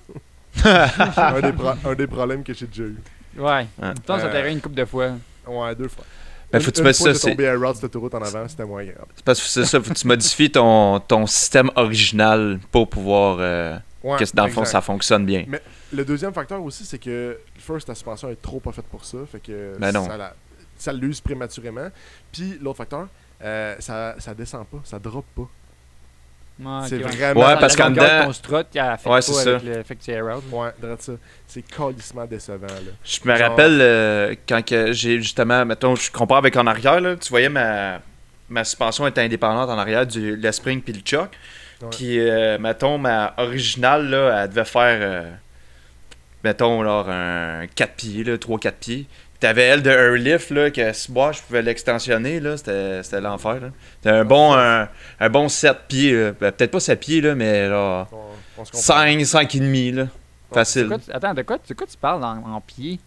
[0.66, 2.98] un, des pro- un des problèmes que j'ai déjà eu.
[3.38, 3.44] Ouais.
[3.82, 3.94] Ouais.
[3.96, 5.12] Pourtant, ça t'arrive une couple de fois.
[5.48, 6.04] Ouais, deux fois.
[6.52, 8.66] Ben, Une- faut que tu une fois, ça, tombé à route d'autoroute en avant, c'était
[8.66, 9.06] moins grave.
[9.16, 13.38] C'est parce que c'est ça, faut que tu modifies ton, ton système original pour pouvoir
[13.40, 15.46] euh, Ouais, que dans le fond ça fonctionne bien.
[15.94, 19.18] Le deuxième facteur aussi, c'est que first, ta suspension est trop pas faite pour ça.
[19.32, 20.06] Fait que Ben non.
[20.08, 20.34] ça, la-
[20.78, 21.90] ça l'use prématurément.
[22.32, 23.08] Puis l'autre facteur,
[23.44, 25.48] euh, ça, ça descend pas, ça drop pas.
[26.66, 27.40] Ah, c'est vraiment.
[27.48, 29.66] Ouais, parce La qu'en dedans- ton strut, il affecte Ouais, c'est avec ça.
[29.68, 30.44] le fait que tu out.
[30.52, 31.14] Ouais, regarde ça.
[31.48, 32.92] C'est calissement décevant, là.
[33.04, 37.00] Je me Genre- rappelle euh, quand que j'ai justement, mettons, je compare avec en arrière,
[37.00, 38.02] là, tu voyais ma,
[38.50, 41.30] ma suspension était indépendante en arrière du le spring puis le choc.
[41.92, 45.32] Puis, euh, mettons, ma originale, là, elle devait faire, euh,
[46.44, 49.08] mettons, alors, un 4 pieds, là, 3-4 pieds.
[49.40, 53.70] T'avais elle de Airlift, là, que si moi, je pouvais l'extensionner, là, c'était l'enfer, là.
[53.96, 56.32] C'était un bon, un, un bon 7 pieds, là.
[56.40, 58.18] Ben, peut-être pas 7 pieds, là, mais là, On,
[58.58, 58.82] on se comprend.
[58.82, 60.08] 5, 5 et demi, là.
[60.54, 60.88] Facile.
[60.88, 63.00] quoi tu- attends, de quoi, de quoi tu parles en, en pieds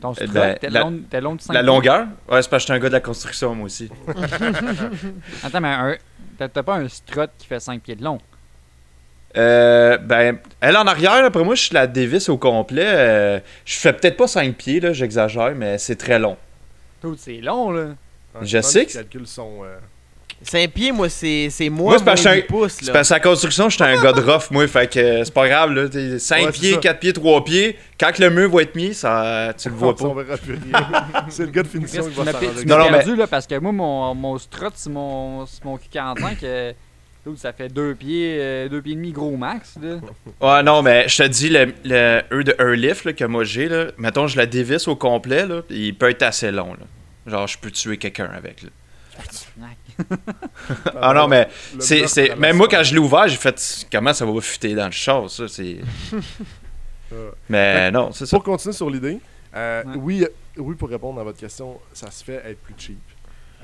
[0.00, 2.06] Ton strut, ben, t'es la- long, long de 5 La longueur?
[2.28, 3.88] Ouais, c'est parce que j'étais un gars de la construction, moi aussi.
[5.44, 5.98] Attends, mais
[6.38, 8.18] t'as t'as pas un strut qui fait 5 pieds de long?
[9.36, 12.84] Euh, ben, elle en arrière, après moi, je la dévisse au complet.
[12.86, 16.36] euh, je fais peut-être pas 5 pieds, là, j'exagère, mais c'est très long.
[17.02, 17.82] Tout, c'est long, là.
[17.82, 19.64] Ouais, Je demande sais si que- tu calcules son.
[19.64, 19.76] euh,
[20.42, 22.60] 5 pieds, moi, c'est c'est moi, Moi, c'est parce que moins je 10 suis un-
[22.60, 22.92] pouces, C'est là.
[22.92, 25.72] parce que la construction, j'étais un gars de rough, moi, fait que c'est pas grave,
[25.72, 25.86] là.
[26.18, 26.78] 5 Ouais, c'est pieds, ça.
[26.80, 27.78] 4 pieds, 3 pieds.
[27.98, 30.14] Quand le mur va être mis, ça, tu le vois pas.
[31.28, 33.58] c'est le gars de finition qui va s'en Non, non, mais- perdu, là, parce que
[33.58, 36.76] moi, mon, mon strut sur mon, mon Q45, euh, tout,
[37.36, 39.96] ça fait 2 pieds, euh, deux pieds et demi gros max, là.
[40.40, 43.68] Ouais, non, mais je te dis, le, le E de Airlift là, que moi j'ai,
[43.68, 46.86] là, mettons, je la dévisse au complet, là, il peut être assez long, là.
[47.26, 48.68] Genre, je peux tuer quelqu'un avec, là.
[51.00, 51.48] Ah non, mais
[51.78, 54.92] c'est, Même moi, quand je l'ai ouvert, j'ai fait comment ça va fuiter dans le
[54.92, 55.78] char, ça, c'est.
[57.48, 58.36] Mais non, c'est ça.
[58.36, 59.18] Pour continuer sur l'idée,
[59.54, 59.92] euh, Ouais.
[59.96, 62.98] oui, oui, pour répondre à votre question, ça se fait être plus cheap.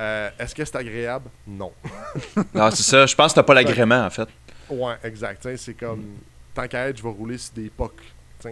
[0.01, 1.29] Euh, Est-ce que c'est agréable?
[1.47, 1.73] Non.
[2.55, 3.07] Non, c'est ça.
[3.07, 4.29] Je pense que t'as pas l'agrément, en fait.
[4.71, 5.47] Ouais, exact.
[5.57, 6.05] C'est comme,
[6.55, 7.93] tant qu'à être, je vais rouler sur des POC.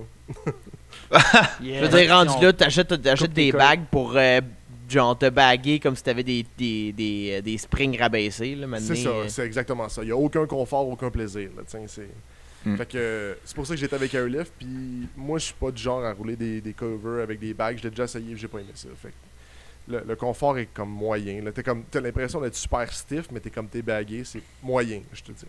[1.62, 4.40] Je veux dire, rendu là, t'achètes des bagues pour, euh,
[4.88, 8.56] genre, te baguer comme si t'avais des, des, des, euh, des springs rabaissés.
[8.78, 9.28] C'est ça, euh.
[9.28, 10.02] c'est exactement ça.
[10.02, 11.50] Il n'y a aucun confort, aucun plaisir.
[11.56, 12.08] Là, c'est...
[12.64, 12.76] Hmm.
[12.76, 14.52] Fait que c'est pour ça que j'étais avec Airlift.
[14.58, 17.78] Puis moi, je suis pas du genre à rouler des, des covers avec des bagues.
[17.78, 18.88] Je l'ai déjà essayé, j'ai pas aimé ça.
[19.00, 19.14] Fait que
[19.88, 21.42] le, le confort est comme moyen.
[21.42, 21.52] Là.
[21.52, 25.22] T'es comme, t'as l'impression d'être super stiff, mais t'es comme t'es bagué, c'est moyen, je
[25.22, 25.44] te dis.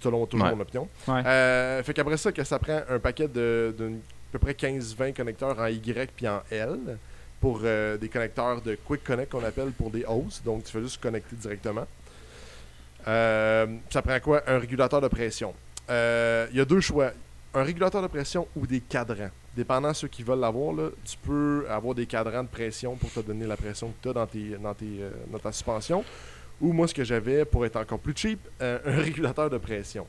[0.00, 0.54] Selon toujours Ouais.
[0.54, 0.88] mon opinion.
[1.06, 1.22] Ouais.
[1.26, 5.12] Euh, fait qu'après ça, que ça prend un paquet de, de à peu près 15-20
[5.14, 6.98] connecteurs en Y puis en L
[7.40, 10.44] pour euh, des connecteurs de Quick Connect qu'on appelle pour des hosts.
[10.44, 11.86] Donc, tu fais juste connecter directement.
[13.06, 14.42] Euh, ça prend quoi?
[14.46, 15.54] Un régulateur de pression.
[15.90, 17.10] Euh, Il y a deux choix
[17.54, 19.30] un régulateur de pression ou des cadrans.
[19.54, 20.74] Dépendant de ceux qui veulent l'avoir,
[21.04, 24.28] tu peux avoir des cadrans de pression pour te donner la pression que tu as
[24.34, 26.04] euh, dans ta suspension.
[26.60, 30.06] Ou moi, ce que j'avais, pour être encore plus cheap, euh, un régulateur de pression.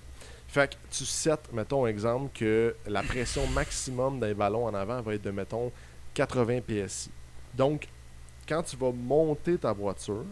[0.47, 5.15] Fait que tu sets, mettons, exemple, que la pression maximum d'un ballon en avant va
[5.15, 5.71] être de, mettons,
[6.13, 7.09] 80 PSI.
[7.55, 7.87] Donc,
[8.47, 10.25] quand tu vas monter ta voiture,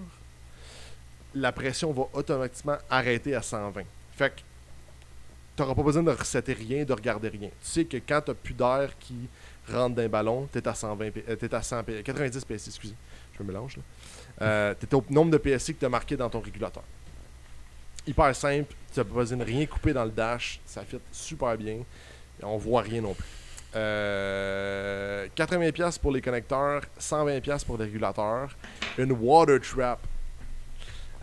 [1.34, 3.84] la pression va automatiquement arrêter à 120.
[4.16, 4.41] Fait que
[5.55, 7.49] tu n'auras pas besoin de resetter rien, de regarder rien.
[7.49, 9.15] Tu sais que quand tu n'as plus d'air qui
[9.71, 12.69] rentre d'un ballon, tu es à 120 P- euh, t'es à 100 P- 90 PSI,
[12.69, 12.95] excusez.
[13.37, 13.83] Je me mélange là.
[14.41, 16.83] Euh, tu es au nombre de PSI que tu as marqué dans ton régulateur.
[18.07, 21.55] Hyper simple, tu n'as pas besoin de rien couper dans le dash, ça fit super
[21.57, 21.73] bien.
[22.41, 23.25] Et on voit rien non plus.
[23.75, 28.55] Euh, 80$ pour les connecteurs, 120$ pour les régulateurs,
[28.97, 29.99] une water trap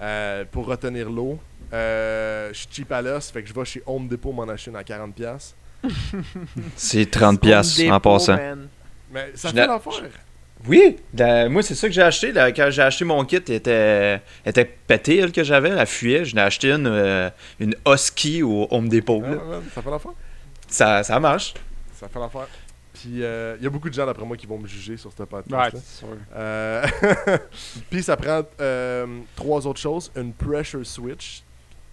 [0.01, 1.39] euh, pour retenir l'eau.
[1.73, 4.71] Euh, je suis cheap à l'os, fait que je vais chez Home Depot m'en acheter
[4.71, 5.55] une à 40$.
[6.77, 8.37] C'est 30$ piastres Home en passant.
[8.37, 8.69] man.
[9.13, 9.93] Mais ça Je fait l'affaire.
[10.67, 12.33] Oui, la- moi c'est ça que j'ai acheté.
[12.35, 16.25] quand j'ai acheté mon kit, elle était, était pétée, elle que j'avais, elle fuyait.
[16.25, 19.21] Je l'ai acheté une, euh, une Husky au Home Depot.
[19.23, 19.39] Ouais,
[19.73, 20.13] ça fait l'affaire.
[20.67, 21.55] Ça, ça marche.
[21.95, 22.49] Ça fait l'affaire.
[22.93, 25.23] Puis il y a beaucoup de gens d'après moi qui vont me juger sur ce
[25.23, 25.77] Ouais, podcast.
[25.81, 26.09] c'est sûr.
[26.35, 26.85] Euh,
[27.91, 29.07] Puis ça prend euh,
[29.37, 30.11] trois autres choses.
[30.17, 31.45] Une pressure switch.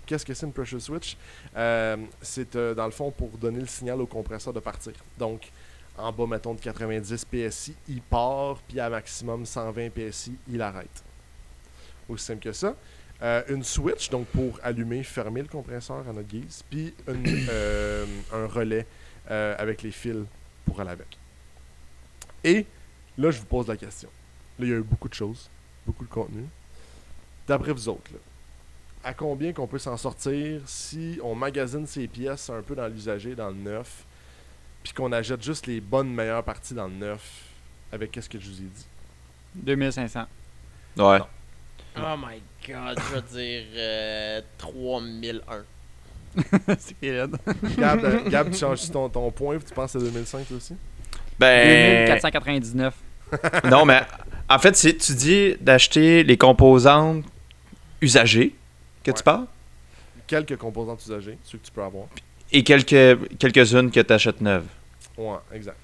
[0.06, 1.18] Qu'est-ce que c'est une pressure switch?
[1.56, 4.94] Euh, C'est euh, dans le fond pour donner le signal au compresseur de partir.
[5.18, 5.50] Donc
[5.98, 11.04] en bas, mettons, de 90 PSI, il part, puis à maximum 120 PSI, il arrête.
[12.10, 12.76] Aussi simple que ça.
[13.22, 18.86] Euh, une switch, donc pour allumer, fermer le compresseur à notre guise, puis un relais
[19.28, 20.26] avec les fils
[20.66, 21.18] pour aller avec.
[22.44, 22.66] Et
[23.18, 24.10] là, je vous pose la question.
[24.60, 25.50] Là, il y a eu beaucoup de choses,
[25.86, 26.46] beaucoup de contenu.
[27.48, 28.20] D'après vous autres, là,
[29.06, 33.36] à combien qu'on peut s'en sortir si on magasine ces pièces un peu dans l'usager,
[33.36, 34.04] dans le neuf,
[34.84, 37.22] puis qu'on achète juste les bonnes meilleures parties dans le neuf,
[37.92, 38.86] avec qu'est-ce que je vous ai dit?
[39.54, 40.26] 2500.
[40.98, 41.20] Ouais.
[41.98, 45.64] Oh my god, je veux dire euh, 3001.
[46.80, 47.38] c'est raide.
[47.78, 50.76] Gab, euh, Gab, tu changes ton, ton point, tu penses à 2005 toi aussi?
[51.38, 52.08] Ben.
[52.08, 52.96] 2499.
[53.70, 54.02] non, mais
[54.50, 57.24] en fait, c'est- tu dis d'acheter les composantes
[58.02, 58.56] usagées
[59.06, 59.18] que Ouais.
[59.18, 59.46] tu parles?
[60.28, 62.08] quelques composantes usagées, ceux que tu peux avoir.
[62.52, 64.66] Et quelques, quelques-unes que tu achètes neuves.
[65.18, 65.78] Ouais, exact.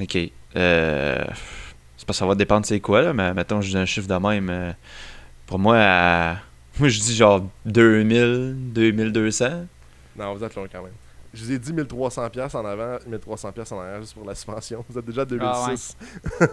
[0.00, 0.18] OK.
[0.56, 1.24] Euh,
[1.96, 4.14] c'est pas ça va dépendre c'est quoi, là, mais mettons, je dis un chiffre de
[4.16, 4.50] même.
[4.50, 4.72] euh,
[5.46, 6.38] pour moi, à-
[6.80, 9.66] moi, je dis genre 2000, 2200.
[10.16, 10.92] Non, vous êtes loin quand même.
[11.34, 14.34] Je vous ai dit 1300$ piastres en avant, 1300$ piastres en arrière juste pour la
[14.34, 14.84] suspension.
[14.88, 15.96] Vous êtes déjà à 2006.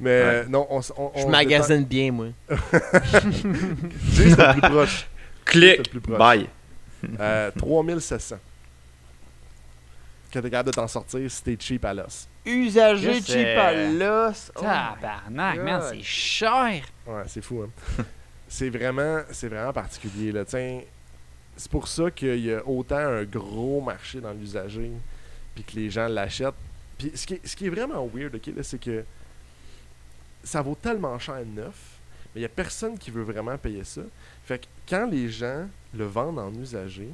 [0.00, 2.26] Mais euh, non, on, s- on, Je on- magasine bien, moi.
[2.48, 5.08] J'ai c'était le plus proche.
[5.44, 5.90] Clic!
[5.90, 6.18] Plus proche.
[6.18, 6.48] Bye!
[7.20, 8.36] Euh, 3700.
[10.32, 12.26] Quand t'es capable de t'en sortir si t'es cheap à l'os.
[12.44, 14.50] Usagé Yes, cheap à l'os.
[14.56, 16.82] Oh Tabarnak, man, c'est cher.
[17.06, 18.04] Ouais, c'est fou, hein.
[18.48, 20.44] c'est vraiment, c'est vraiment particulier, là.
[20.44, 20.80] Tiens,
[21.56, 24.90] c'est pour ça qu'il y a autant un gros marché dans l'usager,
[25.54, 26.54] puis que les gens l'achètent.
[26.98, 29.04] Puis ce qui, est, ce qui est vraiment weird, ok, là, c'est que
[30.42, 31.74] ça vaut tellement cher neuf,
[32.34, 34.02] mais il y a personne qui veut vraiment payer ça.
[34.44, 35.66] Fait que quand les gens
[35.96, 37.08] le vendent en usager,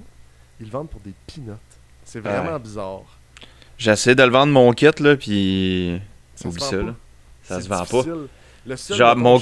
[0.61, 1.53] ils le vendent pour des peanuts.
[2.05, 2.59] C'est vraiment Ouais.
[2.59, 3.03] bizarre.
[3.79, 6.01] J'essaie de le vendre mon kit, là, puis.
[6.45, 6.95] Oublie ça, là.
[7.43, 8.03] Ça se vend pas.
[8.67, 9.41] Le seul, Genre, mon-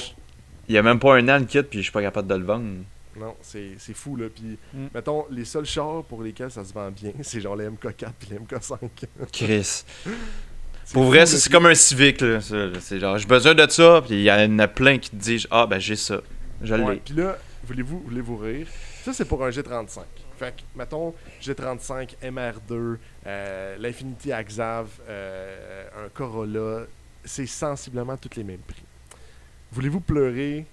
[0.67, 2.35] Il y a même pas un an le kit, puis je suis pas capable de
[2.35, 2.65] le vendre.
[3.19, 4.27] Non, c'est c'est fou, là.
[4.33, 4.87] Puis, Mm.
[4.93, 8.29] mettons, les seuls chars pour lesquels ça se vend bien, c'est genre les MK4 puis
[8.31, 8.77] les MK5.
[9.31, 9.83] Chris.
[10.93, 12.39] Pour vrai, c'est comme un civique, là.
[12.41, 15.47] C'est genre, j'ai besoin de ça, puis il y en a plein qui te disent,
[15.51, 16.21] ah, ben j'ai ça.
[16.61, 16.95] Je l'ai.
[16.97, 18.67] Puis là, voulez-vous voulez-vous rire?
[19.03, 19.99] Ça, c'est pour un G35.
[20.37, 22.97] Fait que, mettons, G35, MR2,
[23.27, 26.85] euh, l'Infinity Axav, euh, un Corolla,
[27.25, 28.81] c'est sensiblement tous les mêmes prix.
[29.71, 30.65] Voulez-vous pleurer?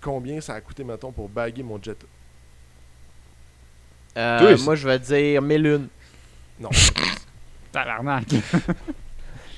[0.00, 2.06] Combien ça a coûté, mettons, pour baguer mon Jetta?
[4.16, 5.82] Euh, moi, je vais dire 1001.
[6.60, 6.70] Non.
[7.72, 8.24] Tabarnak.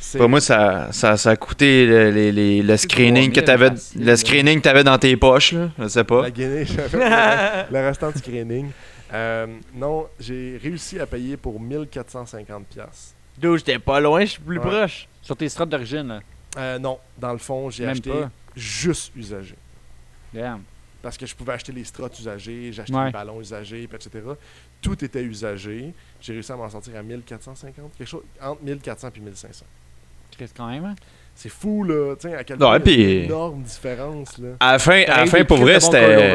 [0.01, 3.45] c'est Pour moi, ça, ça, ça a coûté le, les- les- le screening que 3000
[3.45, 4.17] t'avais, facile, le là.
[4.17, 5.71] screening que t'avais dans tes poches, là.
[5.79, 6.23] Je sais pas.
[6.23, 6.99] La Guinée, j'avais
[7.71, 8.71] le, le restant du screening.
[9.13, 12.65] Euh, non, j'ai réussi à payer pour 1450$.
[12.69, 13.15] piastres.
[13.39, 14.67] D'où j'étais pas loin, je suis plus Ouais.
[14.67, 15.07] proche.
[15.23, 16.21] Sur tes strates d'origine, là.
[16.57, 18.31] Euh, non, dans le fond, j'ai Même acheté pas.
[18.57, 19.55] juste usagé.
[20.33, 20.63] Damn.
[21.03, 23.07] Parce que je pouvais acheter les strates usagés, j'ai acheté Ouais.
[23.07, 24.11] les ballons usagés, etc.
[24.83, 25.93] Tout était usagé.
[26.21, 29.65] J'ai réussi à m'en sortir à 1450, quelque chose entre 1400 et 1500.
[30.37, 30.95] Chris, quand même, hein?
[31.35, 32.17] C'est fou, là.
[32.17, 34.49] Tu sais, à quel point il y a puis- une énorme différence, là.
[34.59, 36.35] À la fin, à la fin pour vrai, c'était.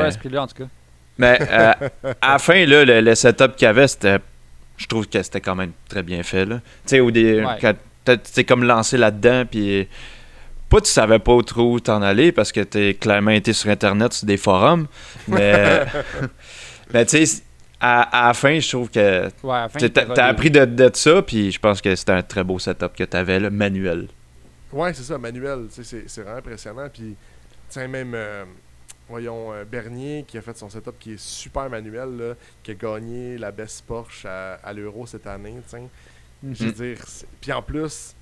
[1.17, 1.73] Mais euh,
[2.21, 4.17] à la fin, là, le, le setup qu'il y avait, c'était.
[4.77, 6.55] Je trouve que c'était quand même très bien fait, là.
[6.57, 7.43] Tu sais, au dé...
[7.43, 7.57] Ouais.
[7.61, 7.73] quand
[8.33, 9.87] t'es comme lancé là-dedans, puis.
[10.73, 14.13] Pas tu savais pas trop où t'en aller parce que t'es clairement été sur internet
[14.13, 14.87] sur des forums
[15.27, 15.85] mais
[16.93, 17.43] mais tu sais
[17.79, 20.89] à, à la fin je trouve que Ouais, à la fin, t'as appris de, de
[20.93, 24.07] ça puis je pense que c'était un très beau setup que t'avais là, manuel
[24.73, 25.67] Ouais, c'est ça, manuel.
[25.69, 26.87] C'est c'est vraiment impressionnant.
[26.91, 27.15] Puis,
[27.69, 28.43] tiens, même, euh,
[29.07, 32.33] voyons, euh, Bernier qui a fait son setup qui est super manuel, là,
[32.63, 35.53] qui a gagné la Best Porsche à, à l'Euro cette année.
[36.51, 38.15] Je veux dire, c'est- puis en plus,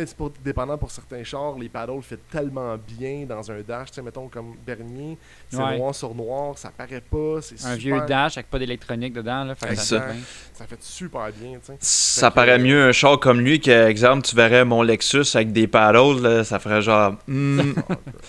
[0.00, 3.88] sais, c'est pour- dépendant pour certains chars, les paddles fait tellement bien dans un dash,
[3.90, 5.16] tu sais, mettons comme Bernier,
[5.50, 5.78] c'est Ouais.
[5.78, 9.44] noir sur noir, ça paraît pas, c'est Un super, vieux dash avec pas d'électronique dedans,
[9.44, 9.54] là.
[9.54, 10.12] fait ça fait
[10.52, 11.76] ça super bien, tu sais.
[11.80, 15.66] ça paraît mieux un char comme lui que exemple tu verrais mon Lexus avec des
[15.66, 17.72] paddles là, ça ferait genre hmm,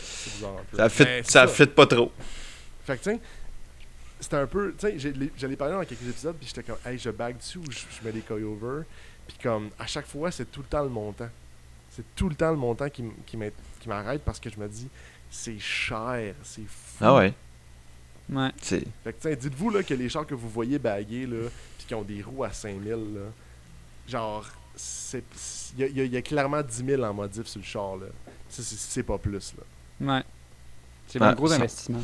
[0.76, 2.12] ça fit ça fit pas trop
[2.86, 3.20] Fait que, tu sais,
[4.20, 4.74] c'était un peu.
[4.78, 7.70] Tu sais, j'allais parler dans quelques épisodes, puis j'étais comme, hey, je bague dessus ou
[7.70, 8.84] je, je mets des coilovers.
[9.28, 11.28] Puis, comme, à chaque fois, c'est tout le temps le montant.
[11.96, 13.38] C'est tout le temps le montant qui, qui
[13.88, 14.88] m'arrête parce que je me dis,
[15.30, 16.98] c'est cher, c'est fou.
[17.06, 17.34] ah ouais?
[18.32, 18.50] Ouais.
[18.62, 21.50] c'est Fait que, tu sais, dites-vous là, que les chars que vous voyez baguer, là,
[21.78, 22.98] puis qui ont des roues à 5000, là,
[24.08, 24.46] genre,
[24.76, 25.24] c'est.
[25.76, 27.60] Il y, a- il y a- il y a clairement 10 000 en modif sur
[27.60, 28.08] le char, là.
[28.50, 30.16] Ça, c'est- C'est pas plus, là.
[30.16, 30.24] Ouais.
[31.08, 32.02] C'est Ouais, un gros ça- investissement.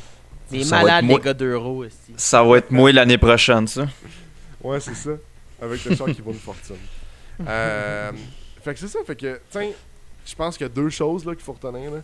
[0.51, 2.13] Des malades, les gars d'euros, esti.
[2.17, 3.87] ça va être moi l'année prochaine ça
[4.63, 5.11] Ouais, c'est ça.
[5.61, 6.75] Avec le char qui vaut une fortune.
[7.47, 8.11] Euh,
[8.61, 8.99] fait que c'est ça.
[9.05, 9.71] Fait que, tiens,
[10.25, 11.91] je pense qu'il y a deux choses là qu'il faut retenir.
[11.91, 12.01] là.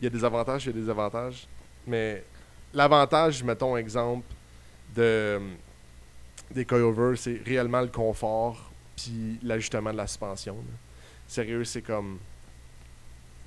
[0.00, 1.46] Il y a des avantages, il y a des désavantages.
[1.86, 2.24] Mais
[2.72, 4.26] l'avantage, mettons exemple,
[4.94, 5.40] de
[6.50, 10.54] des coilovers, c'est réellement le confort puis l'ajustement de la suspension.
[10.54, 10.74] là.
[11.26, 12.18] Sérieux, c'est comme.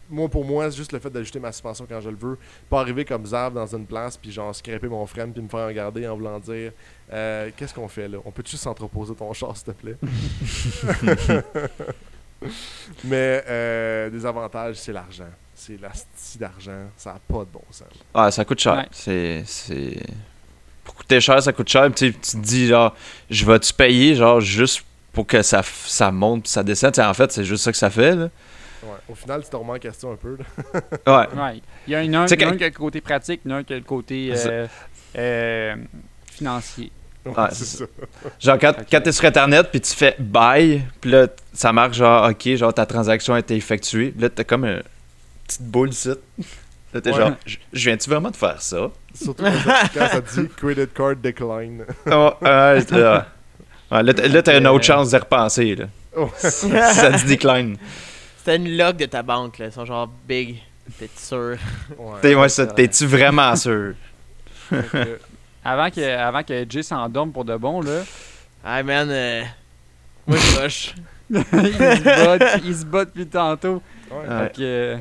[0.10, 2.38] Moi, pour moi, c'est juste le fait d'ajuster ma suspension quand je le veux.
[2.70, 5.66] Pas arriver comme Zav dans une place, puis genre scraper mon frein, puis me faire
[5.68, 6.74] regarder en voulant dire
[7.12, 8.18] euh, Qu'est-ce qu'on fait là?
[8.26, 9.96] On peut juste s'entreposer ton char, s'il te plaît
[13.04, 15.30] Mais euh, des avantages, c'est l'argent.
[15.56, 16.88] C'est la stie d'argent.
[16.98, 17.88] Ça n'a pas de bon sens.
[18.14, 18.76] Ah, ça coûte cher.
[18.78, 18.88] Ouais.
[18.92, 19.44] C'est.
[19.46, 20.02] c'est...
[20.84, 21.88] Pour coûter cher, ça coûte cher.
[21.94, 22.96] Tu sais, tu te dis, genre,
[23.30, 26.98] je vais-tu payer, genre, juste pour que ça, ça monte puis ça descende?
[27.00, 28.30] En fait, c'est juste ça que ça fait, là.
[28.84, 28.98] Ouais.
[29.10, 30.38] Au final, tu te remets en question un peu.
[30.38, 30.82] là.
[31.36, 31.40] Ouais.
[31.40, 31.62] Ouais.
[31.86, 33.84] Il y a une, un, quand- qui a le côté pratique, un qui a le
[33.84, 34.68] côté euh,
[35.18, 35.76] euh,
[36.26, 36.92] financier.
[37.26, 37.86] Ouais, Ouais, c'est ça.
[38.40, 42.30] Genre, quand, quand t'es sur Internet, puis tu fais buy, puis là, ça marque genre,
[42.30, 44.14] OK, genre, ta transaction a été effectuée.
[44.18, 44.82] Là, t'as comme une
[45.46, 46.10] petite boule ici.
[46.94, 47.18] Là, t'es Ouais.
[47.18, 48.90] genre, je viens-tu vraiment de faire ça?
[49.14, 51.86] Surtout quand ça, dit credit card decline.
[52.08, 53.28] Oh, ouais, là,
[53.92, 55.86] ouais, là, t'as- là, t'as une autre chance de repenser, là.
[56.16, 56.28] Ouais.
[56.38, 57.78] ça dit decline.
[58.40, 59.68] C'était une log de ta banque, là.
[59.68, 60.58] Ils sont genre big.
[60.98, 61.58] T'es sûr?
[62.22, 62.42] T'es, Ouais.
[62.42, 63.94] ouais, ça, t'es-tu vraiment sûr?
[65.64, 68.02] Avant que, avant que Jay s'endorme pour de bon, là,
[68.64, 69.10] Ah, man.
[69.10, 69.44] euh,
[70.28, 70.96] Moi, je rush.
[71.32, 73.82] il se bat, il se depuis tantôt.
[74.12, 74.18] ouais.
[74.18, 74.44] Ouais.
[74.48, 74.98] Fait que, euh,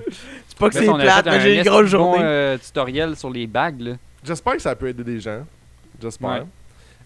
[0.48, 2.18] C'est pas que c'est plate, mais j'ai une grosse bon, journée.
[2.22, 3.92] euh, tutoriel sur les bagues, là.
[4.22, 5.44] J'espère que ça peut aider des gens.
[6.00, 6.28] J'espère.
[6.30, 6.42] Ouais.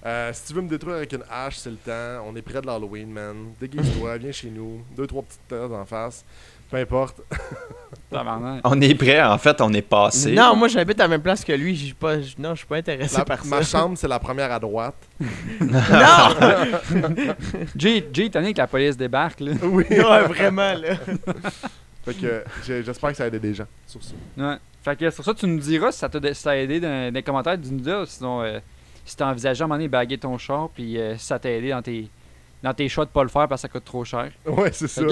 [0.06, 2.26] Euh, si tu veux me détruire avec une hache, c'est le temps.
[2.28, 3.36] On est près de l'Halloween, man.
[3.58, 4.84] Déguise-toi, viens chez nous.
[4.94, 6.22] Deux, trois petites têtes en face.
[6.70, 7.20] Peu importe.
[8.64, 10.32] On est prêt, en fait, on est passé.
[10.34, 11.74] Non, moi, j'habite à la même place que lui.
[11.74, 12.20] j'ai Pas...
[12.20, 13.78] j- Non, je suis pas intéressé La- par ma ça.
[13.78, 14.94] chambre, c'est la première à droite.
[15.60, 15.74] Non!
[17.76, 19.52] Jay, Jay, t'as que la police débarque, là.
[19.62, 19.84] Oui.
[19.90, 20.94] ouais, vraiment, là.
[22.04, 24.12] Fait que j'ai- j'espère que ça a aidé des gens sur ça.
[24.36, 24.56] Ouais.
[24.82, 27.08] Fait que sur ça, tu nous diras si ça t'a si ça a aidé dans,
[27.08, 27.56] dans les commentaires.
[27.60, 28.60] Tu nous diras sinon euh,
[29.04, 31.38] si t'as envisagé à un moment donné de baguer ton char, puis euh, si ça
[31.38, 32.08] t'a aidé dans tes,
[32.64, 34.30] dans tes choix de pas le faire parce que ça coûte trop cher.
[34.46, 35.02] Ouais, c'est ça.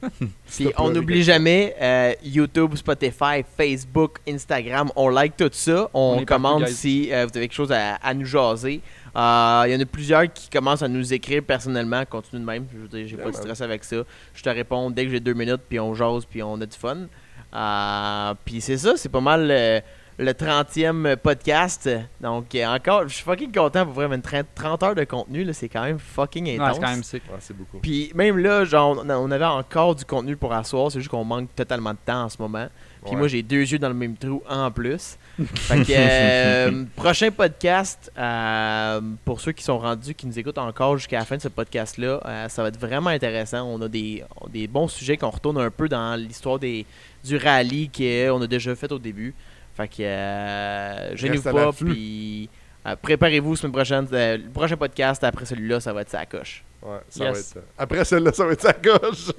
[0.50, 4.90] Puis on n'oublie jamais euh, YouTube, Spotify, Facebook, Instagram.
[4.96, 5.88] On like tout ça.
[5.94, 8.80] On, On commande si euh, vous avez quelque chose à, à nous jaser.
[9.16, 12.04] Euh, Il y en a plusieurs qui commencent à nous écrire personnellement.
[12.04, 12.66] Continue de même.
[12.72, 13.96] Je veux dire, j'ai Yeah, pas de stress avec ça.
[14.34, 16.76] Je te réponds dès que j'ai deux minutes, puis on jase, puis on a du
[16.76, 17.06] fun.
[17.54, 19.80] Euh, puis c'est ça, c'est pas mal euh,
[20.18, 21.88] le 30e podcast.
[22.20, 25.44] Donc euh, encore, je suis fucking content pour vraiment 30, 30 heures de contenu.
[25.44, 26.74] là, C'est quand même fucking Ouais, intense.
[26.76, 27.22] c'est quand même sick.
[27.30, 27.78] Ouais, c'est beaucoup.
[27.78, 31.54] Puis même là, genre, on avait encore du contenu pour asseoir, c'est juste qu'on manque
[31.54, 32.66] totalement de temps en ce moment.
[33.04, 33.16] Puis Ouais.
[33.18, 35.16] moi, j'ai deux yeux dans le même trou en plus.
[35.54, 40.96] fait que, euh, prochain podcast, euh, pour ceux qui sont rendus, qui nous écoutent encore
[40.98, 43.62] jusqu'à la fin de ce podcast-là, euh, ça va être vraiment intéressant.
[43.72, 46.84] On a des, des bons sujets qu'on retourne un peu dans l'histoire des,
[47.24, 49.32] du rallye qu'on a déjà fait au début.
[49.78, 52.50] Fait que, euh, gênez-vous pas, puis
[52.86, 54.06] euh, préparez-vous semaine prochaine.
[54.12, 56.64] euh, le prochain podcast, après celui-là, ça va être sa coche.
[56.82, 57.32] Ouais, ça Yes.
[57.32, 57.56] va être.
[57.56, 59.28] euh, Après celle-là, ça va être sa coche.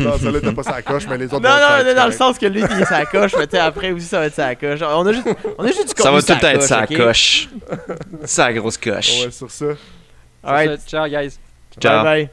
[0.00, 1.48] non, celle-là, t'as pas sa coche, mais les Non, autres.
[1.48, 3.58] non, être non, dans le sens que lui, il est sa coche, mais tu sais,
[3.62, 4.80] après aussi, ça va être sa coche.
[4.82, 5.28] On a juste,
[5.58, 6.96] on a juste du Ça va tout être sa coche.
[6.98, 7.48] coche.
[8.24, 9.24] Sa grosse coche.
[9.24, 9.66] Ouais, sur ça.
[10.42, 11.38] Alright, Ciao, guys.
[11.80, 12.04] Ciao.
[12.04, 12.30] bye bye.